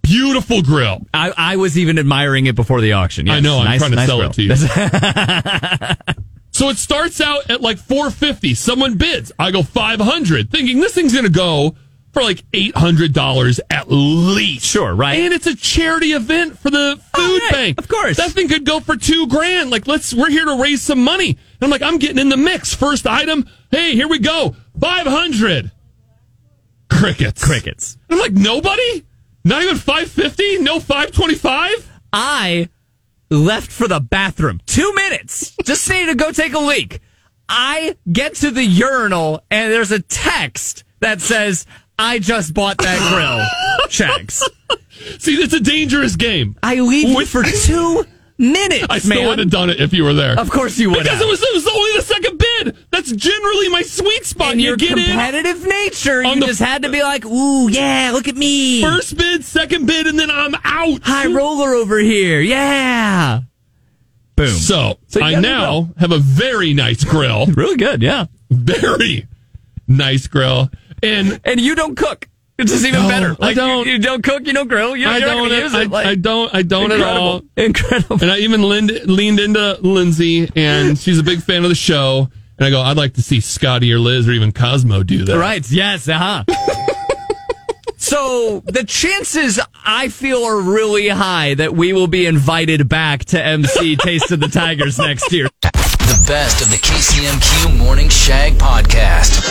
beautiful 0.01 0.61
grill. 0.61 1.05
I, 1.13 1.33
I 1.35 1.55
was 1.57 1.77
even 1.77 1.97
admiring 1.99 2.45
it 2.47 2.55
before 2.55 2.81
the 2.81 2.93
auction. 2.93 3.27
Yes. 3.27 3.37
I 3.37 3.39
know. 3.39 3.59
I'm 3.59 3.65
Nice- 3.65 3.79
trying 3.79 3.91
to 3.91 3.95
nice 3.97 4.07
sell 4.07 4.17
grill. 4.17 4.29
it 4.29 4.33
to 4.33 4.43
you. 4.43 4.55
so 6.51 6.69
it 6.69 6.77
starts 6.77 7.21
out 7.21 7.49
at 7.49 7.61
like 7.61 7.77
four 7.77 8.09
fifty. 8.11 8.53
Someone 8.53 8.97
bids. 8.97 9.31
I 9.39 9.51
go 9.51 9.63
five 9.63 9.99
hundred, 9.99 10.49
thinking 10.51 10.79
this 10.79 10.93
thing's 10.93 11.13
gonna 11.13 11.29
go 11.29 11.75
for 12.11 12.21
like 12.23 12.43
eight 12.53 12.75
hundred 12.75 13.13
dollars 13.13 13.59
at 13.69 13.85
least. 13.89 14.65
Sure, 14.65 14.93
right. 14.93 15.19
And 15.19 15.33
it's 15.33 15.47
a 15.47 15.55
charity 15.55 16.11
event 16.11 16.59
for 16.59 16.69
the 16.69 16.99
oh, 17.13 17.17
food 17.17 17.41
right, 17.43 17.51
bank. 17.51 17.79
of 17.79 17.87
course. 17.87 18.17
that 18.17 18.31
thing 18.31 18.49
could 18.49 18.65
go 18.65 18.79
for 18.81 18.97
two 18.97 19.27
grand. 19.27 19.69
Like, 19.69 19.87
let's. 19.87 20.13
We're 20.13 20.29
here 20.29 20.45
to 20.45 20.61
raise 20.61 20.81
some 20.81 21.03
money. 21.03 21.29
And 21.29 21.37
I'm 21.61 21.69
like, 21.69 21.81
I'm 21.81 21.97
getting 21.99 22.19
in 22.19 22.29
the 22.29 22.37
mix. 22.37 22.73
First 22.75 23.07
item. 23.07 23.47
Hey, 23.71 23.93
here 23.95 24.07
we 24.09 24.19
go. 24.19 24.55
Five 24.79 25.07
hundred. 25.07 25.71
Crickets. 26.89 27.43
Crickets. 27.43 27.97
I'm 28.09 28.19
like, 28.19 28.33
nobody. 28.33 29.03
Not 29.43 29.63
even 29.63 29.77
five 29.77 30.09
fifty. 30.11 30.57
No 30.59 30.79
five 30.79 31.11
twenty 31.11 31.35
five. 31.35 31.89
I 32.13 32.69
left 33.29 33.71
for 33.71 33.87
the 33.87 33.99
bathroom. 33.99 34.59
Two 34.65 34.93
minutes. 34.93 35.55
Just 35.63 35.89
needed 35.89 36.07
to 36.07 36.15
go 36.15 36.31
take 36.31 36.53
a 36.53 36.59
leak. 36.59 36.99
I 37.49 37.95
get 38.11 38.35
to 38.35 38.51
the 38.51 38.63
urinal 38.63 39.41
and 39.49 39.71
there's 39.71 39.91
a 39.91 40.01
text 40.01 40.83
that 40.99 41.21
says, 41.21 41.65
I 41.97 42.19
just 42.19 42.53
bought 42.53 42.77
that 42.79 42.99
grill. 43.11 43.89
Shags. 43.89 44.43
See, 45.19 45.35
it's 45.35 45.53
a 45.53 45.59
dangerous 45.59 46.15
game. 46.15 46.55
I 46.63 46.79
leave 46.79 47.15
With- 47.15 47.29
for 47.29 47.43
two 47.43 48.05
minutes, 48.41 48.85
I 48.89 48.97
still 48.99 49.15
man. 49.21 49.27
would 49.29 49.39
have 49.39 49.49
done 49.49 49.69
it 49.69 49.79
if 49.79 49.93
you 49.93 50.03
were 50.03 50.13
there. 50.13 50.37
Of 50.39 50.49
course 50.49 50.77
you 50.79 50.89
would 50.89 50.99
because 51.03 51.19
have. 51.19 51.21
it 51.21 51.27
was 51.29 51.41
it 51.41 51.53
was 51.53 51.67
only 51.67 51.91
the 51.95 52.01
second 52.01 52.37
bid. 52.37 52.77
That's 52.91 53.11
generally 53.11 53.69
my 53.69 53.81
sweet 53.83 54.25
spot. 54.25 54.53
In 54.53 54.59
you 54.59 54.67
your 54.69 54.77
get 54.77 54.97
in 54.97 55.05
competitive 55.05 55.65
nature, 55.65 56.23
you 56.23 56.39
the- 56.39 56.47
just 56.47 56.59
had 56.59 56.81
to 56.83 56.89
be 56.89 57.01
like, 57.03 57.25
ooh, 57.25 57.69
yeah, 57.69 58.11
look 58.13 58.27
at 58.27 58.35
me. 58.35 58.81
first 58.81 59.15
bid, 59.17 59.45
second 59.45 59.85
bid, 59.85 60.07
and 60.07 60.19
then 60.19 60.29
I'm 60.31 60.55
out. 60.63 61.01
High 61.03 61.27
roller 61.31 61.69
over 61.75 61.99
here. 61.99 62.41
Yeah. 62.41 63.41
Boom. 64.35 64.47
So, 64.47 64.97
So 65.07 65.21
I 65.21 65.31
got 65.33 65.37
a 65.39 65.41
now 65.41 65.89
have 65.99 66.11
a 66.11 66.17
very 66.17 66.73
nice 66.73 67.03
grill, 67.03 67.45
really 67.55 67.77
good, 67.77 68.01
yeah. 68.01 68.25
very 68.49 69.27
nice 69.87 70.25
grill, 70.27 70.69
and 71.03 71.39
And 71.43 71.59
you 71.61 71.75
don't 71.75 71.95
cook. 71.95 72.27
It's 72.61 72.71
just 72.71 72.85
even 72.85 73.03
No, 73.03 73.09
better. 73.09 73.31
I 73.39 73.45
Like, 73.47 73.55
don't. 73.55 73.85
You, 73.85 73.93
you 73.93 73.99
don't 73.99 74.23
cook. 74.23 74.45
You 74.45 74.53
don't 74.53 74.67
grill. 74.67 74.95
You, 74.95 75.07
I 75.07 75.17
you're 75.17 75.27
don't, 75.29 75.49
use 75.51 75.73
I, 75.73 75.81
it. 75.83 75.89
Like, 75.91 76.05
I 76.05 76.15
don't, 76.15 76.53
I 76.53 76.61
don't 76.61 76.91
at 76.91 77.01
all. 77.01 77.41
Incredible. 77.57 78.17
And 78.21 78.31
I 78.31 78.37
even 78.39 78.67
leaned, 78.67 78.91
leaned 79.05 79.39
into 79.39 79.77
Lindsay, 79.81 80.49
and 80.55 80.97
she's 80.99 81.19
a 81.19 81.23
big 81.23 81.41
fan 81.41 81.63
of 81.63 81.69
the 81.69 81.75
show. 81.75 82.29
And 82.57 82.65
I 82.67 82.69
go, 82.69 82.79
I'd 82.81 82.97
like 82.97 83.15
to 83.15 83.23
see 83.23 83.39
Scotty 83.39 83.91
or 83.91 83.97
Liz 83.99 84.27
or 84.27 84.31
even 84.33 84.51
Cosmo 84.51 85.01
do 85.03 85.25
that. 85.25 85.37
Right. 85.37 85.69
Yes. 85.71 86.07
Uh 86.07 86.17
huh. 86.17 86.43
so 87.97 88.61
the 88.65 88.83
chances 88.83 89.59
I 89.83 90.09
feel 90.09 90.43
are 90.43 90.61
really 90.61 91.07
high 91.07 91.55
that 91.55 91.73
we 91.73 91.93
will 91.93 92.07
be 92.07 92.25
invited 92.27 92.87
back 92.87 93.25
to 93.25 93.43
MC 93.43 93.95
Taste 93.97 94.31
of 94.31 94.39
the 94.39 94.47
Tigers 94.47 94.97
next 94.99 95.31
year. 95.31 95.49
Best 96.31 96.61
of 96.61 96.69
the 96.69 96.77
KCMQ 96.77 97.77
Morning 97.77 98.07
Shag 98.07 98.53
podcast. 98.53 99.43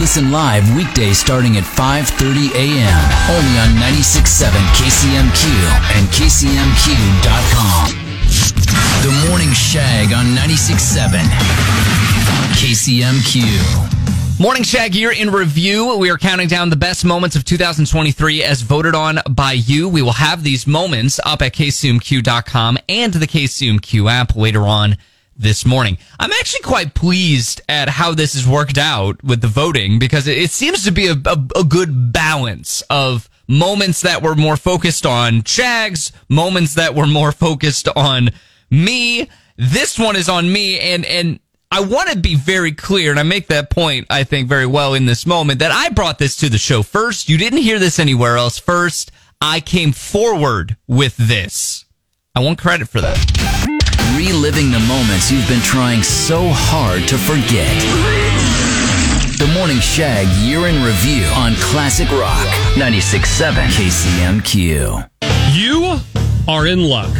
Listen 0.00 0.32
live 0.32 0.64
weekdays 0.74 1.18
starting 1.18 1.58
at 1.58 1.62
5:30 1.62 2.54
a.m. 2.54 2.88
only 3.28 3.58
on 3.60 3.76
96.7 3.76 4.48
KCMQ 4.72 5.44
and 5.92 6.08
KCMQ.com. 6.08 7.88
The 9.02 9.28
Morning 9.28 9.52
Shag 9.52 10.14
on 10.14 10.24
96.7 10.34 11.20
KCMQ. 12.56 14.40
Morning 14.40 14.62
Shag 14.62 14.94
here 14.94 15.12
in 15.12 15.30
review. 15.30 15.98
We 15.98 16.10
are 16.10 16.16
counting 16.16 16.48
down 16.48 16.70
the 16.70 16.76
best 16.76 17.04
moments 17.04 17.36
of 17.36 17.44
2023 17.44 18.42
as 18.42 18.62
voted 18.62 18.94
on 18.94 19.18
by 19.28 19.52
you. 19.52 19.86
We 19.86 20.00
will 20.00 20.12
have 20.12 20.42
these 20.42 20.66
moments 20.66 21.20
up 21.26 21.42
at 21.42 21.52
kcmq.com 21.52 22.78
and 22.88 23.12
the 23.12 23.26
KCMQ 23.26 24.10
app 24.10 24.34
later 24.34 24.62
on 24.62 24.96
this 25.42 25.66
morning. 25.66 25.98
I'm 26.18 26.32
actually 26.32 26.62
quite 26.62 26.94
pleased 26.94 27.60
at 27.68 27.88
how 27.88 28.14
this 28.14 28.34
has 28.34 28.48
worked 28.48 28.78
out 28.78 29.22
with 29.22 29.40
the 29.40 29.48
voting 29.48 29.98
because 29.98 30.26
it, 30.26 30.50
seems 30.50 30.84
to 30.84 30.92
be 30.92 31.08
a, 31.08 31.12
a, 31.12 31.46
a 31.56 31.64
good 31.64 32.12
balance 32.12 32.82
of 32.88 33.28
moments 33.48 34.00
that 34.02 34.22
were 34.22 34.34
more 34.34 34.56
focused 34.56 35.04
on 35.04 35.42
Shags, 35.44 36.12
moments 36.28 36.74
that 36.74 36.94
were 36.94 37.06
more 37.06 37.32
focused 37.32 37.88
on 37.94 38.30
me. 38.70 39.28
This 39.56 39.98
one 39.98 40.16
is 40.16 40.28
on 40.28 40.50
me 40.50 40.78
and, 40.80 41.04
and 41.04 41.40
I 41.70 41.80
want 41.80 42.10
to 42.10 42.18
be 42.18 42.34
very 42.34 42.72
clear, 42.72 43.10
and 43.10 43.18
I 43.18 43.22
make 43.22 43.46
that 43.46 43.70
point, 43.70 44.06
I 44.10 44.24
think, 44.24 44.46
very 44.46 44.66
well 44.66 44.92
in 44.92 45.06
this 45.06 45.24
moment, 45.24 45.60
that 45.60 45.72
I 45.72 45.88
brought 45.88 46.18
this 46.18 46.36
to 46.36 46.50
the 46.50 46.58
show 46.58 46.82
first. 46.82 47.30
You 47.30 47.38
didn't 47.38 47.60
hear 47.60 47.78
this 47.78 47.98
anywhere 47.98 48.36
else 48.36 48.58
first. 48.58 49.10
I 49.40 49.60
came 49.60 49.92
forward 49.92 50.76
with 50.86 51.16
this. 51.16 51.86
I 52.34 52.40
want 52.40 52.58
credit 52.58 52.90
for 52.90 53.00
that. 53.00 53.81
Reliving 54.22 54.70
the 54.70 54.78
moments 54.78 55.32
you've 55.32 55.48
been 55.48 55.60
trying 55.62 56.04
so 56.04 56.48
hard 56.48 57.08
to 57.08 57.18
forget. 57.18 57.66
The 59.36 59.52
Morning 59.52 59.80
Shag 59.80 60.28
Year 60.44 60.68
in 60.68 60.80
Review 60.80 61.24
on 61.34 61.54
Classic 61.56 62.08
Rock 62.08 62.46
96.7 62.76 63.66
KCMQ. 63.66 65.10
You 65.52 65.98
are 66.46 66.68
in 66.68 66.84
luck. 66.84 67.12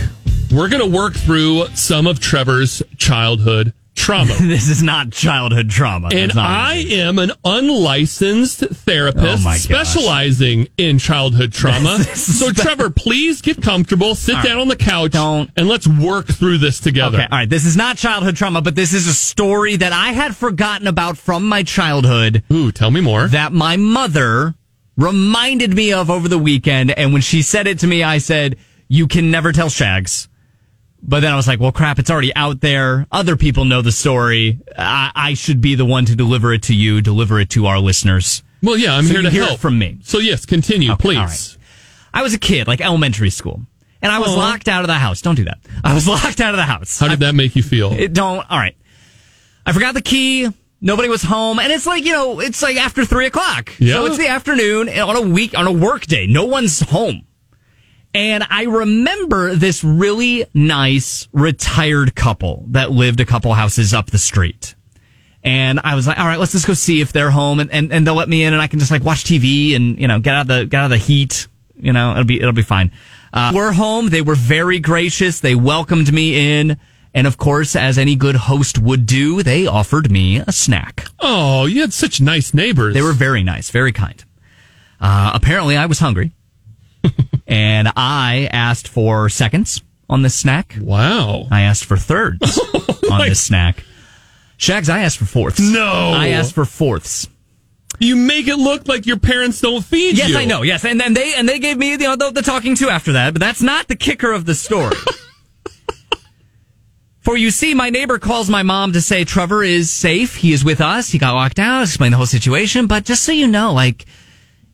We're 0.52 0.68
going 0.68 0.88
to 0.88 0.96
work 0.96 1.14
through 1.14 1.66
some 1.74 2.06
of 2.06 2.20
Trevor's 2.20 2.84
childhood 2.98 3.72
trauma. 3.94 4.34
this 4.40 4.68
is 4.68 4.82
not 4.82 5.12
childhood 5.12 5.70
trauma. 5.70 6.08
And 6.12 6.32
I 6.32 6.74
am 6.90 7.18
an 7.18 7.32
unlicensed 7.44 8.60
therapist 8.60 9.46
oh 9.46 9.52
specializing 9.54 10.68
in 10.76 10.98
childhood 10.98 11.52
trauma. 11.52 11.98
so, 12.04 12.52
Trevor, 12.52 12.90
please 12.90 13.40
get 13.40 13.62
comfortable, 13.62 14.14
sit 14.14 14.42
down 14.42 14.58
on 14.58 14.68
the 14.68 14.76
couch, 14.76 15.12
Don't. 15.12 15.50
and 15.56 15.68
let's 15.68 15.86
work 15.86 16.26
through 16.26 16.58
this 16.58 16.80
together. 16.80 17.18
Okay, 17.18 17.28
all 17.30 17.38
right. 17.38 17.48
This 17.48 17.64
is 17.64 17.76
not 17.76 17.96
childhood 17.96 18.36
trauma, 18.36 18.62
but 18.62 18.74
this 18.74 18.92
is 18.92 19.06
a 19.06 19.14
story 19.14 19.76
that 19.76 19.92
I 19.92 20.12
had 20.12 20.36
forgotten 20.36 20.86
about 20.86 21.16
from 21.18 21.46
my 21.48 21.62
childhood. 21.62 22.42
Ooh, 22.52 22.72
tell 22.72 22.90
me 22.90 23.00
more. 23.00 23.28
That 23.28 23.52
my 23.52 23.76
mother 23.76 24.54
reminded 24.96 25.74
me 25.74 25.92
of 25.92 26.10
over 26.10 26.28
the 26.28 26.38
weekend. 26.38 26.90
And 26.90 27.12
when 27.12 27.22
she 27.22 27.42
said 27.42 27.66
it 27.66 27.78
to 27.80 27.86
me, 27.86 28.02
I 28.02 28.18
said, 28.18 28.56
You 28.88 29.06
can 29.06 29.30
never 29.30 29.52
tell 29.52 29.68
Shags. 29.68 30.28
But 31.04 31.20
then 31.20 31.32
I 31.32 31.36
was 31.36 31.48
like, 31.48 31.58
well, 31.58 31.72
crap, 31.72 31.98
it's 31.98 32.10
already 32.10 32.34
out 32.36 32.60
there. 32.60 33.06
Other 33.10 33.36
people 33.36 33.64
know 33.64 33.82
the 33.82 33.90
story. 33.92 34.60
I, 34.78 35.10
I 35.14 35.34
should 35.34 35.60
be 35.60 35.74
the 35.74 35.84
one 35.84 36.04
to 36.06 36.14
deliver 36.14 36.52
it 36.52 36.62
to 36.64 36.74
you, 36.74 37.00
deliver 37.00 37.40
it 37.40 37.50
to 37.50 37.66
our 37.66 37.80
listeners. 37.80 38.42
Well, 38.62 38.76
yeah, 38.76 38.94
I'm 38.94 39.04
so 39.06 39.14
here 39.14 39.22
to 39.22 39.30
hear 39.30 39.44
help. 39.44 39.58
from 39.60 39.78
me. 39.78 39.98
So, 40.04 40.18
yes, 40.18 40.46
continue, 40.46 40.92
Okay, 40.92 41.00
please. 41.02 41.18
right. 41.18 41.56
I 42.14 42.22
was 42.22 42.34
a 42.34 42.38
kid, 42.38 42.68
like 42.68 42.80
elementary 42.80 43.30
school, 43.30 43.62
and 44.00 44.12
I 44.12 44.20
was 44.20 44.36
locked 44.36 44.68
out 44.68 44.82
of 44.82 44.86
the 44.86 44.94
house. 44.94 45.22
Don't 45.22 45.34
do 45.34 45.44
that. 45.44 45.58
I 45.82 45.92
was 45.94 46.06
locked 46.22 46.40
out 46.40 46.50
of 46.54 46.58
the 46.58 46.62
house. 46.64 47.00
How 47.00 47.08
did 47.08 47.20
that 47.20 47.34
make 47.34 47.56
you 47.56 47.62
feel? 47.64 47.92
It 47.92 48.12
don't. 48.12 48.48
All 48.48 48.58
right. 48.58 48.76
I 49.66 49.72
forgot 49.72 49.94
the 49.94 50.02
key. 50.02 50.48
Nobody 50.80 51.08
was 51.08 51.22
home, 51.22 51.58
and 51.58 51.72
it's 51.72 51.86
like 51.86 52.04
you 52.04 52.12
know, 52.12 52.38
it's 52.40 52.60
like 52.62 52.76
after 52.76 53.04
three 53.04 53.26
o'clock. 53.26 53.72
Yeah. 53.78 53.94
So 53.94 54.06
it's 54.06 54.18
the 54.18 54.26
afternoon 54.28 54.88
on 54.88 55.16
a 55.16 55.20
week 55.22 55.56
on 55.58 55.66
a 55.66 55.72
work 55.72 56.06
day. 56.06 56.26
No 56.28 56.44
one's 56.44 56.80
home. 56.80 57.26
And 58.14 58.44
I 58.50 58.64
remember 58.64 59.54
this 59.54 59.82
really 59.82 60.44
nice 60.52 61.28
retired 61.32 62.14
couple 62.14 62.66
that 62.68 62.90
lived 62.90 63.20
a 63.20 63.24
couple 63.24 63.52
houses 63.54 63.94
up 63.94 64.10
the 64.10 64.18
street. 64.18 64.74
And 65.42 65.80
I 65.82 65.94
was 65.94 66.06
like, 66.06 66.18
all 66.18 66.26
right, 66.26 66.38
let's 66.38 66.52
just 66.52 66.66
go 66.66 66.74
see 66.74 67.00
if 67.00 67.12
they're 67.12 67.30
home 67.30 67.58
and, 67.58 67.70
and, 67.72 67.92
and 67.92 68.06
they'll 68.06 68.14
let 68.14 68.28
me 68.28 68.44
in 68.44 68.52
and 68.52 68.62
I 68.62 68.66
can 68.68 68.78
just 68.78 68.90
like 68.90 69.02
watch 69.02 69.24
TV 69.24 69.74
and, 69.74 69.98
you 69.98 70.06
know, 70.06 70.20
get 70.20 70.34
out 70.34 70.42
of 70.42 70.46
the, 70.48 70.66
get 70.66 70.78
out 70.78 70.84
of 70.84 70.90
the 70.90 70.98
heat. 70.98 71.48
You 71.74 71.92
know, 71.92 72.12
it'll 72.12 72.24
be, 72.24 72.38
it'll 72.38 72.52
be 72.52 72.62
fine. 72.62 72.92
Uh, 73.32 73.50
we're 73.54 73.72
home. 73.72 74.10
They 74.10 74.22
were 74.22 74.34
very 74.34 74.78
gracious. 74.78 75.40
They 75.40 75.54
welcomed 75.54 76.12
me 76.12 76.60
in. 76.60 76.76
And 77.14 77.26
of 77.26 77.38
course, 77.38 77.74
as 77.74 77.98
any 77.98 78.14
good 78.14 78.36
host 78.36 78.78
would 78.78 79.04
do, 79.06 79.42
they 79.42 79.66
offered 79.66 80.10
me 80.10 80.38
a 80.38 80.52
snack. 80.52 81.06
oh, 81.20 81.66
you 81.66 81.80
had 81.80 81.92
such 81.92 82.20
nice 82.20 82.54
neighbors. 82.54 82.94
They 82.94 83.02
were 83.02 83.12
very 83.12 83.42
nice, 83.42 83.70
very 83.70 83.92
kind. 83.92 84.22
Uh, 85.00 85.32
apparently, 85.34 85.76
I 85.76 85.86
was 85.86 85.98
hungry, 85.98 86.32
and 87.52 87.92
I 87.94 88.48
asked 88.50 88.88
for 88.88 89.28
seconds 89.28 89.82
on 90.08 90.22
this 90.22 90.34
snack. 90.34 90.74
Wow. 90.80 91.46
I 91.50 91.62
asked 91.62 91.84
for 91.84 91.98
thirds 91.98 92.58
oh 92.74 92.98
on 93.12 93.28
this 93.28 93.42
snack. 93.42 93.84
Shags, 94.56 94.88
I 94.88 95.00
asked 95.00 95.18
for 95.18 95.26
fourths. 95.26 95.60
No. 95.60 96.12
I 96.14 96.28
asked 96.28 96.54
for 96.54 96.64
fourths. 96.64 97.28
You 97.98 98.16
make 98.16 98.48
it 98.48 98.56
look 98.56 98.88
like 98.88 99.04
your 99.04 99.18
parents 99.18 99.60
don't 99.60 99.84
feed 99.84 100.16
Yes, 100.16 100.28
you. 100.28 100.34
Yes, 100.34 100.42
I 100.42 100.46
know. 100.46 100.62
Yes, 100.62 100.84
and 100.86 100.98
then 100.98 101.12
they 101.12 101.34
and 101.34 101.46
they 101.46 101.58
gave 101.58 101.76
me 101.76 101.90
you 101.90 101.98
know 101.98 102.16
the, 102.16 102.30
the 102.30 102.42
talking 102.42 102.74
to 102.76 102.88
after 102.88 103.12
that, 103.12 103.34
but 103.34 103.40
that's 103.40 103.60
not 103.60 103.86
the 103.86 103.96
kicker 103.96 104.32
of 104.32 104.46
the 104.46 104.54
story. 104.54 104.96
For 107.20 107.36
you 107.36 107.50
see, 107.50 107.74
my 107.74 107.90
neighbor 107.90 108.18
calls 108.18 108.48
my 108.48 108.62
mom 108.64 108.94
to 108.94 109.02
say 109.02 109.24
Trevor 109.24 109.62
is 109.62 109.92
safe. 109.92 110.36
He 110.36 110.52
is 110.52 110.64
with 110.64 110.80
us. 110.80 111.10
He 111.10 111.18
got 111.18 111.34
locked 111.34 111.58
out. 111.60 111.82
Explain 111.82 112.10
the 112.10 112.16
whole 112.16 112.26
situation. 112.26 112.88
But 112.88 113.04
just 113.04 113.22
so 113.22 113.30
you 113.30 113.46
know, 113.46 113.72
like 113.72 114.06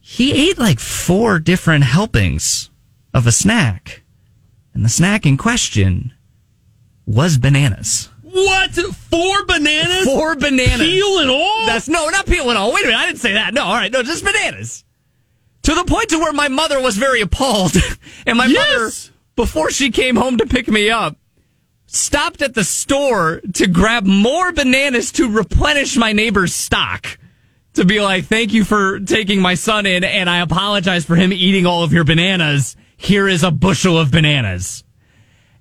he 0.00 0.48
ate 0.48 0.58
like 0.58 0.78
four 0.78 1.38
different 1.40 1.84
helpings 1.84 2.67
of 3.14 3.26
a 3.26 3.32
snack, 3.32 4.02
and 4.74 4.84
the 4.84 4.88
snack 4.88 5.26
in 5.26 5.36
question 5.36 6.12
was 7.06 7.38
bananas. 7.38 8.08
What? 8.22 8.70
Four 8.72 9.44
bananas? 9.46 10.04
Four 10.04 10.36
bananas. 10.36 10.78
Peel 10.86 11.18
and 11.20 11.30
all? 11.30 11.66
That's 11.66 11.88
no, 11.88 12.08
not 12.10 12.26
peel 12.26 12.48
and 12.50 12.58
all. 12.58 12.72
Wait 12.72 12.84
a 12.84 12.88
minute, 12.88 12.98
I 13.00 13.06
didn't 13.06 13.18
say 13.20 13.32
that. 13.32 13.54
No, 13.54 13.64
all 13.64 13.74
right, 13.74 13.90
no, 13.90 14.02
just 14.02 14.24
bananas. 14.24 14.84
To 15.62 15.74
the 15.74 15.84
point 15.84 16.10
to 16.10 16.18
where 16.18 16.32
my 16.32 16.48
mother 16.48 16.80
was 16.80 16.96
very 16.96 17.20
appalled, 17.20 17.72
and 18.26 18.36
my 18.38 18.46
Yes. 18.46 19.08
mother, 19.08 19.14
before 19.36 19.70
she 19.70 19.90
came 19.90 20.16
home 20.16 20.36
to 20.38 20.46
pick 20.46 20.68
me 20.68 20.90
up, 20.90 21.16
stopped 21.86 22.42
at 22.42 22.54
the 22.54 22.64
store 22.64 23.40
to 23.54 23.66
grab 23.66 24.04
more 24.04 24.52
bananas 24.52 25.10
to 25.12 25.30
replenish 25.30 25.96
my 25.96 26.12
neighbor's 26.12 26.54
stock. 26.54 27.18
To 27.74 27.84
be 27.84 28.00
like, 28.00 28.24
thank 28.24 28.52
you 28.52 28.64
for 28.64 28.98
taking 29.00 29.40
my 29.40 29.54
son 29.54 29.86
in, 29.86 30.02
and 30.04 30.28
I 30.28 30.40
apologize 30.40 31.04
for 31.04 31.14
him 31.16 31.32
eating 31.32 31.64
all 31.64 31.84
of 31.84 31.92
your 31.92 32.02
bananas. 32.04 32.76
Here 32.98 33.26
is 33.26 33.42
a 33.42 33.50
bushel 33.50 33.96
of 33.98 34.10
bananas. 34.10 34.84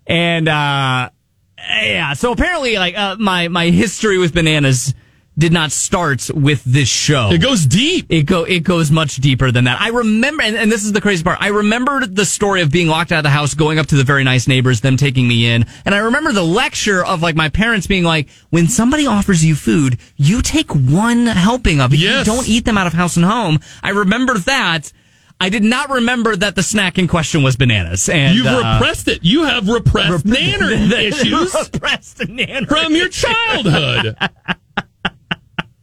And, 0.06 0.50
uh, 0.50 1.10
yeah, 1.58 2.14
so 2.14 2.34
apparently, 2.34 2.76
like, 2.76 2.98
uh, 2.98 3.16
my, 3.18 3.48
my 3.48 3.70
history 3.70 4.18
with 4.18 4.34
bananas 4.34 4.94
did 5.38 5.54
not 5.54 5.72
start 5.72 6.30
with 6.34 6.64
this 6.64 6.90
show. 6.90 7.30
It 7.32 7.42
goes 7.42 7.66
deep. 7.66 8.08
It 8.10 8.24
go 8.24 8.44
it 8.44 8.62
goes 8.62 8.90
much 8.90 9.18
deeper 9.18 9.52
than 9.52 9.66
that. 9.66 9.80
I 9.80 9.90
remember, 9.90 10.42
and, 10.42 10.56
and 10.56 10.72
this 10.72 10.84
is 10.84 10.94
the 10.94 11.02
crazy 11.02 11.24
part. 11.24 11.38
I 11.40 11.50
remembered 11.50 12.16
the 12.16 12.26
story 12.26 12.62
of 12.62 12.72
being 12.72 12.88
locked 12.88 13.12
out 13.12 13.20
of 13.20 13.24
the 13.24 13.30
house, 13.30 13.54
going 13.54 13.78
up 13.78 13.86
to 13.88 13.96
the 13.96 14.04
very 14.04 14.24
nice 14.24 14.48
neighbors, 14.48 14.82
them 14.82 14.98
taking 14.98 15.28
me 15.28 15.46
in, 15.48 15.66
and 15.86 15.94
I 15.94 16.00
remember 16.00 16.32
the 16.32 16.44
lecture 16.44 17.06
of 17.06 17.22
like 17.22 17.36
my 17.36 17.50
parents 17.50 17.86
being 17.86 18.04
like, 18.04 18.30
"When 18.50 18.68
somebody 18.68 19.06
offers 19.06 19.46
you 19.46 19.54
food, 19.54 20.00
you 20.16 20.42
take 20.42 20.72
one 20.72 21.28
helping 21.28 21.82
of 21.82 21.94
it. 21.94 22.00
Yes. 22.00 22.26
You 22.26 22.34
don't 22.34 22.50
eat 22.50 22.66
them 22.66 22.78
out 22.78 22.88
of 22.88 22.94
house 22.94 23.16
and 23.16 23.26
home." 23.26 23.60
I 23.84 23.92
remember 23.92 24.40
that. 24.40 24.92
I 25.40 25.50
did 25.50 25.64
not 25.64 25.90
remember 25.90 26.36
that 26.36 26.56
the 26.56 26.64
snack 26.64 26.98
in 26.98 27.08
question 27.08 27.44
was 27.44 27.56
bananas. 27.56 28.10
And 28.10 28.36
You've 28.36 28.48
uh, 28.48 28.74
repressed 28.74 29.08
it. 29.08 29.24
You 29.24 29.44
have 29.44 29.70
repressed 29.70 30.26
nanner 30.26 30.92
issues 30.92 31.54
repressed 31.74 32.18
nanner 32.20 32.68
from 32.68 32.96
your 32.96 33.10
childhood. 33.10 34.18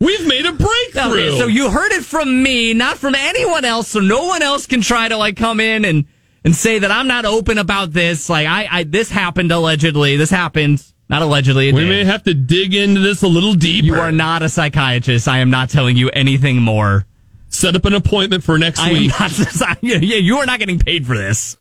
We've 0.01 0.27
made 0.27 0.45
a 0.45 0.53
breakthrough. 0.53 1.29
Okay, 1.29 1.39
so 1.39 1.47
you 1.47 1.71
heard 1.71 1.93
it 1.93 2.05
from 2.05 2.43
me, 2.43 2.75
not 2.75 2.99
from 2.99 3.15
anyone 3.15 3.65
else, 3.65 3.89
so 3.89 4.01
no 4.01 4.25
one 4.27 4.43
else 4.43 4.67
can 4.67 4.83
try 4.83 5.09
to 5.09 5.17
like 5.17 5.37
come 5.37 5.61
in 5.61 5.85
and 5.85 6.05
and 6.45 6.55
say 6.55 6.79
that 6.79 6.91
I'm 6.91 7.07
not 7.07 7.25
open 7.25 7.57
about 7.57 7.93
this. 7.93 8.29
Like 8.29 8.47
I, 8.47 8.69
I 8.71 8.85
this 8.85 9.11
happened 9.11 9.51
allegedly. 9.51 10.17
This 10.17 10.31
happened, 10.31 10.85
not 11.09 11.23
allegedly. 11.23 11.73
we 11.73 11.81
did. 11.83 11.89
may 11.89 12.05
have 12.05 12.25
to 12.25 12.35
dig 12.35 12.75
into 12.75 13.01
this 13.01 13.23
a 13.23 13.29
little 13.29 13.55
deeper. 13.55 13.87
you 13.87 13.95
are 13.95 14.13
not 14.13 14.43
a 14.43 14.49
psychiatrist. 14.49 15.27
I 15.27 15.39
am 15.39 15.49
not 15.49 15.71
telling 15.71 15.97
you 15.97 16.11
anything 16.11 16.61
more. 16.61 17.07
Set 17.55 17.77
up 17.77 17.85
an 17.85 17.95
appointment 17.95 18.43
for 18.43 18.59
next 18.59 18.81
I 18.81 18.91
week. 18.93 19.13
not. 19.21 19.79
yeah, 19.81 19.99
you 19.99 20.39
are 20.39 20.45
not 20.45 20.59
getting 20.59 20.81
paid 20.81 21.07
for 21.07 21.17
this. 21.17 21.57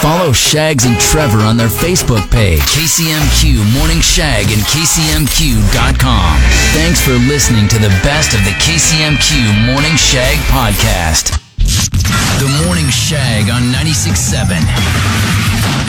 Follow 0.00 0.32
Shags 0.32 0.86
and 0.86 0.98
Trevor 0.98 1.40
on 1.40 1.58
their 1.58 1.68
Facebook 1.68 2.30
page, 2.30 2.60
KCMQ 2.60 3.74
Morning 3.78 4.00
Shag 4.00 4.46
and 4.46 4.62
KCMQ.com. 4.62 6.40
Thanks 6.72 7.02
for 7.02 7.12
listening 7.28 7.68
to 7.68 7.78
the 7.78 7.90
best 8.02 8.32
of 8.32 8.40
the 8.44 8.52
KCMQ 8.64 9.66
Morning 9.66 9.94
Shag 9.96 10.38
podcast. 10.48 11.38
The 12.40 12.64
Morning 12.64 12.88
Shag 12.88 13.50
on 13.50 13.60
96.7 13.74 14.56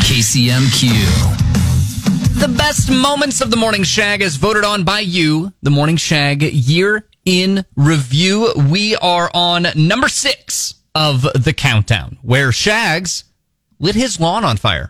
KCMQ. 0.04 0.91
The 2.41 2.49
best 2.49 2.91
moments 2.91 3.39
of 3.39 3.49
the 3.49 3.58
Morning 3.58 3.84
Shag 3.84 4.21
is 4.21 4.36
voted 4.36 4.65
on 4.65 4.84
by 4.84 4.99
you. 4.99 5.54
The 5.62 5.71
Morning 5.71 5.95
Shag 5.95 6.43
year 6.43 7.08
in 7.26 7.66
review. 7.76 8.54
We 8.72 8.96
are 8.96 9.30
on 9.34 9.68
number 9.76 10.08
six 10.08 10.76
of 10.94 11.22
the 11.22 11.54
countdown, 11.54 12.18
where 12.22 12.52
Shags 12.52 13.26
lit 13.80 13.96
his 13.96 14.20
lawn 14.20 14.46
on 14.46 14.58
fire. 14.58 14.88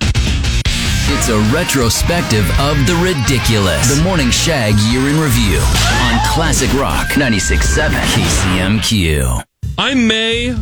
It's 1.07 1.29
a 1.29 1.39
retrospective 1.53 2.47
of 2.59 2.77
the 2.87 2.95
ridiculous. 2.95 3.95
The 3.95 4.03
Morning 4.03 4.31
Shag 4.31 4.75
Year 4.91 5.07
in 5.07 5.19
Review 5.19 5.59
on 5.59 6.19
Classic 6.33 6.71
Rock 6.73 7.07
96.7 7.09 7.89
KCMQ. 7.89 9.43
I 9.77 9.93
may 9.93 10.55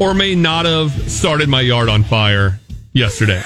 or 0.00 0.14
may 0.14 0.34
not 0.34 0.66
have 0.66 0.90
started 1.10 1.48
my 1.48 1.60
yard 1.60 1.88
on 1.88 2.02
fire 2.02 2.58
yesterday. 2.92 3.42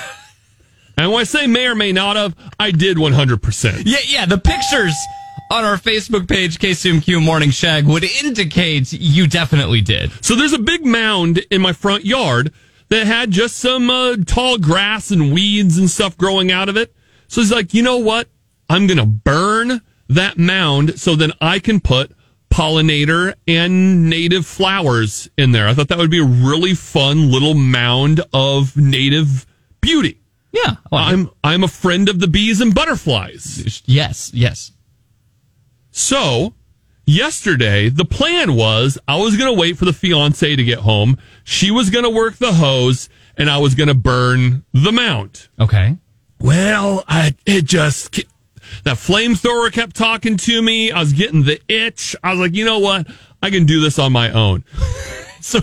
And 0.97 1.13
when 1.13 1.21
I 1.21 1.25
say 1.25 1.47
may 1.47 1.67
or 1.67 1.75
may 1.75 1.93
not 1.93 2.17
have, 2.17 2.35
I 2.59 2.71
did 2.71 2.97
100%. 2.97 3.83
Yeah, 3.85 3.99
yeah. 4.07 4.27
The 4.27 4.39
pictures 4.39 4.95
on 5.51 5.65
our 5.65 5.77
Facebook 5.77 6.29
page, 6.29 6.59
KCMQ 6.59 7.25
Morning 7.25 7.51
Shag, 7.51 7.87
would 7.87 8.05
indicate 8.05 8.93
you 8.93 9.27
definitely 9.27 9.81
did. 9.81 10.13
So 10.25 10.35
there's 10.35 10.53
a 10.53 10.59
big 10.59 10.85
mound 10.85 11.39
in 11.51 11.61
my 11.63 11.73
front 11.73 12.05
yard 12.05 12.53
that 12.89 13.07
had 13.07 13.31
just 13.31 13.57
some 13.59 13.91
uh, 13.91 14.17
tall 14.27 14.59
grass 14.59 15.11
and 15.11 15.33
weeds 15.33 15.79
and 15.79 15.91
stuff 15.91 16.17
growing 16.17 16.51
out 16.51 16.69
of 16.69 16.77
it. 16.77 16.95
So 17.29 17.41
he's 17.41 17.53
like, 17.53 17.75
you 17.75 17.83
know 17.83 17.99
what? 17.99 18.29
I'm 18.71 18.87
going 18.87 18.99
to 18.99 19.07
burn 19.07 19.81
that 20.09 20.39
mound 20.39 20.99
so 20.99 21.15
then 21.15 21.33
I 21.41 21.59
can 21.59 21.81
put 21.81 22.13
pollinator 22.51 23.35
and 23.47 24.09
native 24.09 24.47
flowers 24.47 25.29
in 25.37 25.53
there. 25.53 25.69
I 25.69 25.75
thought 25.75 25.89
that 25.89 25.99
would 25.99 26.11
be 26.11 26.21
a 26.21 26.25
really 26.25 26.75
fun 26.75 27.31
little 27.31 27.55
mound 27.55 28.23
of 28.33 28.77
native 28.77 29.47
beauty. 29.81 30.21
Yeah. 30.51 30.77
well, 30.91 31.03
I'm 31.03 31.31
I'm 31.45 31.63
a 31.63 31.69
friend 31.69 32.09
of 32.09 32.21
the 32.21 32.27
bees 32.27 32.63
and 32.63 32.75
butterflies. 32.75 33.83
yes, 33.85 34.33
yes. 34.33 34.73
So, 35.99 36.55
yesterday, 37.07 37.89
the 37.89 38.05
plan 38.05 38.55
was 38.55 38.99
I 39.09 39.17
was 39.17 39.37
going 39.37 39.53
to 39.53 39.61
wait 39.61 39.77
for 39.77 39.85
the 39.85 39.93
fiance 39.93 40.55
to 40.55 40.63
get 40.65 40.79
home. 40.79 41.19
She 41.43 41.73
was 41.73 41.91
going 41.91 42.05
to 42.05 42.11
work 42.11 42.37
the 42.37 42.53
hose 42.53 43.09
and 43.37 43.51
I 43.51 43.59
was 43.59 43.75
going 43.75 43.89
to 43.89 43.95
burn 43.97 44.65
the 44.73 44.93
mount. 44.93 45.49
Okay. 45.59 45.97
Well, 46.41 47.03
I, 47.09 47.35
it 47.45 47.65
just, 47.65 48.13
that 48.85 48.97
flamethrower 48.97 49.73
kept 49.73 49.97
talking 49.97 50.37
to 50.37 50.63
me. 50.63 50.93
I 50.93 51.01
was 51.01 51.13
getting 51.13 51.43
the 51.43 51.61
itch. 51.67 52.15
I 52.23 52.31
was 52.31 52.39
like, 52.39 52.55
you 52.55 52.65
know 52.65 52.79
what? 52.79 53.09
I 53.43 53.51
can 53.51 53.67
do 53.67 53.81
this 53.81 53.99
on 53.99 54.13
my 54.13 54.31
own. 54.31 54.65
So 55.41 55.61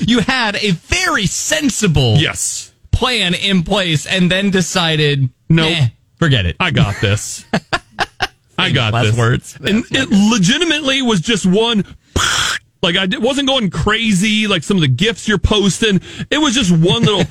you 0.00 0.18
had 0.20 0.56
a 0.56 0.72
very 0.72 1.26
sensible 1.26 2.16
Yes. 2.16 2.72
plan 2.90 3.32
in 3.32 3.62
place 3.62 4.06
and 4.06 4.28
then 4.30 4.50
decided, 4.50 5.30
Nope. 5.48 5.70
"Eh, 5.70 5.86
forget 6.16 6.44
it. 6.46 6.56
I 6.60 6.72
got 6.72 7.00
this. 7.00 7.44
I 8.58 8.70
got 8.72 8.90
this. 9.02 9.16
words. 9.16 9.56
And 9.64 9.84
it 9.90 10.08
legitimately 10.10 11.02
was 11.02 11.20
just 11.20 11.46
one. 11.46 11.84
Like 12.80 12.94
I 12.94 13.08
wasn't 13.18 13.48
going 13.48 13.70
crazy 13.70 14.46
like 14.46 14.62
some 14.62 14.76
of 14.76 14.82
the 14.82 14.86
gifts 14.88 15.26
you're 15.26 15.36
posting. 15.36 16.00
It 16.30 16.38
was 16.38 16.54
just 16.54 16.70
one 16.70 17.02
little, 17.02 17.24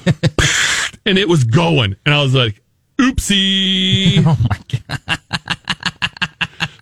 and 1.06 1.18
it 1.18 1.30
was 1.30 1.46
going. 1.46 1.96
And 2.06 2.14
I 2.14 2.22
was 2.22 2.36
like, 2.36 2.62
"Oopsie!" 3.00 4.18
Oh 4.28 4.38
my 4.50 4.60
god. 5.08 5.20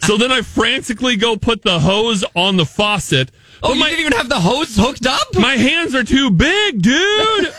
So 0.01 0.17
then 0.17 0.31
I 0.31 0.41
frantically 0.41 1.15
go 1.15 1.37
put 1.37 1.61
the 1.61 1.79
hose 1.79 2.23
on 2.35 2.57
the 2.57 2.65
faucet. 2.65 3.29
Oh, 3.61 3.69
But 3.69 3.73
you 3.75 3.79
my, 3.81 3.89
didn't 3.89 3.99
even 4.07 4.13
have 4.17 4.29
the 4.29 4.39
hose 4.39 4.75
hooked 4.75 5.05
up? 5.05 5.35
my 5.35 5.57
hands 5.57 5.93
are 5.93 6.03
too 6.03 6.31
big, 6.31 6.81
dude. 6.81 7.53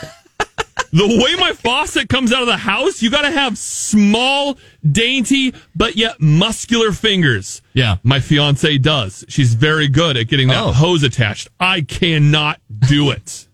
The 0.97 1.21
way 1.23 1.35
my 1.39 1.53
faucet 1.53 2.09
comes 2.09 2.33
out 2.33 2.41
of 2.41 2.47
the 2.47 2.57
house, 2.57 3.03
you 3.03 3.11
got 3.11 3.23
to 3.23 3.31
have 3.31 3.59
small, 3.59 4.57
dainty, 4.91 5.53
but 5.75 5.97
yet 5.97 6.21
muscular 6.21 6.93
fingers. 6.93 7.61
Yeah. 7.75 7.97
My 8.03 8.21
fiance 8.21 8.79
does. 8.79 9.25
She's 9.29 9.55
very 9.55 9.89
good 9.89 10.17
at 10.17 10.29
getting 10.29 10.49
that 10.49 10.63
Oh. 10.63 10.73
hose 10.73 11.03
attached. 11.03 11.49
I 11.61 11.83
cannot 11.83 12.61
do 12.89 13.11
it. 13.11 13.47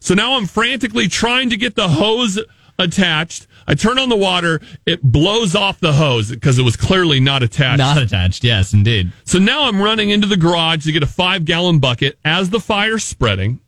so 0.00 0.12
now 0.14 0.36
I'm 0.36 0.46
frantically 0.46 1.08
trying 1.08 1.48
to 1.50 1.56
get 1.56 1.76
the 1.76 1.88
hose 1.88 2.38
attached. 2.78 3.46
I 3.66 3.74
turn 3.74 3.98
on 3.98 4.10
the 4.10 4.16
water. 4.16 4.60
It 4.84 5.02
blows 5.02 5.54
off 5.54 5.80
the 5.80 5.94
hose 5.94 6.28
because 6.30 6.58
it 6.58 6.62
was 6.62 6.76
clearly 6.76 7.20
not 7.20 7.42
attached. 7.42 7.78
Not 7.78 7.96
attached. 7.96 8.44
Yes, 8.44 8.74
indeed. 8.74 9.12
So 9.24 9.38
now 9.38 9.64
I'm 9.64 9.80
running 9.80 10.10
into 10.10 10.26
the 10.26 10.36
garage 10.36 10.84
to 10.84 10.92
get 10.92 11.02
a 11.02 11.06
five 11.06 11.46
gallon 11.46 11.78
bucket 11.78 12.18
as 12.24 12.50
the 12.50 12.60
fire's 12.60 13.02
spreading. 13.04 13.60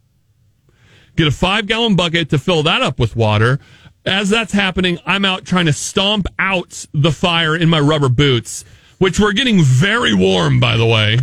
Get 1.17 1.27
a 1.27 1.31
five 1.31 1.67
gallon 1.67 1.97
bucket 1.97 2.31
to 2.31 2.39
fill 2.39 2.63
that 2.65 2.83
up 2.83 2.99
with 2.99 3.17
water. 3.17 3.59
As 4.05 4.31
that's 4.31 4.53
happening, 4.53 4.99
I'm 5.07 5.25
out 5.25 5.45
trying 5.45 5.67
to 5.67 5.73
stomp 5.73 6.27
out 6.39 6.87
the 6.93 7.11
fire 7.11 7.57
in 7.57 7.69
my 7.69 7.81
rubber 7.81 8.09
boots, 8.09 8.65
which 8.99 9.19
were 9.19 9.33
getting 9.33 9.63
very 9.63 10.15
warm, 10.15 10.61
by 10.61 10.77
the 10.77 10.87
way. 10.87 11.19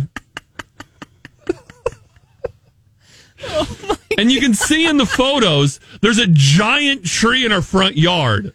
and 4.18 4.30
you 4.30 4.40
can 4.40 4.54
see 4.54 4.86
in 4.86 4.96
the 4.96 5.06
photos, 5.06 5.80
there's 6.00 6.18
a 6.18 6.26
giant 6.26 7.04
tree 7.06 7.44
in 7.46 7.52
our 7.52 7.62
front 7.62 7.96
yard. 7.96 8.52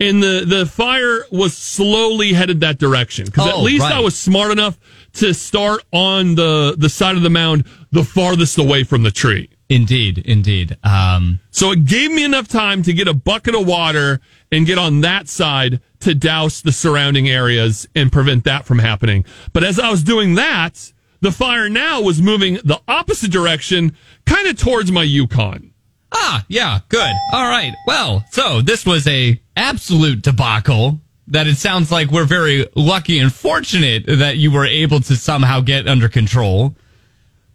And 0.00 0.22
the, 0.22 0.44
the 0.46 0.66
fire 0.66 1.24
was 1.30 1.56
slowly 1.56 2.32
headed 2.32 2.60
that 2.60 2.78
direction. 2.78 3.26
Because 3.26 3.46
at 3.46 3.54
Oh, 3.54 3.62
least 3.62 3.82
right. 3.82 3.94
I 3.94 4.00
was 4.00 4.18
smart 4.18 4.50
enough 4.50 4.76
to 5.14 5.32
start 5.32 5.84
on 5.92 6.34
the, 6.34 6.74
the 6.76 6.88
side 6.88 7.16
of 7.16 7.22
the 7.22 7.30
mound 7.30 7.64
the 7.92 8.02
farthest 8.02 8.58
away 8.58 8.82
from 8.82 9.04
the 9.04 9.12
tree. 9.12 9.48
Indeed, 9.74 10.18
indeed. 10.18 10.76
Um, 10.84 11.40
So 11.50 11.72
it 11.72 11.84
gave 11.84 12.12
me 12.12 12.22
enough 12.24 12.46
time 12.46 12.82
to 12.84 12.92
get 12.92 13.08
a 13.08 13.12
bucket 13.14 13.54
of 13.56 13.66
water 13.66 14.20
and 14.52 14.66
get 14.66 14.78
on 14.78 15.00
that 15.00 15.28
side 15.28 15.80
to 16.00 16.14
douse 16.14 16.60
the 16.60 16.70
surrounding 16.70 17.28
areas 17.28 17.88
and 17.96 18.12
prevent 18.12 18.44
that 18.44 18.66
from 18.66 18.78
happening. 18.78 19.24
But 19.52 19.64
as 19.64 19.80
I 19.80 19.90
was 19.90 20.04
doing 20.04 20.34
that, 20.36 20.92
the 21.20 21.32
fire 21.32 21.68
now 21.68 22.00
was 22.02 22.22
moving 22.22 22.54
the 22.64 22.80
opposite 22.86 23.32
direction, 23.32 23.96
kind 24.26 24.46
of 24.46 24.56
towards 24.58 24.92
my 24.92 25.02
Yukon. 25.02 25.72
ah, 26.12 26.44
yeah, 26.46 26.78
good. 26.88 27.12
All 27.32 27.48
right. 27.48 27.72
Well, 27.88 28.24
so 28.30 28.60
this 28.60 28.86
was 28.86 29.08
a 29.08 29.40
absolute 29.56 30.22
debacle 30.22 31.00
that 31.26 31.48
it 31.48 31.56
sounds 31.56 31.90
like 31.90 32.10
we're 32.12 32.26
very 32.26 32.68
lucky 32.76 33.18
and 33.18 33.32
fortunate 33.32 34.04
that 34.06 34.36
you 34.36 34.52
were 34.52 34.66
able 34.66 35.00
to 35.00 35.16
somehow 35.16 35.60
get 35.60 35.88
under 35.88 36.08
control, 36.08 36.76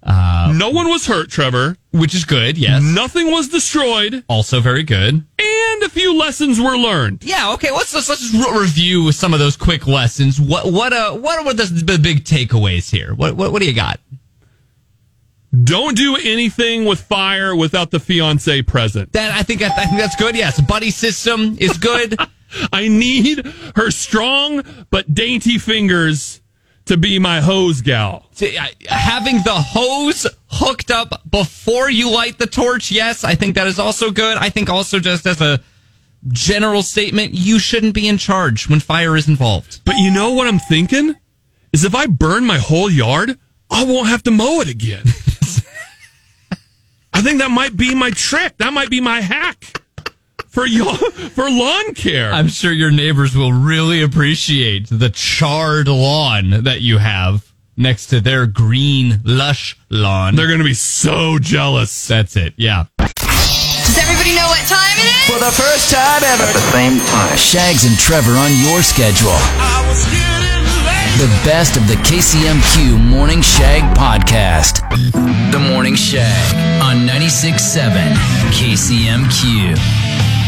no 0.05 0.69
one 0.71 0.87
was 0.89 1.05
hurt, 1.05 1.29
Trevor. 1.29 1.75
which 1.91 2.13
is 2.15 2.25
good. 2.25 2.57
Yes. 2.57 2.81
Nothing 2.83 3.31
was 3.31 3.49
destroyed, 3.49 4.23
Also 4.29 4.59
very 4.61 4.83
good. 4.83 5.13
and 5.39 5.83
a 5.83 5.89
few 5.89 6.17
lessons 6.17 6.59
were 6.59 6.77
learned. 6.77 7.23
Yeah. 7.23 7.53
Okay. 7.53 7.71
Let's 7.71 7.93
let's, 7.93 8.07
let's 8.09 8.21
just 8.31 8.33
re- 8.33 8.59
review 8.61 9.11
some 9.11 9.33
of 9.33 9.39
those 9.39 9.57
quick 9.57 9.87
lessons. 9.87 10.39
What 10.39 10.71
what 10.71 10.93
uh 10.93 11.13
what 11.15 11.45
were 11.45 11.53
the, 11.53 11.65
the 11.65 11.97
big 11.97 12.23
takeaways 12.23 12.89
here? 12.91 13.13
What 13.13 13.35
what 13.35 13.51
what 13.51 13.61
do 13.61 13.67
you 13.67 13.73
got? 13.75 13.99
Don't 15.63 15.97
do 15.97 16.15
anything 16.15 16.85
with 16.85 17.01
fire 17.01 17.55
without 17.55 17.89
the 17.89 17.99
fiance 17.99 18.61
present. 18.61 19.11
That 19.13 19.33
I 19.33 19.41
think 19.41 19.63
I, 19.63 19.67
I 19.67 19.85
think 19.85 19.97
that's 19.99 20.15
good. 20.15 20.35
Yes, 20.35 20.61
buddy 20.61 20.91
system 20.91 21.57
is 21.59 21.77
good. 21.77 22.15
I 22.73 22.87
need 22.87 23.45
her 23.75 23.89
strong 23.91 24.63
but 24.91 25.13
dainty 25.13 25.57
fingers 25.57 26.41
to 26.89 26.97
be 26.97 27.17
my 27.19 27.39
hose 27.39 27.81
gal. 27.81 28.25
Having 28.87 29.43
the 29.43 29.53
hose 29.53 30.25
hooked 30.47 30.89
up 30.89 31.21
before 31.29 31.89
you 31.89 32.09
light 32.09 32.39
the 32.39 32.47
torch, 32.47 32.91
yes, 32.91 33.23
I 33.23 33.35
think 33.35 33.55
that 33.55 33.67
is 33.67 33.77
also 33.77 34.09
good. 34.09 34.37
I 34.37 34.49
think 34.49 34.69
also 34.69 34.99
just 34.99 35.27
as 35.27 35.39
a 35.39 35.61
general 36.29 36.81
statement, 36.81 37.35
you 37.35 37.59
shouldn't 37.59 37.93
be 37.93 38.07
in 38.07 38.17
charge 38.17 38.67
when 38.67 38.79
fire 38.79 39.15
is 39.15 39.27
involved. 39.27 39.81
But 39.85 39.97
you 39.97 40.11
know 40.11 40.31
what 40.31 40.47
I'm 40.47 40.57
thinking? 40.57 41.15
Is 41.71 41.85
if 41.85 41.93
I 41.93 42.07
burn 42.07 42.45
my 42.45 42.57
whole 42.57 42.89
yard, 42.89 43.37
I 43.69 43.85
won't 43.85 44.07
have 44.07 44.23
to 44.23 44.31
mow 44.31 44.59
it 44.61 44.67
again. 44.67 45.03
I 47.13 47.21
think 47.21 47.37
that 47.37 47.51
might 47.51 47.77
be 47.77 47.93
my 47.93 48.09
trick. 48.09 48.57
That 48.57 48.73
might 48.73 48.89
be 48.89 48.99
my 48.99 49.21
hack 49.21 49.79
for 50.59 50.67
y- 50.67 50.97
for 51.35 51.49
lawn 51.49 51.93
care. 51.93 52.31
I'm 52.33 52.47
sure 52.49 52.71
your 52.71 52.91
neighbors 52.91 53.35
will 53.35 53.53
really 53.53 54.01
appreciate 54.01 54.87
the 54.89 55.09
charred 55.09 55.87
lawn 55.87 56.63
that 56.63 56.81
you 56.81 56.97
have 56.97 57.49
next 57.77 58.07
to 58.07 58.19
their 58.19 58.45
green, 58.45 59.21
lush 59.23 59.77
lawn. 59.89 60.35
They're 60.35 60.47
going 60.47 60.59
to 60.59 60.65
be 60.65 60.73
so 60.73 61.39
jealous. 61.39 62.07
That's 62.07 62.35
it. 62.35 62.53
Yeah. 62.57 62.85
Does 62.97 63.97
everybody 63.97 64.35
know 64.35 64.47
what 64.47 64.67
time 64.67 64.97
it 64.99 65.07
is? 65.07 65.25
For 65.31 65.39
the 65.39 65.51
first 65.51 65.91
time 65.91 66.23
ever. 66.23 66.43
At 66.43 66.53
the 66.53 66.71
same 66.75 66.99
time. 66.99 67.37
Shags 67.37 67.85
and 67.85 67.97
Trevor 67.97 68.33
on 68.35 68.51
your 68.67 68.81
schedule. 68.83 69.39
The 71.19 71.27
best 71.43 71.75
of 71.77 71.87
the 71.87 71.95
KCMQ 71.95 72.99
Morning 72.99 73.41
Shag 73.41 73.83
podcast. 73.97 74.79
The 75.51 75.59
Morning 75.59 75.95
Shag. 75.95 76.55
on 76.83 77.07
96.7 77.07 78.13
KCMQ. 78.51 80.38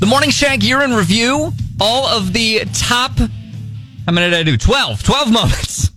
The 0.00 0.06
Morning 0.06 0.30
Shag 0.30 0.62
year 0.62 0.82
in 0.82 0.94
review. 0.94 1.52
All 1.80 2.06
of 2.06 2.32
the 2.32 2.60
top, 2.72 3.18
how 3.18 4.12
many 4.12 4.30
did 4.30 4.34
I 4.34 4.44
do? 4.44 4.56
12. 4.56 5.02
12 5.02 5.32
moments 5.32 5.90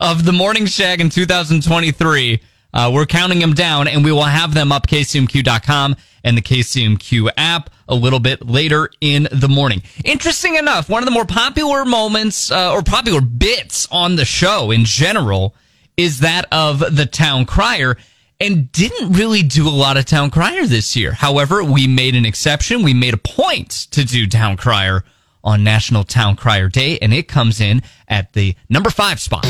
of 0.00 0.24
the 0.24 0.32
Morning 0.32 0.64
Shag 0.64 1.02
in 1.02 1.10
2023. 1.10 2.40
Uh, 2.72 2.90
we're 2.92 3.04
counting 3.04 3.38
them 3.38 3.52
down 3.52 3.86
and 3.86 4.02
we 4.02 4.12
will 4.12 4.22
have 4.22 4.54
them 4.54 4.72
up 4.72 4.86
kcmq.com 4.86 5.94
and 6.24 6.38
the 6.38 6.42
KCMQ 6.42 7.30
app 7.36 7.68
a 7.86 7.94
little 7.94 8.18
bit 8.18 8.46
later 8.46 8.90
in 9.02 9.28
the 9.30 9.48
morning. 9.48 9.82
Interesting 10.06 10.56
enough, 10.56 10.88
one 10.88 11.02
of 11.02 11.06
the 11.06 11.12
more 11.12 11.26
popular 11.26 11.84
moments 11.84 12.50
uh, 12.50 12.72
or 12.72 12.82
popular 12.82 13.20
bits 13.20 13.86
on 13.90 14.16
the 14.16 14.24
show 14.24 14.70
in 14.70 14.86
general 14.86 15.54
is 15.98 16.20
that 16.20 16.46
of 16.50 16.96
the 16.96 17.06
town 17.06 17.44
crier 17.44 17.98
and 18.40 18.70
didn't 18.72 19.12
really 19.12 19.42
do 19.42 19.66
a 19.66 19.70
lot 19.70 19.96
of 19.96 20.04
town 20.04 20.30
crier 20.30 20.66
this 20.66 20.94
year. 20.94 21.12
However, 21.12 21.64
we 21.64 21.86
made 21.86 22.14
an 22.14 22.24
exception. 22.24 22.82
We 22.82 22.94
made 22.94 23.14
a 23.14 23.18
point 23.18 23.70
to 23.90 24.04
do 24.04 24.26
town 24.26 24.56
crier 24.56 25.04
on 25.42 25.64
National 25.64 26.04
Town 26.04 26.36
Crier 26.36 26.68
Day 26.68 26.98
and 26.98 27.12
it 27.12 27.28
comes 27.28 27.60
in 27.60 27.82
at 28.06 28.32
the 28.32 28.54
number 28.68 28.90
five 28.90 29.20
spot. 29.20 29.44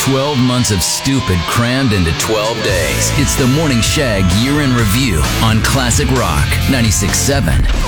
12 0.00 0.38
months 0.38 0.70
of 0.70 0.82
stupid 0.82 1.38
crammed 1.48 1.92
into 1.92 2.16
12 2.20 2.62
days. 2.62 3.10
It's 3.18 3.34
the 3.34 3.46
Morning 3.48 3.80
Shag 3.80 4.24
Year 4.44 4.62
in 4.62 4.72
Review 4.74 5.20
on 5.42 5.60
Classic 5.62 6.08
Rock 6.10 6.46
96.7 6.68 7.42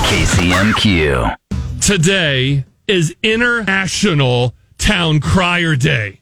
KCMQ. 0.09 1.35
Today 1.79 2.65
is 2.87 3.15
International 3.23 4.53
Town 4.77 5.21
Crier 5.21 5.77
Day. 5.77 6.19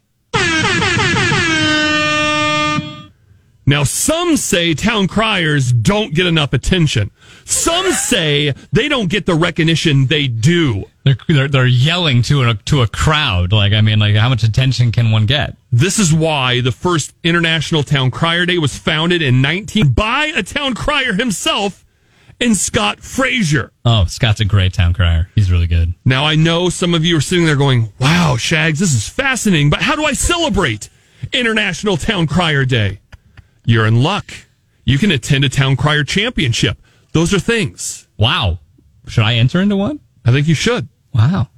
Now, 3.70 3.84
some 3.84 4.38
say 4.38 4.74
town 4.74 5.09
criers 5.09 5.74
don't 5.74 6.13
get 6.13 6.26
enough 6.26 6.53
attention. 6.53 7.11
Some 7.43 7.91
say 7.91 8.53
they 8.72 8.88
don't 8.88 9.09
get 9.09 9.26
the 9.26 9.36
recognition 9.36 10.07
they 10.07 10.28
do. 10.28 10.86
They're, 11.03 11.18
they're, 11.28 11.47
they're 11.49 11.65
yelling 11.65 12.22
to 12.24 12.43
a, 12.43 12.53
to 12.55 12.82
a 12.82 12.88
crowd. 12.88 13.51
Like, 13.51 13.74
I 13.74 13.82
mean, 13.82 13.99
like, 13.99 14.15
how 14.15 14.30
much 14.30 14.43
attention 14.43 14.93
can 14.93 15.11
one 15.11 15.26
get? 15.26 15.57
This 15.70 15.99
is 15.99 16.13
why 16.13 16.61
the 16.61 16.72
first 16.72 17.13
International 17.26 17.84
Town 17.84 18.09
Crier 18.09 18.45
Day 18.45 18.57
was 18.57 18.78
founded 18.78 19.22
in 19.22 19.41
19 19.41 19.89
by 19.89 20.28
a 20.28 20.43
town 20.43 20.74
crier 20.74 21.13
himself 21.13 21.84
and 22.39 22.55
Scott 22.55 23.01
Frazier. 23.01 23.74
Oh, 23.84 24.05
Scott's 24.05 24.39
a 24.39 24.45
great 24.45 24.74
town 24.74 24.93
crier. 24.93 25.30
He's 25.36 25.51
really 25.51 25.68
good. 25.68 25.93
Now, 26.05 26.24
I 26.24 26.36
know 26.36 26.70
some 26.70 26.93
of 26.93 27.03
you 27.03 27.18
are 27.18 27.22
sitting 27.22 27.45
there 27.45 27.57
going, 27.57 27.91
wow, 27.99 28.38
Shags, 28.38 28.80
this 28.80 28.93
is 28.93 29.09
fascinating, 29.09 29.70
but 29.70 29.82
how 29.82 29.97
do 29.97 30.05
I 30.05 30.13
celebrate 30.13 30.89
International 31.34 31.97
Town 31.97 32.28
Crier 32.28 32.63
Day? 32.63 32.99
You're 33.68 33.86
in 33.86 34.01
luck. 34.01 34.32
You 34.86 34.97
can 34.97 35.11
attend 35.11 35.43
a 35.43 35.49
Town 35.49 35.76
Crier 35.76 36.05
Championship. 36.05 36.82
Those 37.11 37.34
are 37.34 37.39
things. 37.39 38.07
Wow. 38.18 38.59
Should 39.07 39.26
I 39.26 39.36
enter 39.36 39.59
into 39.61 39.76
one? 39.76 39.99
I 40.26 40.32
think 40.32 40.47
you 40.47 40.55
should. 40.55 40.88
Wow. 41.13 41.49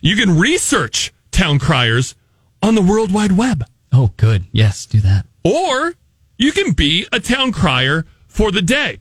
You 0.00 0.16
can 0.16 0.36
research 0.38 1.12
town 1.30 1.60
criers 1.60 2.16
on 2.62 2.74
the 2.74 2.82
World 2.82 3.12
Wide 3.12 3.32
Web. 3.32 3.64
Oh, 3.92 4.10
good. 4.16 4.44
Yes, 4.50 4.86
do 4.86 5.00
that. 5.00 5.24
Or 5.44 5.94
you 6.36 6.50
can 6.50 6.72
be 6.72 7.06
a 7.12 7.20
town 7.20 7.52
crier 7.52 8.06
for 8.26 8.50
the 8.50 8.62
day. 8.62 8.98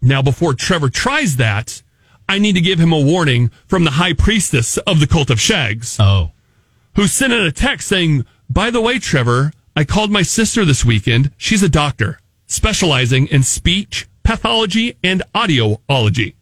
Now, 0.00 0.22
before 0.22 0.54
Trevor 0.54 0.88
tries 0.88 1.36
that, 1.36 1.82
I 2.28 2.38
need 2.38 2.52
to 2.54 2.60
give 2.60 2.78
him 2.78 2.92
a 2.92 3.00
warning 3.00 3.50
from 3.66 3.82
the 3.82 3.92
high 3.92 4.12
priestess 4.12 4.76
of 4.78 5.00
the 5.00 5.06
cult 5.08 5.30
of 5.30 5.40
Shags, 5.40 5.96
Oh. 5.98 6.30
who 6.94 7.08
sent 7.08 7.32
in 7.32 7.40
a 7.40 7.50
text 7.50 7.88
saying, 7.88 8.24
By 8.48 8.70
the 8.70 8.80
way, 8.80 9.00
Trevor, 9.00 9.52
I 9.76 9.84
called 9.84 10.10
my 10.10 10.22
sister 10.22 10.64
this 10.64 10.84
weekend. 10.84 11.32
She's 11.36 11.62
a 11.62 11.68
doctor 11.68 12.18
specializing 12.46 13.26
in 13.26 13.42
speech 13.42 14.08
pathology 14.22 14.96
and 15.04 15.22
audiology. 15.34 16.34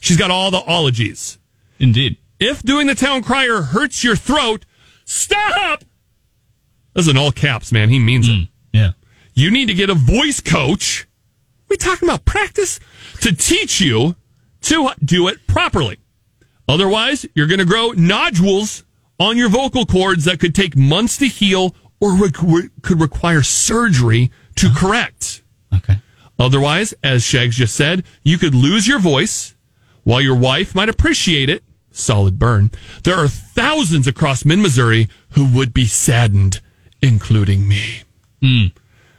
She's 0.00 0.16
got 0.16 0.30
all 0.30 0.50
the 0.50 0.62
ologies. 0.66 1.38
Indeed. 1.78 2.18
If 2.40 2.62
doing 2.62 2.86
the 2.88 2.94
town 2.94 3.22
crier 3.22 3.62
hurts 3.62 4.02
your 4.02 4.16
throat, 4.16 4.66
stop! 5.04 5.84
That's 6.92 7.08
in 7.08 7.16
all 7.16 7.32
caps, 7.32 7.72
man. 7.72 7.88
He 7.88 7.98
means 7.98 8.28
it. 8.28 8.32
Mm, 8.32 8.48
yeah. 8.72 8.90
You 9.34 9.50
need 9.50 9.66
to 9.66 9.74
get 9.74 9.88
a 9.88 9.94
voice 9.94 10.40
coach. 10.40 11.06
We 11.68 11.76
talking 11.76 12.08
about 12.08 12.24
practice 12.24 12.78
to 13.20 13.34
teach 13.34 13.80
you 13.80 14.16
to 14.62 14.90
do 15.02 15.28
it 15.28 15.46
properly. 15.46 15.98
Otherwise, 16.68 17.24
you're 17.34 17.46
going 17.46 17.58
to 17.58 17.64
grow 17.64 17.92
nodules 17.92 18.84
on 19.18 19.36
your 19.36 19.48
vocal 19.48 19.86
cords 19.86 20.24
that 20.24 20.40
could 20.40 20.54
take 20.54 20.76
months 20.76 21.16
to 21.18 21.26
heal 21.26 21.74
or 22.04 22.12
re- 22.12 22.68
could 22.82 23.00
require 23.00 23.42
surgery 23.42 24.30
to 24.56 24.66
uh-huh. 24.66 24.78
correct. 24.78 25.42
Okay. 25.74 25.96
Otherwise, 26.38 26.92
as 27.02 27.24
Shags 27.24 27.56
just 27.56 27.74
said, 27.74 28.04
you 28.22 28.36
could 28.36 28.54
lose 28.54 28.86
your 28.86 28.98
voice 28.98 29.54
while 30.02 30.20
your 30.20 30.36
wife 30.36 30.74
might 30.74 30.90
appreciate 30.90 31.48
it. 31.48 31.64
Solid 31.90 32.38
burn. 32.38 32.70
There 33.04 33.16
are 33.16 33.28
thousands 33.28 34.06
across 34.06 34.44
mid 34.44 34.58
Missouri 34.58 35.08
who 35.30 35.46
would 35.56 35.72
be 35.72 35.86
saddened, 35.86 36.60
including 37.00 37.66
me. 37.66 38.02
Hmm. 38.42 38.66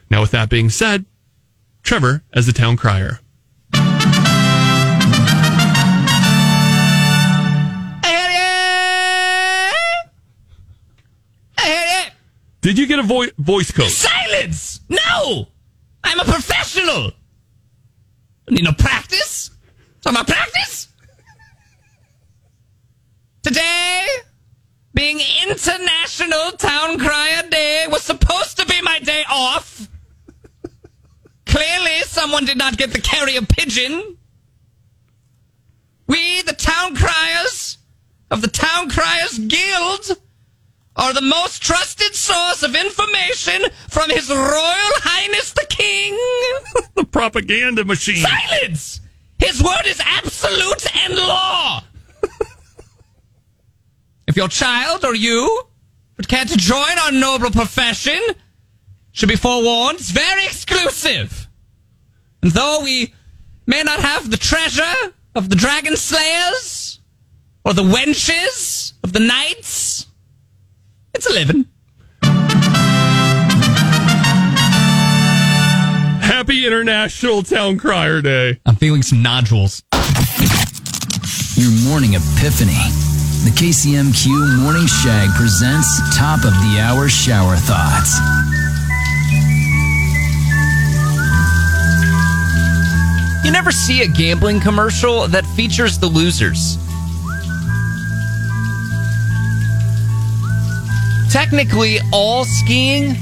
Now, 0.08 0.20
with 0.20 0.30
that 0.30 0.48
being 0.48 0.70
said, 0.70 1.06
Trevor 1.82 2.22
as 2.32 2.46
the 2.46 2.52
town 2.52 2.76
crier. 2.76 3.18
Did 12.66 12.78
you 12.78 12.88
get 12.88 12.98
a 12.98 13.04
vo- 13.04 13.30
voice 13.38 13.70
coach? 13.70 13.90
Silence! 13.90 14.80
No! 14.88 15.46
I'm 16.02 16.18
a 16.18 16.24
professional! 16.24 17.12
I 18.48 18.54
need 18.54 18.64
no 18.64 18.72
practice. 18.72 19.52
So 20.00 20.10
my 20.10 20.24
practice? 20.24 20.88
Today, 23.44 24.04
being 24.94 25.20
International 25.46 26.50
Town 26.58 26.98
Crier 26.98 27.48
Day, 27.48 27.86
was 27.88 28.02
supposed 28.02 28.58
to 28.58 28.66
be 28.66 28.82
my 28.82 28.98
day 28.98 29.22
off. 29.30 29.88
Clearly, 31.46 32.00
someone 32.00 32.46
did 32.46 32.58
not 32.58 32.76
get 32.76 32.92
the 32.92 33.00
carrier 33.00 33.42
pigeon. 33.42 34.16
We, 36.08 36.42
the 36.42 36.52
town 36.52 36.96
criers 36.96 37.78
of 38.32 38.42
the 38.42 38.48
Town 38.48 38.90
Criers 38.90 39.38
Guild, 39.38 40.18
are 40.96 41.12
the 41.12 41.20
most 41.20 41.62
trusted 41.62 42.14
source 42.14 42.62
of 42.62 42.74
information 42.74 43.62
from 43.88 44.10
His 44.10 44.30
Royal 44.30 44.96
Highness 45.04 45.52
the 45.52 45.66
King. 45.68 46.14
the 46.94 47.04
propaganda 47.04 47.84
machine. 47.84 48.16
Silence! 48.16 49.00
His 49.38 49.62
word 49.62 49.86
is 49.86 50.00
absolute 50.04 50.96
and 50.96 51.14
law. 51.14 51.82
if 54.26 54.36
your 54.36 54.48
child 54.48 55.04
or 55.04 55.14
you 55.14 55.62
would 56.16 56.28
care 56.28 56.46
to 56.46 56.56
join 56.56 56.98
our 57.04 57.12
noble 57.12 57.50
profession, 57.50 58.20
should 59.12 59.28
be 59.28 59.36
forewarned, 59.36 59.98
it's 59.98 60.10
very 60.10 60.44
exclusive. 60.44 61.48
And 62.42 62.52
though 62.52 62.80
we 62.82 63.14
may 63.66 63.82
not 63.82 64.00
have 64.00 64.30
the 64.30 64.36
treasure 64.36 65.12
of 65.34 65.48
the 65.50 65.56
dragon 65.56 65.96
slayers 65.96 67.00
or 67.64 67.72
the 67.72 67.82
wenches 67.82 68.92
of 69.02 69.12
the 69.12 69.20
knights, 69.20 69.85
it's 71.16 71.26
a 71.26 71.32
living. 71.32 71.64
Happy 76.20 76.66
International 76.66 77.42
Town 77.42 77.78
Crier 77.78 78.20
Day. 78.20 78.60
I'm 78.66 78.76
feeling 78.76 79.02
some 79.02 79.22
nodules. 79.22 79.82
Your 81.54 81.70
morning 81.88 82.14
epiphany. 82.14 82.76
The 83.44 83.52
KCMQ 83.54 84.60
Morning 84.60 84.86
Shag 84.86 85.30
presents 85.36 85.88
top 86.14 86.44
of 86.44 86.52
the 86.52 86.80
hour 86.80 87.08
shower 87.08 87.56
thoughts. 87.56 88.18
You 93.42 93.52
never 93.52 93.72
see 93.72 94.02
a 94.02 94.06
gambling 94.06 94.60
commercial 94.60 95.26
that 95.28 95.46
features 95.46 95.98
the 95.98 96.08
losers. 96.08 96.76
Technically, 101.36 101.98
all 102.14 102.46
skiing 102.46 103.14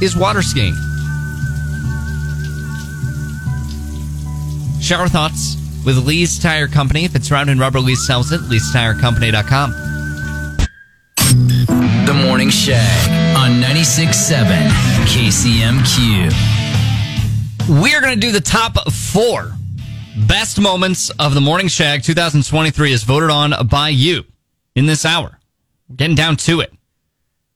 is 0.00 0.14
water 0.14 0.40
skiing. 0.40 0.72
Shower 4.80 5.08
thoughts 5.08 5.56
with 5.84 5.98
Lee's 5.98 6.38
Tire 6.38 6.68
Company. 6.68 7.04
If 7.04 7.16
it's 7.16 7.28
round 7.32 7.50
and 7.50 7.58
rubber, 7.58 7.80
Lee 7.80 7.96
sells 7.96 8.30
it. 8.30 8.40
Lee'sTireCompany.com. 8.42 9.72
The 12.06 12.24
Morning 12.24 12.50
Shag 12.50 13.36
on 13.36 13.60
96.7 13.60 14.68
KCMQ. 15.08 16.30
We 17.82 17.96
are 17.96 18.00
going 18.00 18.14
to 18.14 18.20
do 18.20 18.30
the 18.30 18.40
top 18.40 18.92
four 18.92 19.50
best 20.28 20.60
moments 20.60 21.10
of 21.18 21.34
the 21.34 21.40
Morning 21.40 21.66
Shag 21.66 22.04
2023 22.04 22.92
as 22.92 23.02
voted 23.02 23.30
on 23.30 23.66
by 23.66 23.88
you 23.88 24.22
in 24.76 24.86
this 24.86 25.04
hour. 25.04 25.40
We're 25.88 25.96
getting 25.96 26.14
down 26.14 26.36
to 26.36 26.60
it. 26.60 26.72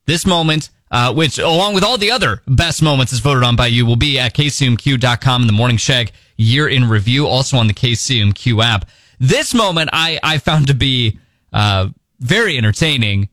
This 0.07 0.27
moment 0.27 0.71
uh, 0.95 1.13
which, 1.13 1.39
along 1.41 1.75
with 1.75 1.83
all 1.83 1.99
the 1.99 2.13
other 2.13 2.41
best 2.47 2.81
moments 2.81 3.13
is 3.13 3.19
voted 3.19 3.43
on 3.43 3.57
by 3.57 3.67
you, 3.67 3.85
will 3.85 3.97
be 3.97 4.17
at 4.17 4.33
kcmq.com 4.33 5.43
in 5.43 5.47
the 5.49 5.53
Morning 5.53 5.77
Shag 5.77 6.13
year 6.37 6.69
in 6.69 6.89
review, 6.89 7.27
also 7.27 7.57
on 7.57 7.67
the 7.67 7.75
KCMQ 7.75 8.65
app. 8.65 8.89
This 9.19 9.55
moment 9.55 9.91
I, 9.93 10.21
I 10.23 10.39
found 10.39 10.69
to 10.69 10.75
be 10.75 11.19
uh, 11.53 11.89
very 12.21 12.57
entertaining 12.57 13.29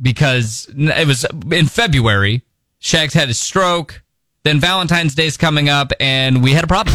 because 0.00 0.70
it 0.76 1.06
was 1.06 1.24
in 1.50 1.66
February. 1.68 2.42
Shags 2.80 3.14
had 3.14 3.30
a 3.30 3.34
stroke. 3.34 4.02
Then 4.42 4.60
Valentine's 4.60 5.14
Day's 5.14 5.38
coming 5.38 5.70
up, 5.70 5.92
and 5.98 6.42
we 6.42 6.52
had 6.52 6.64
a 6.64 6.68
problem. 6.68 6.94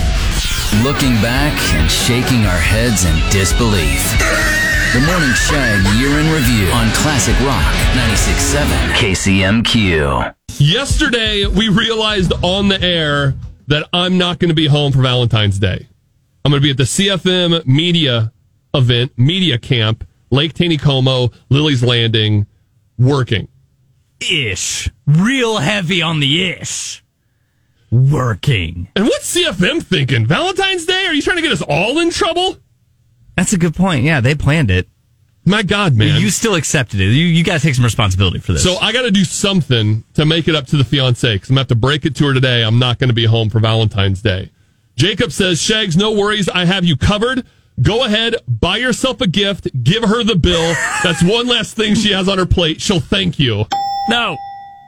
Looking 0.84 1.16
back 1.16 1.60
and 1.74 1.90
shaking 1.90 2.46
our 2.46 2.60
heads 2.60 3.06
in 3.06 3.18
disbelief. 3.32 4.71
The 4.94 5.00
Morning 5.00 5.34
Shag 5.34 5.86
Year 6.02 6.20
in 6.20 6.30
Review 6.34 6.68
on 6.74 6.92
Classic 6.96 7.40
Rock 7.48 7.64
96.7 7.96 8.92
KCMQ. 8.92 10.36
Yesterday, 10.58 11.46
we 11.46 11.70
realized 11.70 12.34
on 12.44 12.68
the 12.68 12.82
air 12.82 13.34
that 13.68 13.88
I'm 13.94 14.18
not 14.18 14.40
going 14.40 14.50
to 14.50 14.54
be 14.54 14.68
home 14.68 14.92
for 14.92 15.02
Valentine's 15.02 15.60
Day. 15.60 15.88
I'm 16.44 16.52
going 16.52 16.62
to 16.62 16.66
be 16.66 16.72
at 16.72 16.76
the 16.76 16.84
CFM 16.84 17.66
media 17.66 18.34
event, 18.74 19.14
media 19.18 19.58
camp, 19.58 20.06
Lake 20.30 20.54
Taneycomo, 20.54 21.34
Lilleys' 21.50 21.82
Landing, 21.82 22.46
working. 23.00 23.48
Ish. 24.20 24.90
Real 25.08 25.60
heavy 25.60 26.02
on 26.02 26.20
the 26.20 26.50
ish. 26.50 27.02
Working. 27.92 28.90
And 28.98 29.06
what's 29.06 29.34
CFM 29.34 29.84
thinking? 29.84 30.26
Valentine's 30.28 30.86
Day? 30.86 31.06
Are 31.06 31.14
you 31.14 31.22
trying 31.22 31.38
to 31.38 31.42
get 31.42 31.54
us 31.54 31.62
all 31.62 31.98
in 32.00 32.10
trouble? 32.10 32.58
That's 33.42 33.54
a 33.54 33.58
good 33.58 33.74
point. 33.74 34.04
Yeah, 34.04 34.22
they 34.22 34.36
planned 34.36 34.70
it. 34.70 34.88
My 35.46 35.64
God, 35.64 35.98
man. 35.98 36.22
You 36.22 36.30
still 36.30 36.54
accepted 36.54 37.00
it. 37.00 37.06
You, 37.06 37.26
you 37.26 37.44
got 37.44 37.60
to 37.60 37.60
take 37.60 37.74
some 37.74 37.84
responsibility 37.84 38.38
for 38.38 38.54
this. 38.54 38.64
So 38.64 38.76
I 38.76 38.94
got 38.94 39.02
to 39.02 39.10
do 39.10 39.24
something 39.24 40.04
to 40.14 40.28
make 40.28 40.48
it 40.48 40.54
up 40.54 40.68
to 40.68 40.78
the 40.78 40.84
fiance 40.84 41.34
because 41.34 41.50
I'm 41.50 41.56
going 41.56 41.66
to 41.66 41.72
have 41.74 41.80
to 41.80 41.82
break 41.82 42.06
it 42.06 42.16
to 42.18 42.28
her 42.28 42.36
today. 42.36 42.64
I'm 42.64 42.78
not 42.78 43.00
going 43.00 43.08
to 43.08 43.16
be 43.16 43.26
home 43.26 43.50
for 43.50 43.60
Valentine's 43.60 44.22
Day. 44.22 44.52
Jacob 44.96 45.32
says, 45.32 45.60
Shags, 45.60 45.98
no 45.98 46.12
worries. 46.12 46.50
I 46.50 46.66
have 46.66 46.86
you 46.86 46.96
covered. 46.96 47.44
Go 47.82 48.06
ahead, 48.06 48.36
buy 48.48 48.78
yourself 48.78 49.22
a 49.22 49.28
gift, 49.28 49.70
give 49.84 50.04
her 50.04 50.24
the 50.24 50.36
bill. 50.36 50.76
That's 51.04 51.24
one 51.24 51.48
less 51.48 51.74
thing 51.74 51.96
she 51.96 52.12
has 52.12 52.30
on 52.30 52.38
her 52.38 52.46
plate. 52.46 52.80
She'll 52.80 53.00
thank 53.00 53.40
you. 53.40 53.66
no, 54.08 54.38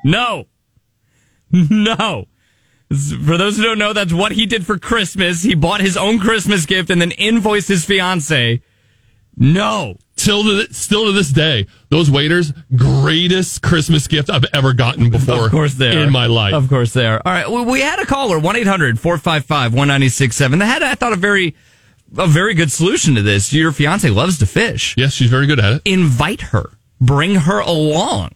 no, 0.06 0.45
no. 1.51 2.28
For 3.26 3.38
those 3.38 3.58
who 3.58 3.64
don't 3.64 3.80
know, 3.80 3.94
that's 3.94 4.14
what 4.14 4.32
he 4.34 4.46
did 4.46 4.66
for 4.66 4.78
Christmas. 4.78 5.41
He 5.44 5.56
bought 5.56 5.82
his 5.82 5.98
own 5.98 6.20
Christmas 6.20 6.66
gift 6.66 6.89
and 6.89 7.02
then 7.02 7.12
invoiced 7.12 7.68
his 7.68 7.84
fiance. 7.86 8.62
No. 9.36 9.98
Till 10.16 10.44
to, 10.44 10.50
th- 10.58 10.74
still 10.74 11.06
to 11.06 11.12
this 11.12 11.30
day, 11.30 11.66
those 11.89 12.10
waiters, 12.12 12.54
greatest 12.76 13.62
Christmas 13.64 14.08
gift 14.08 14.30
I've 14.30 14.46
ever 14.54 14.74
gotten 14.74 15.10
before 15.10 15.46
Of 15.46 15.52
course 15.52 15.74
they 15.74 15.96
are. 15.96 16.04
in 16.04 16.12
my 16.12 16.28
life. 16.28 16.54
Of 16.54 16.70
course 16.70 16.94
they 16.94 17.08
are. 17.08 17.20
All 17.26 17.34
right. 17.34 17.50
Well, 17.50 17.66
we 17.66 17.82
had 17.82 18.00
a 18.00 18.06
caller, 18.06 18.39
1-800-455-1967 18.39 20.60
that 20.60 20.66
had, 20.66 20.84
I 20.84 20.94
thought, 20.96 21.14
a 21.14 21.18
very, 21.18 21.56
a 22.18 22.28
very 22.28 22.54
good 22.54 22.72
solution 22.72 23.16
to 23.16 23.22
this. 23.24 23.52
Your 23.52 23.72
fiance 23.72 24.08
loves 24.10 24.38
to 24.39 24.46
fish. 24.46 24.94
yes, 24.98 25.14
she's 25.14 25.30
very 25.32 25.48
good 25.48 25.60
at 25.60 25.74
it. 25.74 25.82
Invite 25.86 26.41
her. 26.41 26.70
Bring 27.02 27.36
her 27.36 27.60
along. 27.60 28.30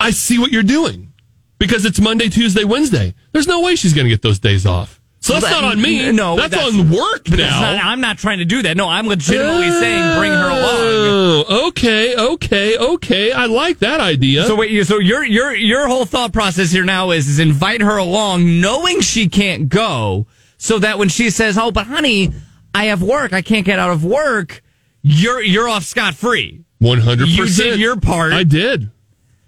I 0.00 0.10
see 0.10 0.38
what 0.38 0.50
you're 0.52 0.62
doing 0.62 1.12
because 1.58 1.84
it's 1.84 2.00
Monday, 2.00 2.28
Tuesday, 2.28 2.64
Wednesday. 2.64 3.14
There's 3.32 3.46
no 3.46 3.60
way 3.60 3.76
she's 3.76 3.92
going 3.94 4.04
to 4.06 4.10
get 4.10 4.22
those 4.22 4.38
days 4.38 4.66
off. 4.66 5.00
So 5.20 5.32
that's 5.32 5.46
That- 5.46 5.52
not 5.62 5.64
on 5.64 5.80
me. 5.80 6.12
no, 6.12 6.36
that's, 6.36 6.50
that's- 6.50 6.74
on 6.78 6.90
work 6.90 7.28
now. 7.30 7.60
not- 7.72 7.84
I'm 7.84 8.00
not 8.02 8.18
trying 8.18 8.38
to 8.40 8.44
do 8.44 8.60
that. 8.62 8.76
No, 8.76 8.88
I'm 8.88 9.06
legitimately 9.06 9.68
oh, 9.68 9.80
saying 9.80 10.18
bring 10.18 10.32
her 10.32 10.48
along. 10.50 11.44
Oh, 11.48 11.68
okay, 11.68 12.14
okay, 12.14 12.76
okay. 12.76 13.32
I 13.32 13.46
like 13.46 13.78
that 13.78 14.00
idea. 14.00 14.44
So 14.44 14.54
wait, 14.56 14.86
so 14.86 14.98
your 14.98 15.24
your 15.24 15.54
your 15.54 15.88
whole 15.88 16.04
thought 16.04 16.32
process 16.34 16.70
here 16.72 16.84
now 16.84 17.10
is 17.12 17.26
is 17.26 17.38
invite 17.38 17.80
her 17.80 17.96
along, 17.96 18.60
knowing 18.60 19.00
she 19.00 19.28
can't 19.30 19.70
go, 19.70 20.26
so 20.58 20.78
that 20.80 20.98
when 20.98 21.08
she 21.08 21.30
says, 21.30 21.56
"Oh, 21.56 21.70
but 21.70 21.86
honey, 21.86 22.30
I 22.74 22.86
have 22.86 23.02
work, 23.02 23.32
I 23.32 23.40
can't 23.40 23.64
get 23.64 23.78
out 23.78 23.92
of 23.92 24.04
work," 24.04 24.62
you're 25.00 25.40
you're 25.40 25.68
off 25.70 25.84
scot 25.84 26.14
free. 26.14 26.64
One 26.80 26.98
hundred 27.00 27.28
You 27.28 27.44
percent. 27.44 27.70
did 27.70 27.80
your 27.80 27.96
part. 27.98 28.34
I 28.34 28.42
did. 28.44 28.90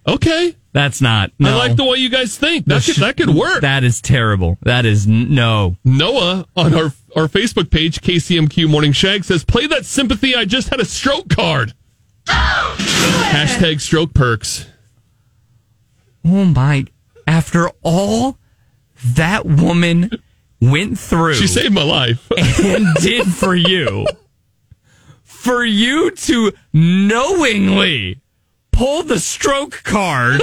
Okay. 0.08 0.56
That's 0.76 1.00
not. 1.00 1.32
No. 1.38 1.52
I 1.52 1.54
like 1.54 1.76
the 1.76 1.84
way 1.84 1.96
you 1.96 2.10
guys 2.10 2.36
think. 2.36 2.66
That 2.66 2.82
could, 2.84 2.96
that 2.96 3.16
could 3.16 3.30
work. 3.30 3.62
That 3.62 3.82
is 3.82 4.02
terrible. 4.02 4.58
That 4.60 4.84
is 4.84 5.06
n- 5.06 5.34
no. 5.34 5.78
Noah 5.84 6.44
on 6.54 6.74
our 6.74 6.92
our 7.16 7.28
Facebook 7.28 7.70
page, 7.70 8.02
KCMQ 8.02 8.68
Morning 8.68 8.92
Shag, 8.92 9.24
says, 9.24 9.42
"Play 9.42 9.66
that 9.68 9.86
sympathy. 9.86 10.36
I 10.36 10.44
just 10.44 10.68
had 10.68 10.78
a 10.78 10.84
stroke 10.84 11.30
card." 11.30 11.72
Hashtag 12.26 13.80
stroke 13.80 14.12
perks. 14.12 14.66
Oh 16.26 16.44
my! 16.44 16.84
After 17.26 17.70
all 17.82 18.36
that 19.02 19.46
woman 19.46 20.10
went 20.60 20.98
through, 20.98 21.36
She 21.36 21.46
saved 21.46 21.72
my 21.72 21.84
life. 21.84 22.30
and 22.62 22.94
did 22.96 23.26
for 23.26 23.54
you. 23.54 24.06
For 25.22 25.64
you 25.64 26.10
to 26.10 26.52
knowingly 26.74 28.20
pull 28.76 29.02
the 29.02 29.18
stroke 29.18 29.82
card 29.84 30.40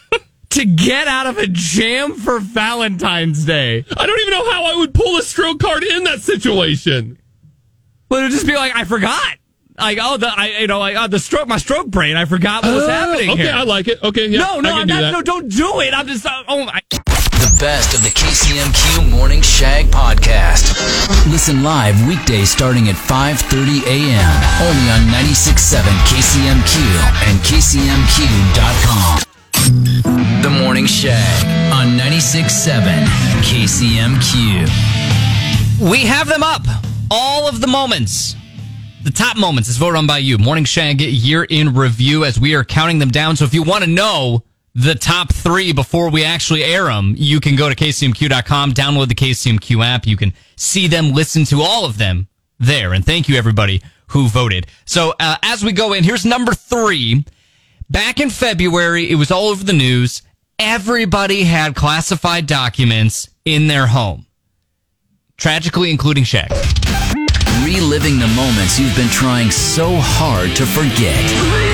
to 0.50 0.64
get 0.66 1.08
out 1.08 1.26
of 1.26 1.38
a 1.38 1.46
jam 1.46 2.14
for 2.14 2.38
Valentine's 2.38 3.44
Day. 3.46 3.84
I 3.96 4.06
don't 4.06 4.20
even 4.20 4.32
know 4.32 4.50
how 4.50 4.64
I 4.66 4.76
would 4.76 4.92
pull 4.92 5.16
a 5.16 5.22
stroke 5.22 5.60
card 5.60 5.82
in 5.82 6.04
that 6.04 6.20
situation. 6.20 7.18
Well, 8.10 8.20
it 8.20 8.24
would 8.24 8.32
just 8.32 8.46
be 8.46 8.54
like, 8.54 8.74
I 8.76 8.84
forgot. 8.84 9.36
Like, 9.78 9.98
oh, 10.00 10.18
the, 10.18 10.28
I, 10.28 10.58
you 10.58 10.66
know, 10.66 10.78
like, 10.78 10.96
oh, 10.98 11.06
the 11.08 11.18
stroke, 11.18 11.48
my 11.48 11.56
stroke 11.56 11.86
brain, 11.88 12.16
I 12.16 12.26
forgot 12.26 12.64
what 12.64 12.74
was 12.74 12.86
happening 12.86 13.30
Oh, 13.30 13.32
Okay, 13.32 13.44
here. 13.44 13.52
I 13.54 13.62
like 13.62 13.88
it. 13.88 14.02
Okay, 14.02 14.26
yeah, 14.28 14.40
no, 14.40 14.60
no, 14.60 14.68
I 14.68 14.72
can 14.72 14.80
I'm 14.82 14.86
do 14.88 14.94
not, 14.94 15.00
that. 15.00 15.12
no, 15.12 15.22
don't 15.22 15.48
do 15.48 15.80
it. 15.80 15.94
I'm 15.94 16.06
just, 16.06 16.26
uh, 16.26 16.42
oh 16.48 16.66
my. 16.66 16.80
Best 17.60 17.92
of 17.92 18.02
the 18.02 18.08
KCMQ 18.08 19.10
Morning 19.10 19.42
Shag 19.42 19.90
podcast. 19.90 20.72
Listen 21.30 21.62
live 21.62 21.94
weekdays 22.08 22.48
starting 22.48 22.88
at 22.88 22.94
5:30 22.94 23.84
a.m. 23.84 24.42
only 24.64 24.88
on 24.88 25.02
96.7 25.12 25.84
KCMQ 26.08 26.80
and 27.28 27.38
KCMQ.com. 27.44 29.20
The 30.42 30.48
Morning 30.48 30.86
Shag 30.86 31.44
on 31.70 31.98
96.7 31.98 33.04
KCMQ. 33.42 34.66
We 35.90 36.06
have 36.06 36.28
them 36.28 36.42
up. 36.42 36.62
All 37.10 37.46
of 37.46 37.60
the 37.60 37.66
moments. 37.66 38.36
The 39.04 39.10
top 39.10 39.36
moments 39.36 39.68
is 39.68 39.76
voted 39.76 39.96
on 39.96 40.06
by 40.06 40.16
you. 40.18 40.38
Morning 40.38 40.64
Shag 40.64 41.02
year 41.02 41.44
in 41.44 41.74
review 41.74 42.24
as 42.24 42.40
we 42.40 42.54
are 42.54 42.64
counting 42.64 42.98
them 42.98 43.10
down. 43.10 43.36
So 43.36 43.44
if 43.44 43.52
you 43.52 43.62
want 43.62 43.84
to 43.84 43.90
know 43.90 44.44
the 44.74 44.94
top 44.94 45.32
three 45.32 45.72
before 45.72 46.10
we 46.10 46.24
actually 46.24 46.62
air 46.64 46.84
them, 46.84 47.14
you 47.16 47.40
can 47.40 47.56
go 47.56 47.68
to 47.68 47.74
kcmq.com, 47.74 48.72
download 48.72 49.08
the 49.08 49.14
KCMQ 49.14 49.84
app. 49.84 50.06
You 50.06 50.16
can 50.16 50.32
see 50.56 50.86
them, 50.86 51.12
listen 51.12 51.44
to 51.46 51.60
all 51.62 51.84
of 51.84 51.98
them 51.98 52.28
there. 52.58 52.92
And 52.92 53.04
thank 53.04 53.28
you 53.28 53.36
everybody 53.36 53.82
who 54.08 54.28
voted. 54.28 54.66
So 54.84 55.14
uh, 55.18 55.36
as 55.42 55.64
we 55.64 55.72
go 55.72 55.92
in, 55.92 56.04
here's 56.04 56.24
number 56.24 56.54
three. 56.54 57.24
Back 57.88 58.20
in 58.20 58.30
February, 58.30 59.10
it 59.10 59.16
was 59.16 59.30
all 59.30 59.48
over 59.48 59.64
the 59.64 59.72
news. 59.72 60.22
Everybody 60.58 61.44
had 61.44 61.74
classified 61.74 62.46
documents 62.46 63.28
in 63.44 63.66
their 63.66 63.86
home. 63.86 64.26
Tragically, 65.36 65.90
including 65.90 66.24
Shaq. 66.24 66.50
Reliving 67.64 68.18
the 68.18 68.28
moments 68.28 68.78
you've 68.78 68.94
been 68.94 69.08
trying 69.08 69.50
so 69.50 69.96
hard 69.96 70.54
to 70.56 70.66
forget. 70.66 71.69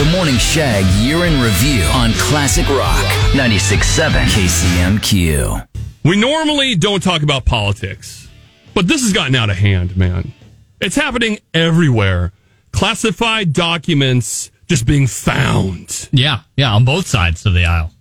The 0.00 0.06
Morning 0.06 0.38
Shag 0.38 0.86
Year 1.04 1.26
in 1.26 1.42
Review 1.42 1.82
on 1.92 2.12
Classic 2.14 2.66
Rock 2.70 3.04
96.7 3.34 4.24
KCMQ. 4.28 5.68
We 6.06 6.16
normally 6.18 6.74
don't 6.74 7.02
talk 7.02 7.22
about 7.22 7.44
politics, 7.44 8.26
but 8.72 8.88
this 8.88 9.02
has 9.02 9.12
gotten 9.12 9.34
out 9.34 9.50
of 9.50 9.58
hand, 9.58 9.98
man. 9.98 10.32
It's 10.80 10.96
happening 10.96 11.38
everywhere. 11.52 12.32
Classified 12.72 13.52
documents 13.52 14.50
just 14.68 14.86
being 14.86 15.06
found. 15.06 16.08
Yeah, 16.12 16.44
yeah, 16.56 16.72
on 16.72 16.86
both 16.86 17.06
sides 17.06 17.44
of 17.44 17.52
the 17.52 17.66
aisle. 17.66 17.92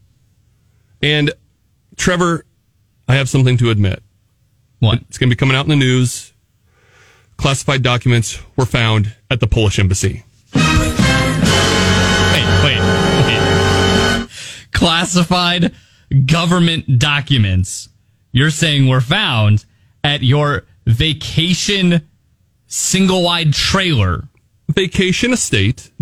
And 1.04 1.34
Trevor, 1.98 2.46
I 3.10 3.16
have 3.16 3.28
something 3.28 3.58
to 3.58 3.72
admit. 3.72 4.02
What? 4.80 5.02
It's 5.10 5.18
going 5.18 5.30
to 5.30 5.36
be 5.36 5.38
coming 5.38 5.58
out 5.58 5.66
in 5.66 5.70
the 5.70 5.76
news. 5.76 6.32
Classified 7.36 7.84
documents 7.84 8.42
were 8.56 8.66
found 8.66 9.18
at 9.30 9.42
the 9.42 9.48
Polish 9.48 9.80
embassy. 9.80 10.24
Classified 14.72 15.74
government 16.26 17.00
documents. 17.00 17.90
You're 18.32 18.50
saying 18.52 18.88
were 18.88 19.02
found 19.02 19.66
at 20.04 20.22
your 20.24 20.66
vacation 20.86 22.08
single 22.68 23.24
wide 23.24 23.54
trailer. 23.54 24.28
Vacation 24.70 25.34
estate. 25.34 25.92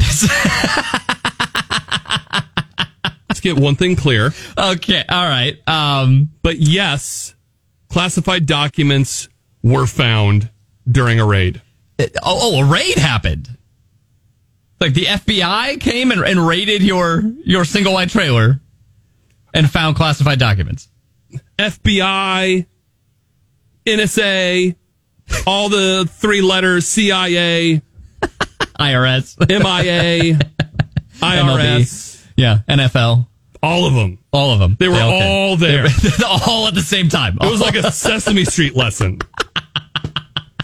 Let's 3.30 3.40
get 3.42 3.58
one 3.58 3.76
thing 3.76 3.96
clear. 3.96 4.34
Okay, 4.58 5.04
all 5.08 5.28
right. 5.28 5.58
Um, 5.68 6.32
But 6.42 6.58
yes, 6.58 7.36
classified 7.90 8.46
documents 8.46 9.30
were 9.64 9.86
found 9.86 10.50
during 10.90 11.20
a 11.20 11.26
raid. 11.26 11.62
oh, 12.00 12.08
oh, 12.24 12.62
a 12.62 12.66
raid 12.66 12.98
happened. 12.98 13.57
Like 14.80 14.94
the 14.94 15.06
FBI 15.06 15.80
came 15.82 16.12
and, 16.12 16.22
and 16.22 16.48
raided 16.48 16.84
your 16.84 17.22
your 17.44 17.66
single 17.66 17.94
wide 17.94 18.10
trailer 18.10 18.62
and 19.54 19.70
found 19.70 19.96
classified 19.96 20.38
documents. 20.40 20.90
FBI, 21.58 22.66
NSA, 23.86 24.76
all 25.48 25.70
the 25.70 26.08
three 26.12 26.42
letters, 26.42 26.88
CIA, 26.88 27.82
IRS, 28.80 29.40
MIA, 29.50 30.40
IRS, 31.20 32.26
yeah, 32.38 32.60
NFL, 32.70 33.28
all 33.64 33.86
of 33.88 33.94
them. 33.96 34.20
all 34.32 34.52
of 34.52 34.60
them. 34.60 34.78
They 34.80 34.88
were 34.88 34.96
all 35.02 35.22
all 35.24 35.58
there. 35.58 35.88
They 35.88 36.10
were 36.20 36.26
all 36.48 36.68
at 36.68 36.76
the 36.76 36.82
same 36.82 37.10
time. 37.10 37.38
It 37.42 37.50
was 37.50 37.62
like 37.62 37.76
a 37.76 37.92
Sesame 37.92 38.46
Street 38.46 38.76
lesson. 38.76 39.20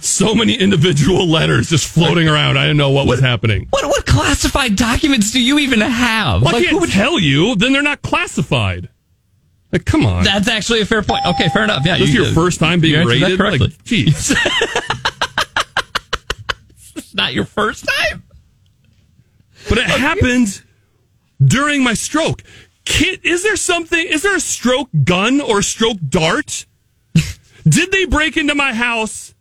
So 0.04 0.36
many 0.36 0.54
individual 0.56 1.26
letters 1.28 1.70
just 1.70 1.88
floating 1.88 2.28
around. 2.28 2.58
I 2.58 2.64
didn't 2.64 2.78
know 2.78 2.90
what 2.90 3.08
was 3.08 3.20
happening. 3.22 3.68
what 3.70 3.86
what 3.88 4.06
classified 4.06 4.76
documents 4.76 5.32
do 5.32 5.42
you 5.42 5.60
even 5.60 5.80
have? 5.80 6.42
Well, 6.42 6.50
I 6.56 6.60
Like, 6.60 6.64
who 6.66 6.70
can't 6.72 6.82
would- 6.82 6.92
tell 6.92 7.20
you. 7.20 7.56
Then 7.56 7.72
they're 7.74 7.82
not 7.82 8.02
classified. 8.02 8.90
Like, 9.72 9.86
come 9.86 10.06
on. 10.06 10.24
That's 10.24 10.48
actually 10.50 10.82
a 10.82 10.86
fair 10.86 11.02
point. 11.04 11.26
Okay, 11.26 11.48
fair 11.50 11.64
enough. 11.64 11.84
Yeah, 11.86 11.98
this 11.98 12.10
is 12.10 12.16
you- 12.16 12.24
your 12.26 12.34
first 12.34 12.60
time 12.60 12.80
being 12.82 13.06
rated? 13.08 13.38
correctly. 13.38 13.68
Like, 13.70 13.84
geez. 13.86 14.36
not 17.14 17.34
your 17.34 17.46
first 17.46 17.86
time. 17.86 18.24
But 19.70 19.78
it 19.78 19.86
happened 19.86 20.62
during 21.44 21.82
my 21.84 21.94
stroke. 21.94 22.44
Kid, 22.86 23.22
is 23.24 23.44
there 23.44 23.56
something? 23.56 24.06
Is 24.06 24.24
there 24.24 24.36
a 24.36 24.40
stroke 24.42 24.90
gun 25.06 25.40
or 25.40 25.60
a 25.60 25.64
stroke 25.64 25.98
dart? 26.10 26.66
Did 27.68 27.92
they 27.92 28.06
break 28.06 28.36
into 28.36 28.56
my 28.56 28.74
house? 28.74 29.33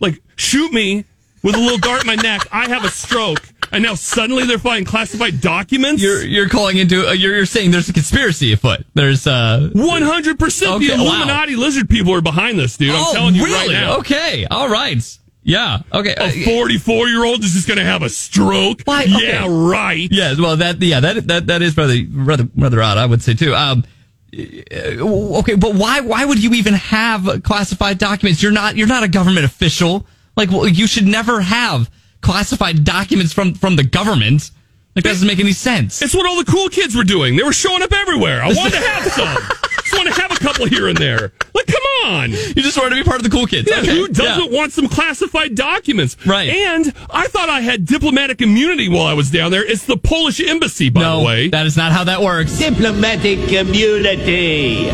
Like 0.00 0.20
shoot 0.36 0.72
me 0.72 1.04
with 1.42 1.54
a 1.54 1.58
little 1.58 1.78
dart 1.78 2.02
in 2.02 2.06
my 2.06 2.16
neck. 2.16 2.46
I 2.52 2.68
have 2.68 2.84
a 2.84 2.88
stroke, 2.88 3.42
and 3.72 3.82
now 3.82 3.94
suddenly 3.94 4.44
they're 4.46 4.58
finding 4.58 4.84
classified 4.84 5.40
documents. 5.40 6.02
You're 6.02 6.22
you're 6.22 6.48
calling 6.48 6.78
into 6.78 7.08
uh, 7.08 7.12
you're, 7.12 7.36
you're 7.36 7.46
saying 7.46 7.70
there's 7.70 7.88
a 7.88 7.92
conspiracy 7.92 8.52
afoot. 8.52 8.84
There's 8.94 9.26
uh 9.26 9.70
one 9.72 10.02
hundred 10.02 10.38
percent. 10.38 10.72
Okay, 10.72 10.88
The 10.88 10.96
wow. 11.04 11.16
Illuminati 11.16 11.56
lizard 11.56 11.88
people 11.88 12.14
are 12.14 12.20
behind 12.20 12.58
this, 12.58 12.76
dude. 12.76 12.90
I'm 12.90 13.04
oh, 13.06 13.12
telling 13.12 13.34
you 13.34 13.44
really? 13.44 13.74
right 13.74 13.80
now. 13.80 13.98
Okay, 13.98 14.46
all 14.50 14.68
right, 14.68 15.18
yeah, 15.42 15.80
okay. 15.92 16.14
Uh, 16.14 16.26
A 16.26 16.44
44 16.44 17.08
year 17.08 17.24
old 17.24 17.42
is 17.42 17.52
just 17.52 17.66
going 17.66 17.78
to 17.78 17.84
have 17.84 18.02
a 18.02 18.10
stroke. 18.10 18.82
Why? 18.84 19.02
Okay. 19.02 19.26
Yeah, 19.26 19.46
right. 19.48 20.08
Yeah, 20.10 20.34
well, 20.38 20.56
that 20.56 20.80
yeah, 20.82 21.00
that 21.00 21.26
that 21.28 21.46
that 21.46 21.62
is 21.62 21.76
rather 21.76 21.96
rather 22.10 22.48
rather 22.56 22.82
odd. 22.82 22.98
I 22.98 23.06
would 23.06 23.22
say 23.22 23.34
too. 23.34 23.54
Um, 23.54 23.80
uh, 23.80 23.86
Uh, 24.32 25.38
okay, 25.40 25.54
but 25.54 25.74
why 25.74 26.00
why 26.00 26.24
would 26.24 26.42
you 26.42 26.52
even 26.54 26.74
have 26.74 27.42
classified 27.42 27.98
documents? 27.98 28.42
You're 28.42 28.52
not 28.52 28.76
you're 28.76 28.86
not 28.86 29.02
a 29.02 29.08
government 29.08 29.44
official. 29.44 30.06
Like, 30.36 30.50
well, 30.50 30.68
you 30.68 30.86
should 30.86 31.06
never 31.06 31.40
have 31.40 31.90
classified 32.20 32.84
documents 32.84 33.32
from 33.32 33.54
from 33.54 33.76
the 33.76 33.84
government. 33.84 34.50
Like, 34.94 35.04
that 35.04 35.10
doesn't 35.10 35.26
make 35.28 35.38
any 35.40 35.52
sense. 35.52 36.02
It's 36.02 36.14
what 36.14 36.26
all 36.26 36.42
the 36.42 36.50
cool 36.50 36.68
kids 36.68 36.96
were 36.96 37.04
doing. 37.04 37.36
They 37.36 37.42
were 37.44 37.52
showing 37.52 37.82
up 37.82 37.92
everywhere. 37.92 38.42
I 38.42 38.48
wanted 38.48 38.72
to 38.72 38.78
have 38.80 39.12
some. 39.12 39.36
just 39.82 39.94
want 39.94 40.12
to 40.14 40.20
have 40.20 40.32
a 40.32 40.36
couple 40.36 40.66
here 40.66 40.88
and 40.88 40.96
there. 40.98 41.32
Like, 41.54 41.59
on. 42.04 42.30
You 42.30 42.54
just 42.62 42.76
want 42.78 42.90
to 42.90 42.96
be 42.96 43.04
part 43.04 43.18
of 43.18 43.24
the 43.24 43.30
cool 43.30 43.46
kids. 43.46 43.68
Yeah, 43.70 43.78
Okay, 43.80 43.96
who 43.96 44.08
doesn't 44.08 44.52
yeah. 44.52 44.58
want 44.58 44.72
some 44.72 44.88
classified 44.88 45.54
documents? 45.54 46.16
Right. 46.26 46.48
And 46.50 46.92
I 47.10 47.26
thought 47.28 47.48
I 47.48 47.60
had 47.60 47.84
diplomatic 47.86 48.40
immunity 48.42 48.88
while 48.88 49.06
I 49.06 49.14
was 49.14 49.30
down 49.30 49.50
there. 49.50 49.64
It's 49.64 49.84
the 49.86 49.96
Polish 49.96 50.40
embassy, 50.40 50.90
by 50.90 51.00
No, 51.02 51.20
the 51.20 51.26
way. 51.26 51.48
that 51.48 51.66
is 51.66 51.76
not 51.76 51.92
how 51.92 52.04
that 52.04 52.20
works. 52.22 52.58
Diplomatic 52.58 53.48
community. 53.48 54.90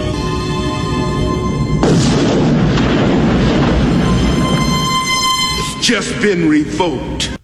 It's 5.59 5.87
just 5.87 6.21
been 6.21 6.49
revoked. 6.49 7.39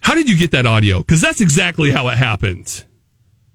How 0.00 0.14
did 0.14 0.28
you 0.28 0.36
get 0.36 0.50
that 0.52 0.66
audio? 0.66 0.98
Because 0.98 1.20
that's 1.20 1.40
exactly 1.40 1.90
how 1.90 2.08
it 2.08 2.18
happened. 2.18 2.84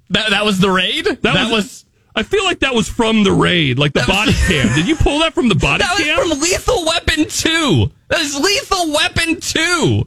That 0.10 0.32
that 0.32 0.46
was 0.46 0.60
the 0.60 0.70
raid. 0.72 1.06
That, 1.06 1.52
was, 1.52 1.86
I 2.20 2.24
feel 2.24 2.44
like 2.44 2.60
that 2.60 2.74
was 2.76 2.90
from 2.90 3.24
the 3.24 3.32
raid, 3.32 3.80
like 3.80 3.94
the 3.94 4.02
That 4.02 4.10
was- 4.10 4.18
body 4.18 4.34
cam. 4.48 4.76
Did 4.76 4.88
you 4.90 4.98
pull 4.98 5.20
that 5.20 5.34
from 5.34 5.48
the 5.48 5.56
body 5.56 5.82
That 5.84 5.98
was 5.98 6.06
cam? 6.06 6.18
from 6.30 6.40
Lethal 6.42 6.86
Weapon 6.86 7.26
2. 7.30 7.92
That 8.10 8.20
is 8.20 8.36
Lethal 8.36 8.92
Weapon 8.92 9.40
2. 9.40 10.06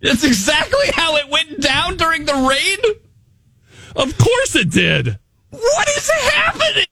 That's 0.00 0.24
exactly 0.24 0.90
how 0.94 1.16
it 1.16 1.28
went 1.28 1.60
down 1.60 1.98
during 1.98 2.24
the 2.24 2.34
raid. 2.34 2.78
of 3.94 4.16
course 4.16 4.56
it 4.56 4.70
did. 4.70 5.18
What 5.50 5.88
is 5.88 6.08
happening? 6.32 6.86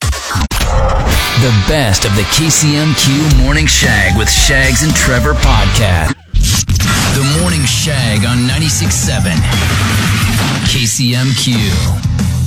The 1.41 1.65
best 1.67 2.05
of 2.05 2.15
the 2.15 2.23
KCMQ 2.37 3.39
Morning 3.43 3.67
Shag 3.67 4.19
with 4.19 4.29
Shags 4.31 4.83
and 4.83 4.95
Trevor 4.95 5.33
podcast. 5.33 6.13
The 7.15 7.41
Morning 7.41 7.65
Shag 7.65 8.27
on 8.27 8.47
96.7 8.47 9.33
KCMQ. 10.69 11.57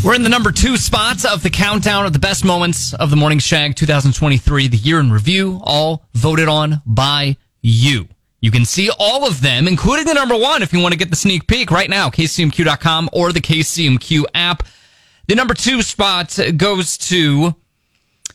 We're 0.04 0.16
in 0.16 0.24
the 0.24 0.30
number 0.30 0.52
two 0.52 0.76
spots 0.76 1.24
of 1.24 1.44
the 1.44 1.50
countdown 1.50 2.06
of 2.06 2.12
the 2.12 2.20
best 2.20 2.44
moments 2.44 2.94
of 2.94 3.10
the 3.10 3.16
Morning 3.16 3.40
Shag 3.40 3.74
2023, 3.78 4.68
the 4.68 4.76
year 4.76 5.00
in 5.00 5.14
review, 5.14 5.62
all 5.64 6.04
voted 6.14 6.50
on 6.50 6.82
by 6.86 7.38
you. 7.62 8.10
You 8.42 8.52
can 8.52 8.66
see 8.66 8.90
all 9.00 9.26
of 9.26 9.40
them, 9.40 9.66
including 9.66 10.06
the 10.06 10.14
number 10.14 10.36
one, 10.36 10.62
if 10.62 10.74
you 10.74 10.82
want 10.82 10.92
to 10.92 10.98
get 10.98 11.10
the 11.10 11.16
sneak 11.16 11.48
peek 11.48 11.72
right 11.72 11.90
now, 11.90 12.10
kcmq.com 12.10 13.12
or 13.14 13.32
the 13.32 13.40
KCMQ 13.40 14.26
app. 14.34 14.64
The 15.28 15.36
number 15.36 15.54
two 15.54 15.82
spot 15.82 16.38
goes 16.58 16.98
to 16.98 17.56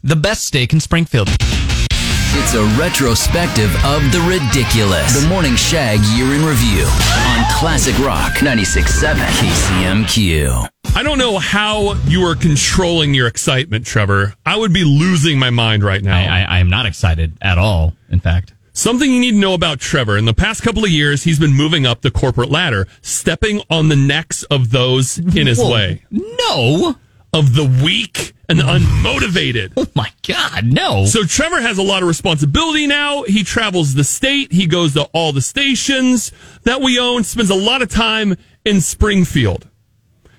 the 0.02 0.16
best 0.16 0.44
steak 0.44 0.72
in 0.72 0.80
Springfield. 0.80 1.28
It's 1.30 2.54
a 2.54 2.64
retrospective 2.80 3.74
of 3.84 4.00
the 4.10 4.20
ridiculous. 4.26 5.20
The 5.20 5.28
Morning 5.28 5.54
Shag 5.54 6.00
Year 6.16 6.32
in 6.34 6.46
Review 6.46 6.84
on 6.84 7.44
Classic 7.58 7.98
Rock 7.98 8.32
96.7 8.36 9.16
KCMQ. 9.16 10.77
I 10.94 11.02
don't 11.04 11.18
know 11.18 11.38
how 11.38 11.94
you 12.06 12.22
are 12.26 12.34
controlling 12.34 13.14
your 13.14 13.28
excitement, 13.28 13.86
Trevor. 13.86 14.34
I 14.44 14.56
would 14.56 14.72
be 14.72 14.82
losing 14.84 15.38
my 15.38 15.50
mind 15.50 15.84
right 15.84 16.02
now. 16.02 16.16
I, 16.18 16.40
I, 16.40 16.56
I 16.56 16.58
am 16.58 16.68
not 16.70 16.86
excited 16.86 17.38
at 17.40 17.56
all, 17.56 17.94
in 18.10 18.18
fact. 18.18 18.52
Something 18.72 19.12
you 19.12 19.20
need 19.20 19.32
to 19.32 19.38
know 19.38 19.54
about 19.54 19.78
Trevor. 19.78 20.16
In 20.16 20.24
the 20.24 20.34
past 20.34 20.62
couple 20.62 20.84
of 20.84 20.90
years, 20.90 21.22
he's 21.22 21.38
been 21.38 21.52
moving 21.52 21.86
up 21.86 22.00
the 22.02 22.10
corporate 22.10 22.50
ladder, 22.50 22.88
stepping 23.00 23.60
on 23.70 23.88
the 23.88 23.96
necks 23.96 24.42
of 24.44 24.70
those 24.70 25.18
in 25.18 25.46
his 25.46 25.58
Whoa. 25.58 25.72
way, 25.72 26.04
No. 26.10 26.96
of 27.32 27.54
the 27.54 27.64
weak 27.84 28.32
and 28.48 28.58
the 28.58 28.64
unmotivated. 28.64 29.72
Oh 29.76 29.86
my 29.94 30.10
God, 30.26 30.64
no. 30.66 31.04
So 31.06 31.22
Trevor 31.24 31.60
has 31.60 31.78
a 31.78 31.82
lot 31.82 32.02
of 32.02 32.08
responsibility 32.08 32.86
now. 32.88 33.22
He 33.22 33.44
travels 33.44 33.94
the 33.94 34.04
state. 34.04 34.52
He 34.52 34.66
goes 34.66 34.94
to 34.94 35.04
all 35.12 35.32
the 35.32 35.40
stations 35.42 36.32
that 36.64 36.80
we 36.80 36.98
own, 36.98 37.22
spends 37.24 37.50
a 37.50 37.54
lot 37.54 37.82
of 37.82 37.88
time 37.88 38.36
in 38.64 38.80
Springfield. 38.80 39.68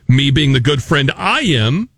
Me 0.10 0.32
being 0.32 0.54
the 0.54 0.60
good 0.60 0.82
friend 0.82 1.12
I 1.16 1.42
am, 1.42 1.90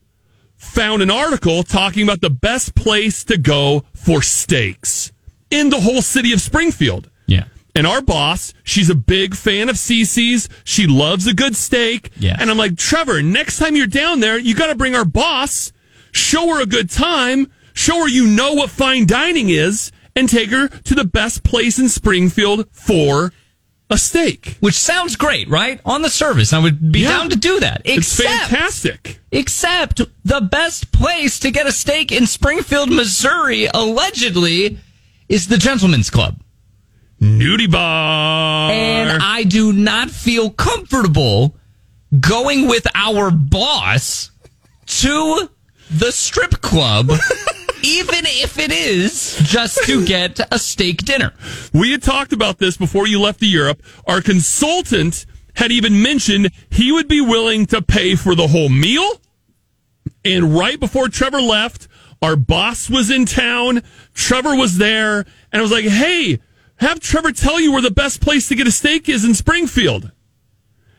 found 0.58 1.02
an 1.02 1.10
article 1.10 1.64
talking 1.64 2.04
about 2.04 2.20
the 2.22 2.30
best 2.30 2.76
place 2.76 3.24
to 3.24 3.38
go 3.38 3.86
for 3.96 4.22
steaks 4.22 5.12
in 5.50 5.70
the 5.70 5.80
whole 5.80 6.02
city 6.02 6.34
of 6.34 6.42
Springfield. 6.42 7.10
yeah. 7.26 7.46
And 7.74 7.88
our 7.88 8.02
boss, 8.02 8.54
she's 8.64 8.90
a 8.90 8.96
big 8.96 9.34
fan 9.34 9.70
of 9.70 9.78
CC's. 9.78 10.50
She 10.66 10.88
loves 10.88 11.26
a 11.26 11.34
good 11.34 11.56
steak. 11.56 12.12
Yes. 12.18 12.38
And 12.42 12.52
I'm 12.52 12.58
like, 12.58 12.76
Trevor, 12.76 13.22
next 13.22 13.60
time 13.60 13.78
you're 13.78 13.88
down 13.88 14.20
there, 14.20 14.38
you 14.38 14.54
got 14.54 14.68
to 14.68 14.76
bring 14.76 14.94
our 14.94 15.06
boss, 15.06 15.72
show 16.12 16.48
her 16.50 16.62
a 16.62 16.66
good 16.66 16.90
time, 16.90 17.50
show 17.74 18.02
her 18.02 18.10
you 18.10 18.28
know 18.28 18.52
what 18.56 18.72
fine 18.72 19.06
dining 19.06 19.48
is, 19.50 19.90
and 20.18 20.28
take 20.28 20.50
her 20.50 20.68
to 20.68 20.94
the 20.94 21.06
best 21.06 21.46
place 21.46 21.80
in 21.80 21.88
Springfield 21.88 22.68
for 22.74 23.32
a 23.92 23.98
steak. 23.98 24.58
Which 24.60 24.76
sounds 24.76 25.16
great, 25.16 25.50
right? 25.50 25.80
On 25.86 26.02
the 26.02 26.10
service, 26.10 26.54
I 26.54 26.60
would 26.60 26.92
be 26.92 27.02
Yeah. 27.02 27.10
down 27.10 27.30
to 27.30 27.36
do 27.36 27.60
that. 27.60 27.82
It's 27.86 28.20
Except, 28.20 28.50
fantastic. 28.50 29.20
except 29.32 30.02
the 30.24 30.42
best 30.42 30.92
place 30.92 31.40
to 31.40 31.52
get 31.52 31.68
a 31.68 31.72
steak 31.72 32.12
in 32.12 32.26
Springfield, 32.28 32.90
Missouri, 32.90 33.68
allegedly, 33.74 34.80
is 35.30 35.48
the 35.48 35.58
Gentleman's 35.58 36.10
Club. 36.10 36.40
Nudie 37.22 37.70
bar. 37.70 38.72
And 38.72 39.22
I 39.22 39.44
do 39.44 39.72
not 39.74 40.10
feel 40.10 40.50
comfortable 40.50 41.56
going 42.20 42.68
with 42.68 42.88
our 42.96 43.30
boss 43.30 44.32
to 44.88 45.50
the 45.92 46.12
strip 46.12 46.62
club, 46.62 47.12
even 47.84 48.26
if 48.26 48.58
it 48.60 48.72
is 48.72 49.38
just 49.44 49.84
to 49.86 50.06
get 50.06 50.40
a 50.52 50.60
steak 50.60 51.00
dinner. 51.00 51.34
We 51.74 51.92
had 51.92 52.04
talked 52.04 52.34
about 52.34 52.60
this 52.60 52.78
before 52.78 53.08
you 53.08 53.20
left 53.20 53.40
to 53.40 53.48
Europe. 53.48 53.82
Our 54.08 54.22
consultant 54.22 55.26
had 55.56 55.72
even 55.72 56.02
mentioned 56.02 56.52
he 56.70 56.92
would 56.92 57.08
be 57.08 57.22
willing 57.22 57.66
to 57.68 57.82
pay 57.82 58.16
for 58.16 58.36
the 58.36 58.48
whole 58.48 58.70
meal. 58.70 59.22
And 60.24 60.56
right 60.56 60.80
before 60.80 61.10
Trevor 61.10 61.42
left, 61.42 61.88
our 62.22 62.36
boss 62.36 62.90
was 62.90 63.10
in 63.10 63.26
town. 63.26 63.82
Trevor 64.14 64.56
was 64.56 64.78
there. 64.78 65.26
And 65.52 65.60
I 65.60 65.62
was 65.62 65.72
like, 65.72 65.86
hey, 65.86 66.40
have 66.78 67.00
Trevor 67.00 67.32
tell 67.32 67.60
you 67.60 67.72
where 67.72 67.82
the 67.82 67.92
best 67.92 68.22
place 68.22 68.48
to 68.50 68.56
get 68.56 68.68
a 68.68 68.72
steak 68.72 69.10
is 69.10 69.26
in 69.26 69.34
Springfield. 69.34 70.12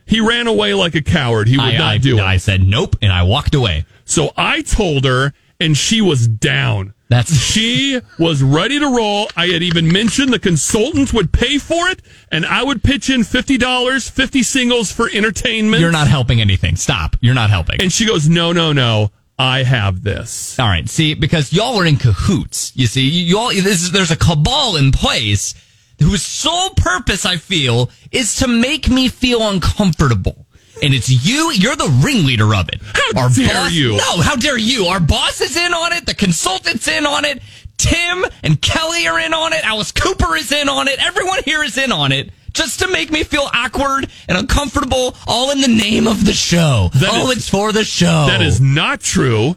He 0.05 0.21
ran 0.21 0.47
away 0.47 0.75
like 0.75 0.95
a 0.95 1.03
coward. 1.03 1.49
He 1.49 1.57
would 1.57 1.75
I, 1.75 1.79
not 1.79 1.95
I, 1.95 1.99
do 1.99 2.19
it. 2.19 2.23
I 2.23 2.37
said 2.37 2.63
nope, 2.63 2.97
and 3.01 3.13
I 3.13 3.23
walked 3.23 3.55
away. 3.55 3.87
So 4.05 4.31
I 4.37 4.63
told 4.63 5.05
her, 5.05 5.33
and 5.63 5.77
she 5.77 6.01
was 6.01 6.27
down. 6.29 6.93
That's 7.09 7.35
She 7.37 8.01
was 8.19 8.43
ready 8.43 8.79
to 8.79 8.87
roll. 8.87 9.29
I 9.37 9.49
had 9.49 9.63
even 9.63 9.93
mentioned 9.93 10.33
the 10.33 10.39
consultants 10.39 11.13
would 11.13 11.31
pay 11.31 11.59
for 11.59 11.89
it, 11.89 12.01
and 12.31 12.47
I 12.47 12.63
would 12.65 12.83
pitch 12.83 13.11
in 13.11 13.23
fifty 13.23 13.59
dollars, 13.59 14.09
fifty 14.09 14.43
singles 14.43 14.91
for 14.91 15.09
entertainment. 15.13 15.81
you're 15.81 15.93
not 15.93 16.09
helping 16.09 16.41
anything. 16.41 16.77
Stop. 16.77 17.17
You're 17.21 17.35
not 17.35 17.51
helping. 17.51 17.81
And 17.83 17.93
she 17.93 18.07
goes, 18.07 18.29
"No, 18.29 18.53
no, 18.53 18.73
no. 18.73 19.11
I 19.39 19.63
have 19.63 20.03
this." 20.03 20.59
All 20.59 20.69
right. 20.69 20.89
See, 20.89 21.15
because 21.15 21.53
y'all 21.53 21.79
are 21.79 21.87
in 21.87 21.97
cahoots. 21.97 22.73
You 22.75 22.87
see, 22.87 23.03
you 23.09 23.39
all 23.39 23.51
this 23.51 23.83
is, 23.83 23.93
there's 23.93 24.11
a 24.11 24.17
cabal 24.17 24.77
in 24.77 24.91
place 24.91 25.55
whose 26.01 26.23
sole 26.23 26.71
purpose, 26.71 27.27
I 27.27 27.37
feel, 27.37 27.91
is 28.11 28.37
to 28.37 28.49
make 28.49 28.89
me 28.89 29.09
feel 29.09 29.47
uncomfortable. 29.49 30.47
And 30.83 30.93
it's 30.93 31.09
you. 31.09 31.53
You're 31.53 31.77
the 31.77 31.89
ringleader 32.05 32.55
of 32.55 32.69
it. 32.69 32.83
How 33.15 33.29
dare 33.29 33.71
you. 33.71 33.97
No, 33.97 34.21
how 34.21 34.37
dare 34.37 34.59
you? 34.59 34.87
Our 34.87 35.01
boss 35.01 35.41
is 35.41 35.57
in 35.57 35.73
on 35.73 35.93
it. 35.93 36.07
The 36.07 36.15
consultant's 36.15 36.89
in 36.89 37.07
on 37.07 37.25
it. 37.25 37.41
Tim 37.79 38.25
and 38.43 38.61
Kelly 38.61 39.07
are 39.07 39.19
in 39.19 39.33
on 39.33 39.53
it. 39.53 39.65
Alice 39.65 39.93
Cooper 39.93 40.37
is 40.37 40.53
in 40.53 40.69
on 40.69 40.89
it. 40.89 40.99
Everyone 41.05 41.39
here 41.45 41.63
is 41.63 41.79
in 41.79 41.93
on 41.93 42.13
it. 42.13 42.31
Just 42.53 42.81
to 42.81 42.89
make 42.89 43.11
me 43.11 43.23
feel 43.25 43.49
awkward 43.55 44.09
and 44.29 44.37
uncomfortable, 44.37 45.17
all 45.27 45.51
in 45.51 45.61
the 45.63 45.69
name 45.69 46.07
of 46.07 46.27
the 46.27 46.35
show. 46.35 46.91
That 46.95 47.11
oh, 47.13 47.31
is- 47.31 47.39
it's 47.39 47.49
for 47.49 47.73
the 47.73 47.85
show. 47.85 48.27
That 48.27 48.43
is 48.43 48.61
not 48.61 49.01
true. 49.01 49.57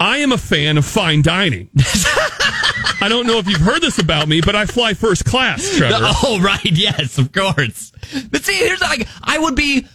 I 0.00 0.18
am 0.18 0.30
a 0.30 0.38
fan 0.38 0.78
of 0.78 0.84
fine 0.86 1.22
dining. 1.22 1.70
I 3.00 3.06
don't 3.08 3.26
know 3.26 3.38
if 3.38 3.48
you've 3.48 3.60
heard 3.60 3.80
this 3.80 3.98
about 3.98 4.28
me, 4.28 4.40
but 4.40 4.54
I 4.54 4.66
fly 4.66 4.94
first 4.94 5.24
class, 5.24 5.68
Trevor. 5.76 5.96
Oh, 6.00 6.40
right. 6.40 6.64
Yes, 6.64 7.18
of 7.18 7.32
course. 7.32 7.92
But 8.30 8.44
see, 8.44 8.54
here's 8.56 8.80
like, 8.80 9.08
I 9.22 9.38
would 9.38 9.56
be, 9.56 9.86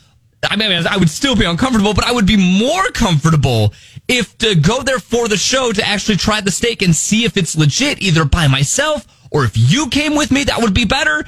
I 0.49 0.55
mean, 0.55 0.71
I 0.87 0.97
would 0.97 1.09
still 1.09 1.35
be 1.35 1.45
uncomfortable, 1.45 1.93
but 1.93 2.05
I 2.05 2.11
would 2.11 2.25
be 2.25 2.37
more 2.59 2.83
comfortable 2.91 3.73
if 4.07 4.37
to 4.39 4.55
go 4.55 4.81
there 4.83 4.99
for 4.99 5.27
the 5.27 5.37
show 5.37 5.71
to 5.71 5.85
actually 5.85 6.17
try 6.17 6.41
the 6.41 6.51
steak 6.51 6.81
and 6.81 6.95
see 6.95 7.23
if 7.25 7.37
it's 7.37 7.55
legit, 7.55 8.01
either 8.01 8.25
by 8.25 8.47
myself 8.47 9.07
or 9.31 9.43
if 9.43 9.53
you 9.55 9.87
came 9.89 10.15
with 10.15 10.31
me, 10.31 10.43
that 10.45 10.61
would 10.61 10.73
be 10.73 10.85
better. 10.85 11.25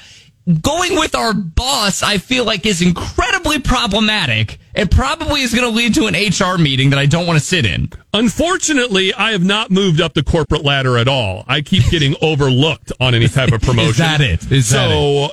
Going 0.61 0.93
with 0.93 1.16
our 1.16 1.34
boss, 1.34 2.03
I 2.03 2.20
feel 2.20 2.45
like 2.45 2.68
is 2.68 2.80
incredibly 2.80 3.59
problematic. 3.59 4.59
It 4.76 4.91
probably 4.91 5.41
is 5.41 5.55
going 5.55 5.68
to 5.68 5.76
lead 5.76 5.95
to 5.95 6.05
an 6.05 6.13
HR 6.13 6.61
meeting 6.61 6.91
that 6.91 6.99
I 6.99 7.07
don't 7.07 7.26
want 7.26 7.39
to 7.39 7.43
sit 7.43 7.66
in. 7.66 7.89
Unfortunately, 8.13 9.11
I 9.16 9.32
have 9.32 9.43
not 9.43 9.72
moved 9.72 10.01
up 10.01 10.13
the 10.13 10.22
corporate 10.22 10.63
ladder 10.63 10.99
at 10.99 11.07
all. 11.07 11.45
I 11.47 11.61
keep 11.61 11.89
getting 11.89 12.16
overlooked 12.22 12.91
on 12.99 13.16
any 13.16 13.28
type 13.28 13.51
of 13.53 13.61
promotion. 13.61 13.89
is 13.89 13.97
that 13.97 14.22
it? 14.22 14.51
Is 14.51 14.70
that 14.70 14.89
so 14.89 15.30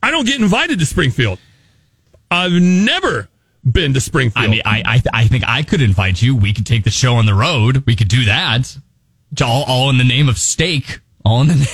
I 0.00 0.12
don't 0.12 0.24
get 0.24 0.40
invited 0.40 0.78
to 0.78 0.86
Springfield. 0.86 1.40
I've 2.30 2.52
never 2.52 3.28
been 3.64 3.94
to 3.94 4.00
Springfield. 4.00 4.44
I 4.44 4.48
mean, 4.48 4.62
I, 4.64 4.82
I, 4.84 5.02
I 5.22 5.26
think 5.26 5.44
I 5.46 5.62
could 5.62 5.80
invite 5.82 6.20
you. 6.22 6.36
We 6.36 6.52
could 6.52 6.66
take 6.66 6.84
the 6.84 6.90
show 6.90 7.16
on 7.16 7.26
the 7.26 7.34
road. 7.34 7.84
We 7.86 7.96
could 7.96 8.08
do 8.08 8.24
that. 8.26 8.76
All, 9.42 9.64
all 9.64 9.90
in 9.90 9.98
the 9.98 10.04
name 10.04 10.28
of 10.28 10.38
steak. 10.38 11.00
All 11.24 11.40
in 11.42 11.48
the 11.48 11.54
name. 11.54 11.66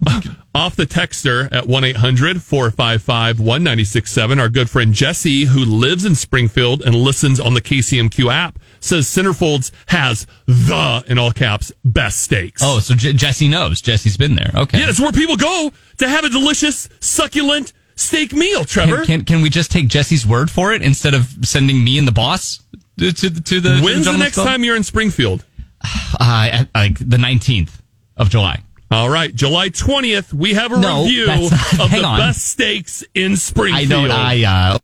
off 0.54 0.76
the 0.76 0.86
texter 0.86 1.48
at 1.52 1.64
1-800-455-1967 1.64 4.40
our 4.40 4.48
good 4.48 4.70
friend 4.70 4.94
jesse 4.94 5.44
who 5.44 5.64
lives 5.64 6.04
in 6.04 6.14
springfield 6.14 6.82
and 6.82 6.94
listens 6.94 7.40
on 7.40 7.54
the 7.54 7.60
kcmq 7.60 8.32
app 8.32 8.58
says 8.80 9.06
centerfolds 9.06 9.70
has 9.86 10.26
the 10.46 11.02
in 11.08 11.18
all 11.18 11.32
caps 11.32 11.72
best 11.84 12.20
steaks 12.20 12.62
Oh, 12.64 12.78
so 12.80 12.94
J- 12.94 13.12
Jesse 13.12 13.48
knows. 13.48 13.80
Jesse's 13.80 14.16
been 14.16 14.34
there. 14.36 14.50
Okay. 14.54 14.78
yeah 14.78 14.88
it's 14.88 15.00
where 15.00 15.10
people 15.12 15.36
go 15.36 15.72
to 15.98 16.08
have 16.08 16.24
a 16.24 16.28
delicious 16.28 16.88
succulent 17.00 17.72
steak 17.98 18.32
meal 18.32 18.64
trevor 18.64 18.98
Can, 18.98 19.06
can, 19.06 19.24
can 19.24 19.42
we 19.42 19.50
just 19.50 19.70
take 19.70 19.88
Jesse's 19.88 20.26
word 20.26 20.50
for 20.50 20.72
it 20.72 20.82
instead 20.82 21.14
of 21.14 21.28
sending 21.42 21.82
me 21.82 21.98
and 21.98 22.06
the 22.08 22.12
boss 22.12 22.60
to, 22.98 23.12
to, 23.12 23.28
the- 23.30 23.40
to 23.40 23.60
the? 23.60 23.76
to 23.76 23.82
when's 23.82 24.06
the 24.06 24.16
next 24.16 24.34
club? 24.34 24.46
time 24.46 24.64
you're 24.64 24.76
in 24.76 24.82
springfield 24.84 25.44
Uh, 26.20 26.48
at, 26.52 26.68
like 26.74 26.98
the 26.98 27.18
nineteenth 27.18 27.80
of 28.16 28.28
July. 28.30 28.62
all 28.90 29.08
right 29.08 29.34
july 29.34 29.68
20th 29.68 30.32
we 30.32 30.54
have 30.54 30.72
a 30.72 30.78
No, 30.78 31.04
review 31.04 31.26
not- 31.26 31.42
of 31.80 31.90
the 31.90 32.02
on. 32.04 32.18
best 32.18 32.44
steaks 32.46 33.04
in 33.14 33.36
Springfield. 33.36 33.76
I 33.76 33.84
springfield 33.84 34.08
don't. 34.08 34.10
I 34.10 34.44
uh, 34.74 34.78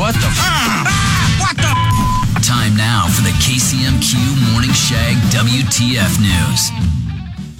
What 0.00 0.14
the? 0.14 0.30
Time 2.42 2.74
now 2.76 3.06
for 3.08 3.22
the 3.22 3.30
KCMQ 3.38 4.52
Morning 4.52 4.72
Shag 4.72 5.16
WTF 5.30 6.18
News. 6.20 6.70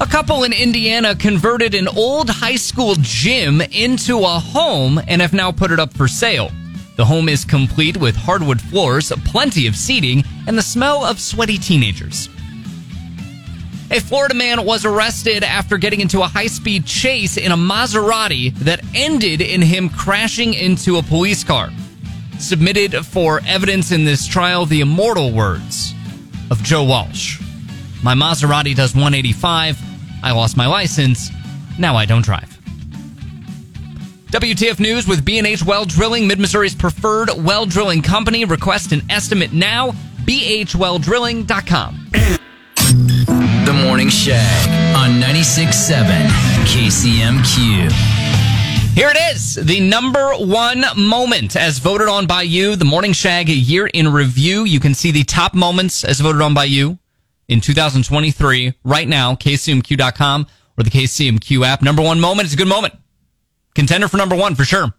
A 0.01 0.07
couple 0.07 0.45
in 0.45 0.55
Indiana 0.55 1.15
converted 1.15 1.75
an 1.75 1.87
old 1.87 2.31
high 2.31 2.57
school 2.57 2.95
gym 3.01 3.61
into 3.61 4.21
a 4.21 4.39
home 4.39 4.99
and 5.07 5.21
have 5.21 5.35
now 5.35 5.53
put 5.53 5.71
it 5.71 5.79
up 5.79 5.93
for 5.93 6.09
sale. 6.09 6.51
The 6.97 7.05
home 7.05 7.29
is 7.29 7.45
complete 7.45 7.99
with 7.99 8.17
hardwood 8.17 8.63
floors, 8.63 9.13
plenty 9.27 9.67
of 9.67 9.77
seating, 9.77 10.25
and 10.47 10.57
the 10.57 10.63
smell 10.63 11.05
of 11.05 11.21
sweaty 11.21 11.59
teenagers. 11.59 12.31
A 13.91 14.01
Florida 14.01 14.35
man 14.35 14.65
was 14.65 14.87
arrested 14.87 15.45
after 15.45 15.77
getting 15.77 16.01
into 16.01 16.23
a 16.23 16.27
high 16.27 16.47
speed 16.47 16.87
chase 16.87 17.37
in 17.37 17.53
a 17.53 17.57
Maserati 17.57 18.55
that 18.61 18.83
ended 18.95 19.43
in 19.43 19.61
him 19.61 19.91
crashing 19.91 20.55
into 20.55 20.97
a 20.97 21.03
police 21.03 21.45
car. 21.45 21.69
Submitted 22.39 23.05
for 23.05 23.43
evidence 23.47 23.93
in 23.93 24.07
this 24.07 24.27
trial 24.27 24.65
the 24.65 24.81
immortal 24.81 25.31
words 25.31 25.93
of 26.51 26.63
Joe 26.63 26.85
Walsh. 26.85 27.39
My 28.03 28.15
Maserati 28.15 28.75
does 28.75 28.95
185. 28.95 29.90
I 30.23 30.33
lost 30.33 30.57
my 30.57 30.67
license. 30.67 31.31
Now 31.79 31.97
I 31.97 32.05
don't 32.05 32.25
drive. 32.25 32.61
WTF 34.31 34.79
News 34.79 35.09
with 35.09 35.25
B&H 35.25 35.65
Well 35.65 35.85
Drilling, 35.85 36.29
Mid-Missouri's 36.29 36.75
preferred 36.75 37.31
well 37.37 37.67
drilling 37.67 38.01
company. 38.01 38.45
Request 38.45 38.93
an 38.93 39.03
estimate 39.11 39.53
now. 39.53 39.91
bhwelldrilling.com. 40.25 42.07
The 43.67 43.83
Morning 43.85 44.09
Shag 44.09 44.97
on 44.97 45.21
96.7 45.21 46.27
KCMQ. 46.65 47.91
Here 48.95 49.09
it 49.09 49.35
is, 49.35 49.55
the 49.55 49.81
number 49.81 50.33
one 50.35 50.85
moment 50.97 51.57
as 51.57 51.79
voted 51.79 52.09
on 52.09 52.27
by 52.27 52.43
you, 52.43 52.77
the 52.77 52.85
Morning 52.85 53.13
Shag 53.13 53.49
year 53.49 53.87
in 53.87 54.13
review. 54.13 54.65
You 54.65 54.79
can 54.81 54.95
see 54.95 55.11
the 55.11 55.25
top 55.25 55.55
moments 55.55 56.05
as 56.05 56.21
voted 56.21 56.43
on 56.43 56.55
by 56.55 56.65
you 56.65 56.99
in 57.51 57.61
2023 57.61 58.75
right 58.85 59.09
now, 59.09 59.35
kcmq.com 59.35 60.47
or 60.79 60.85
the 60.85 60.91
KCMQ 60.91 61.67
app. 61.67 61.83
Number 61.83 62.01
one 62.01 62.21
moment 62.21 62.47
is 62.47 62.55
a 62.55 62.57
good 62.57 62.69
moment. 62.69 62.95
Contender 63.75 64.09
for 64.09 64.17
number 64.17 64.37
one 64.37 64.55
for 64.55 64.65
sure. 64.65 64.95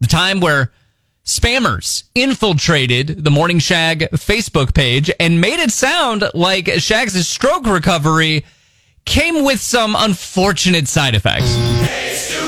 The 0.00 0.06
time 0.06 0.40
where 0.40 0.72
spammers 1.24 2.04
infiltrated 2.14 3.24
the 3.24 3.30
Morning 3.30 3.58
Shag 3.58 4.00
Facebook 4.12 4.74
page 4.74 5.10
and 5.20 5.40
made 5.40 5.60
it 5.60 5.70
sound 5.70 6.24
like 6.34 6.66
Shag's 6.78 7.26
stroke 7.28 7.66
recovery 7.66 8.44
came 9.04 9.44
with 9.44 9.60
some 9.60 9.94
unfortunate 9.96 10.88
side 10.88 11.14
effects. 11.14 12.45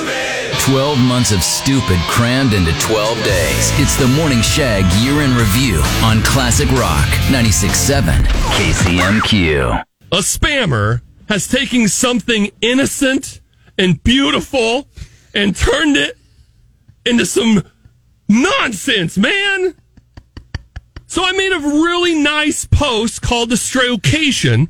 12 0.69 0.99
months 0.99 1.33
of 1.33 1.43
stupid 1.43 1.99
crammed 2.11 2.53
into 2.53 2.79
12 2.81 3.25
days. 3.25 3.71
It's 3.81 3.97
the 3.97 4.07
Morning 4.07 4.43
Shag 4.43 4.85
Year 5.03 5.23
in 5.23 5.35
Review 5.35 5.81
on 6.03 6.23
Classic 6.23 6.71
Rock 6.73 7.07
96.7 7.31 8.13
KCMQ. 8.53 9.83
a 10.13 10.17
spammer 10.19 11.01
has 11.31 11.49
taken 11.49 11.89
something 11.89 12.51
innocent 12.61 13.41
and 13.79 14.03
beautiful 14.05 14.89
and 15.33 15.57
turned 15.57 15.97
it 15.97 16.19
into 17.07 17.25
some 17.25 17.63
nonsense, 18.29 19.17
man. 19.17 19.75
So 21.07 21.25
I 21.25 21.33
made 21.33 21.53
a 21.53 21.61
really 21.61 22.15
nice 22.15 22.67
post 22.67 23.23
called 23.23 23.49
the 23.49 23.57
Strocation, 23.57 24.69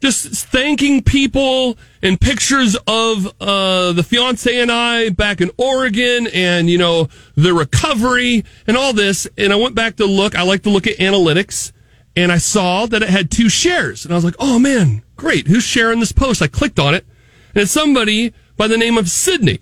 just 0.00 0.46
thanking 0.46 1.02
people 1.02 1.78
and 2.02 2.20
pictures 2.20 2.76
of 2.86 3.32
uh, 3.40 3.92
the 3.92 4.02
fiance 4.02 4.60
and 4.60 4.70
I 4.70 5.08
back 5.10 5.40
in 5.40 5.50
Oregon 5.56 6.28
and, 6.32 6.68
you 6.68 6.78
know, 6.78 7.08
the 7.34 7.54
recovery 7.54 8.44
and 8.66 8.76
all 8.76 8.92
this. 8.92 9.26
And 9.38 9.52
I 9.52 9.56
went 9.56 9.74
back 9.74 9.96
to 9.96 10.06
look. 10.06 10.34
I 10.34 10.42
like 10.42 10.62
to 10.62 10.70
look 10.70 10.86
at 10.86 10.96
analytics 10.98 11.72
and 12.14 12.30
I 12.30 12.38
saw 12.38 12.86
that 12.86 13.02
it 13.02 13.08
had 13.08 13.30
two 13.30 13.48
shares. 13.48 14.04
And 14.04 14.12
I 14.12 14.16
was 14.16 14.24
like, 14.24 14.36
oh 14.38 14.58
man, 14.58 15.02
great. 15.16 15.46
Who's 15.46 15.64
sharing 15.64 16.00
this 16.00 16.12
post? 16.12 16.42
I 16.42 16.46
clicked 16.46 16.78
on 16.78 16.94
it 16.94 17.06
and 17.54 17.62
it's 17.62 17.72
somebody 17.72 18.32
by 18.56 18.68
the 18.68 18.78
name 18.78 18.98
of 18.98 19.08
Sydney. 19.08 19.60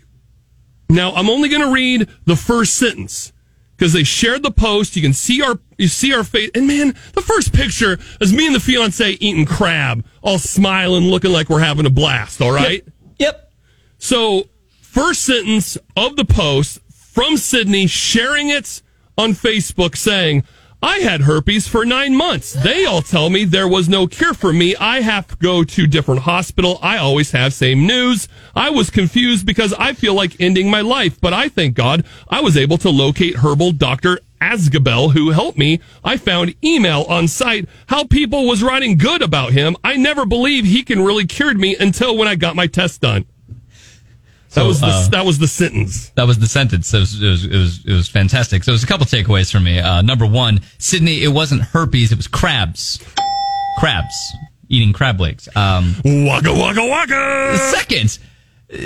Now 0.89 1.13
I'm 1.15 1.31
only 1.31 1.49
going 1.49 1.63
to 1.63 1.73
read 1.73 2.09
the 2.25 2.37
first 2.37 2.75
sentence 2.75 3.33
because 3.77 3.93
they 3.93 4.05
shared 4.05 4.43
the 4.43 4.51
post. 4.51 4.97
You 4.97 5.03
can 5.03 5.13
see 5.13 5.43
our, 5.43 5.59
you 5.79 5.89
see 5.89 6.15
our 6.15 6.25
face. 6.25 6.51
And 6.55 6.67
man, 6.67 6.95
the 7.13 7.23
first 7.23 7.53
picture 7.53 7.99
is 8.21 8.33
me 8.33 8.47
and 8.47 8.55
the 8.55 8.61
fiance 8.61 9.11
eating 9.13 9.47
crab, 9.47 10.05
all 10.23 10.39
smiling, 10.39 11.05
looking 11.05 11.33
like 11.33 11.49
we're 11.49 11.61
having 11.61 11.87
a 11.87 11.91
blast. 11.91 12.41
All 12.41 12.53
right. 12.53 12.85
Yep. 13.19 13.53
So, 13.99 14.49
first 14.81 15.23
sentence 15.23 15.79
of 15.97 16.17
the 16.17 16.25
post 16.25 16.81
from 16.91 17.37
Sydney 17.37 17.87
sharing 17.87 18.49
it 18.49 18.83
on 19.17 19.33
Facebook 19.33 19.97
saying, 19.97 20.45
I 20.85 20.99
had 20.99 21.23
herpes 21.23 21.67
for 21.67 21.87
nine 21.87 22.15
months. 22.15 22.53
They 22.53 22.85
all 22.85 23.01
tell 23.01 23.31
me 23.31 23.45
there 23.47 23.67
was 23.67 23.89
no 23.89 24.07
cure 24.07 24.35
for 24.35 24.53
me. 24.53 24.77
I 24.77 25.01
have 25.01 25.27
to 25.29 25.37
go 25.37 25.65
to 25.65 25.87
different 25.87 26.21
hospital. 26.21 26.79
I 26.83 26.99
always 26.99 27.31
have 27.31 27.55
same 27.55 27.87
news. 27.87 28.29
I 28.55 28.69
was 28.69 28.91
confused 28.91 29.47
because 29.47 29.73
I 29.73 29.95
feel 29.95 30.13
like 30.13 30.39
ending 30.39 30.71
my 30.71 30.83
life, 30.83 31.19
but 31.19 31.33
I 31.33 31.49
thank 31.49 31.75
God 31.75 32.05
I 32.29 32.43
was 32.43 32.59
able 32.59 32.77
to 32.77 32.91
locate 32.91 33.37
herbal 33.37 33.73
doctor 33.73 34.21
Asgabel 34.45 35.13
who 35.13 35.31
helped 35.31 35.59
me. 35.59 35.81
I 36.03 36.17
found 36.17 36.55
email 36.63 37.03
on 37.09 37.29
site 37.29 37.69
how 37.87 38.05
people 38.05 38.47
was 38.47 38.63
writing 38.63 38.99
good 38.99 39.23
about 39.23 39.53
him. 39.53 39.77
I 39.83 39.97
never 39.97 40.27
believed 40.27 40.67
he 40.67 40.83
can 40.83 41.03
really 41.03 41.27
cured 41.27 41.59
me 41.59 41.77
until 41.77 42.17
when 42.17 42.29
I 42.29 42.35
got 42.35 42.55
my 42.55 42.67
test 42.67 43.01
done. 43.01 43.25
That 44.55 44.67
was 44.67 44.81
the 44.81 44.87
uh, 44.87 45.09
that 45.09 45.25
was 45.25 45.39
the 45.39 45.49
sentence. 45.49 46.11
That 46.11 46.29
was 46.29 46.39
the 46.39 46.47
sentence. 46.47 46.95
It 46.95 47.01
was, 47.01 47.21
it 47.21 47.29
was, 47.29 47.45
it 47.45 47.57
was, 47.57 47.85
it 47.87 47.93
was 47.93 48.09
fantastic. 48.09 48.63
So 48.63 48.71
there's 48.71 48.85
a 48.85 48.87
couple 48.87 49.05
takeaways 49.05 49.51
for 49.51 49.59
me. 49.59 49.81
Uh, 49.81 50.03
number 50.03 50.27
one, 50.27 50.61
Sydney, 50.79 51.25
it 51.25 51.29
wasn't 51.33 51.63
herpes, 51.63 52.13
it 52.13 52.17
was 52.17 52.29
crabs. 52.29 53.05
Crabs. 53.79 54.15
Eating 54.69 54.93
crab 54.93 55.21
legs. 55.21 55.49
Um, 55.57 55.97
Waka 56.05 56.55
waka 56.55 56.87
waka. 56.87 57.59
second, 57.73 58.19
uh, 58.73 58.77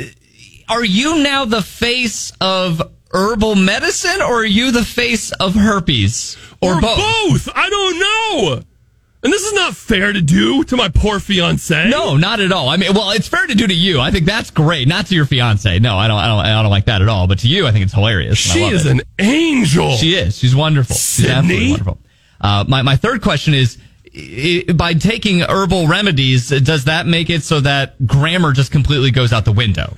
are 0.70 0.84
you 0.84 1.22
now 1.22 1.44
the 1.44 1.62
face 1.62 2.32
of 2.40 2.80
herbal 3.12 3.54
medicine 3.56 4.20
or 4.22 4.40
are 4.40 4.44
you 4.44 4.70
the 4.70 4.84
face 4.84 5.32
of 5.32 5.54
herpes? 5.54 6.36
Or, 6.60 6.80
both? 6.80 7.48
I 7.54 7.70
don't 7.70 7.98
know. 7.98 8.62
And 9.20 9.32
this 9.32 9.42
is 9.42 9.52
not 9.52 9.74
fair 9.74 10.12
to 10.12 10.20
do 10.20 10.62
to 10.64 10.76
my 10.76 10.88
poor 10.88 11.18
fiance. 11.18 11.88
No, 11.88 12.16
not 12.16 12.38
at 12.38 12.52
all. 12.52 12.68
I 12.68 12.76
mean, 12.76 12.94
well, 12.94 13.10
it's 13.10 13.26
fair 13.26 13.46
to 13.46 13.54
do 13.54 13.66
to 13.66 13.74
you. 13.74 14.00
I 14.00 14.12
think 14.12 14.26
that's 14.26 14.50
great. 14.50 14.86
Not 14.86 15.06
to 15.06 15.14
your 15.14 15.24
fiance. 15.26 15.80
No, 15.80 15.96
I 15.96 16.06
don't. 16.06 16.18
I 16.18 16.26
don't. 16.28 16.38
I 16.38 16.62
don't 16.62 16.70
like 16.70 16.84
that 16.84 17.02
at 17.02 17.08
all. 17.08 17.26
But 17.26 17.40
to 17.40 17.48
you, 17.48 17.66
I 17.66 17.72
think 17.72 17.84
it's 17.84 17.92
hilarious. 17.92 18.38
she 18.38 18.60
is 18.60 18.86
it. 18.86 18.92
an 18.92 19.00
angel. 19.18 19.96
She 19.96 20.14
is. 20.14 20.38
She's 20.38 20.54
wonderful. 20.54 20.94
She's 20.94 21.26
Sydney? 21.26 21.32
absolutely 21.32 21.70
wonderful. 21.70 21.98
Uh, 22.40 22.64
my 22.68 22.82
my 22.82 22.96
third 22.96 23.22
question 23.22 23.54
is. 23.54 23.78
By 24.74 24.94
taking 24.94 25.40
herbal 25.42 25.86
remedies, 25.86 26.48
does 26.48 26.84
that 26.84 27.06
make 27.06 27.28
it 27.28 27.42
so 27.42 27.60
that 27.60 28.04
grammar 28.04 28.52
just 28.52 28.72
completely 28.72 29.10
goes 29.10 29.32
out 29.34 29.44
the 29.44 29.52
window? 29.52 29.96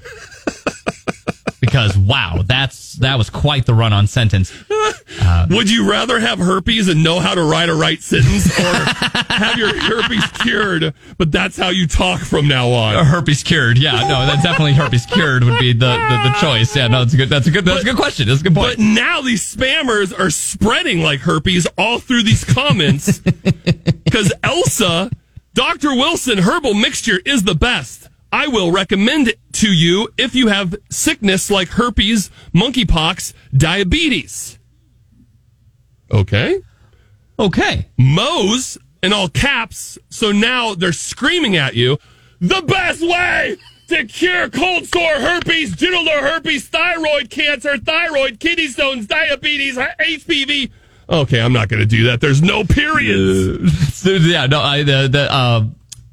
Because 1.70 1.96
wow, 1.96 2.42
that's 2.44 2.94
that 2.94 3.16
was 3.16 3.30
quite 3.30 3.64
the 3.64 3.74
run-on 3.74 4.08
sentence. 4.08 4.52
Would 5.50 5.70
you 5.70 5.88
rather 5.88 6.18
have 6.18 6.38
herpes 6.40 6.88
and 6.88 7.04
know 7.04 7.20
how 7.20 7.34
to 7.36 7.42
write 7.44 7.68
a 7.68 7.74
right 7.74 8.02
sentence, 8.02 8.46
or 8.58 8.62
have 9.28 9.56
your 9.56 9.72
herpes 9.78 10.24
cured, 10.42 10.92
but 11.16 11.30
that's 11.30 11.56
how 11.56 11.68
you 11.68 11.86
talk 11.86 12.20
from 12.20 12.48
now 12.48 12.68
Uh, 12.68 12.98
on? 12.98 13.06
herpes 13.06 13.42
cured, 13.44 13.78
yeah, 13.78 13.92
no, 14.08 14.26
that's 14.26 14.42
definitely 14.42 14.72
herpes 14.72 15.06
cured 15.06 15.44
would 15.44 15.58
be 15.60 15.72
the, 15.72 15.86
the, 15.86 16.30
the 16.30 16.36
choice. 16.40 16.74
Yeah, 16.74 16.88
no, 16.88 17.00
that's 17.00 17.14
a 17.14 17.16
good, 17.16 17.28
that's 17.28 17.46
a 17.46 17.50
good, 17.52 17.64
that's 17.64 17.82
a 17.82 17.84
good 17.84 17.96
question. 17.96 18.26
That's 18.28 18.40
a 18.40 18.44
good 18.44 18.54
point. 18.54 18.76
But 18.76 18.82
now 18.82 19.20
these 19.20 19.54
spammers 19.54 20.16
are 20.18 20.30
spreading 20.30 21.00
like 21.02 21.20
herpes 21.20 21.66
all 21.78 22.00
through 22.00 22.24
these 22.24 22.44
comments 22.44 23.18
because 23.18 24.32
Elsa, 24.42 25.10
Dr. 25.54 25.90
Wilson 25.94 26.38
herbal 26.38 26.74
mixture 26.74 27.20
is 27.24 27.44
the 27.44 27.54
best. 27.54 27.99
I 28.32 28.46
will 28.46 28.70
recommend 28.70 29.28
it 29.28 29.40
to 29.54 29.72
you 29.72 30.08
if 30.16 30.34
you 30.34 30.48
have 30.48 30.76
sickness 30.90 31.50
like 31.50 31.68
herpes, 31.68 32.30
monkeypox, 32.54 33.32
diabetes. 33.56 34.58
Okay. 36.12 36.60
okay, 37.38 37.88
Moe's 37.96 38.78
in 39.02 39.12
all 39.12 39.28
caps. 39.28 39.98
So 40.08 40.32
now 40.32 40.74
they're 40.74 40.92
screaming 40.92 41.56
at 41.56 41.74
you. 41.74 41.98
The 42.40 42.62
best 42.62 43.00
way 43.00 43.56
to 43.88 44.04
cure 44.06 44.48
cold 44.48 44.86
sore, 44.86 45.20
herpes, 45.20 45.76
genital 45.76 46.06
herpes, 46.06 46.68
thyroid 46.68 47.30
cancer, 47.30 47.76
thyroid, 47.78 48.40
kidney 48.40 48.68
stones, 48.68 49.06
diabetes, 49.06 49.76
HPV. 49.76 50.70
Okay, 51.08 51.40
I'm 51.40 51.52
not 51.52 51.68
going 51.68 51.80
to 51.80 51.86
do 51.86 52.04
that. 52.04 52.20
There's 52.20 52.40
no 52.40 52.64
periods. 52.64 53.94
So, 53.94 54.10
yeah, 54.20 54.46
no, 54.46 54.60
I, 54.60 54.84
the, 54.84 55.08
the, 55.08 55.32
uh, 55.32 55.64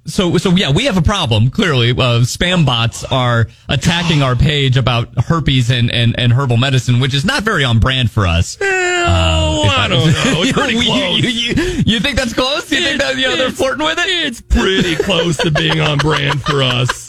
so, 0.08 0.38
so 0.38 0.51
yeah, 0.51 0.72
we 0.72 0.86
have 0.86 0.97
a 0.97 1.01
problem. 1.01 1.49
Clearly, 1.49 1.91
uh, 1.91 2.24
spam 2.24 2.66
bots 2.66 3.03
are 3.03 3.47
attacking 3.68 4.22
our 4.22 4.36
page 4.36 4.78
about 4.78 5.10
herpes 5.26 5.70
and, 5.70 5.91
and, 5.91 6.18
and 6.18 6.34
herbal 6.34 6.58
medicine, 6.58 6.99
which 6.99 7.14
is 7.14 7.26
not 7.26 7.43
very 7.43 7.64
on 7.64 7.80
brand 7.80 8.10
for 8.10 8.26
us. 8.26 8.58
Well, 8.60 9.70
I 9.70 9.88
don't 9.88 10.05
know. 10.08 10.41
It's 10.43 10.51
pretty 10.58 10.74
you, 10.76 10.84
close. 10.84 11.20
you, 11.20 11.30
you, 11.30 11.84
you 11.86 11.99
think 11.99 12.18
that's 12.18 12.34
close? 12.34 12.72
You 12.72 12.82
think 12.82 13.01
that 13.01 13.18
you 13.18 13.28
know 13.28 13.36
they're 13.36 13.51
flirting 13.51 13.86
with 13.86 13.99
it? 13.99 14.08
It's 14.08 14.41
pretty 14.41 14.95
close 14.95 15.38
to 15.38 15.51
being 15.51 15.80
on 15.80 15.97
brand 15.97 16.41
for 16.41 16.64
us. 16.64 17.08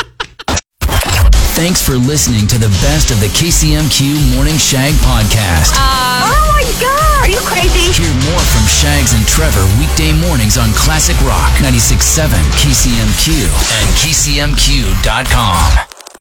Thanks 1.58 1.82
for 1.82 1.94
listening 1.94 2.46
to 2.48 2.58
the 2.58 2.68
best 2.82 3.10
of 3.10 3.18
the 3.20 3.26
KCMQ 3.26 4.34
Morning 4.36 4.56
Shag 4.56 4.94
podcast. 4.94 5.72
oh 5.74 6.47
my 6.58 6.66
god! 6.82 7.22
Are 7.22 7.30
you 7.30 7.38
crazy? 7.46 7.86
Hear 7.94 8.10
more 8.30 8.42
from 8.50 8.66
Shags 8.66 9.14
and 9.14 9.22
Trevor 9.26 9.62
weekday 9.78 10.10
mornings 10.26 10.58
on 10.58 10.72
Classic 10.74 11.14
Rock 11.22 11.54
96.7 11.62 12.34
KCMQ 12.58 13.46
and 13.78 13.86
KCMQ.com. 13.94 15.97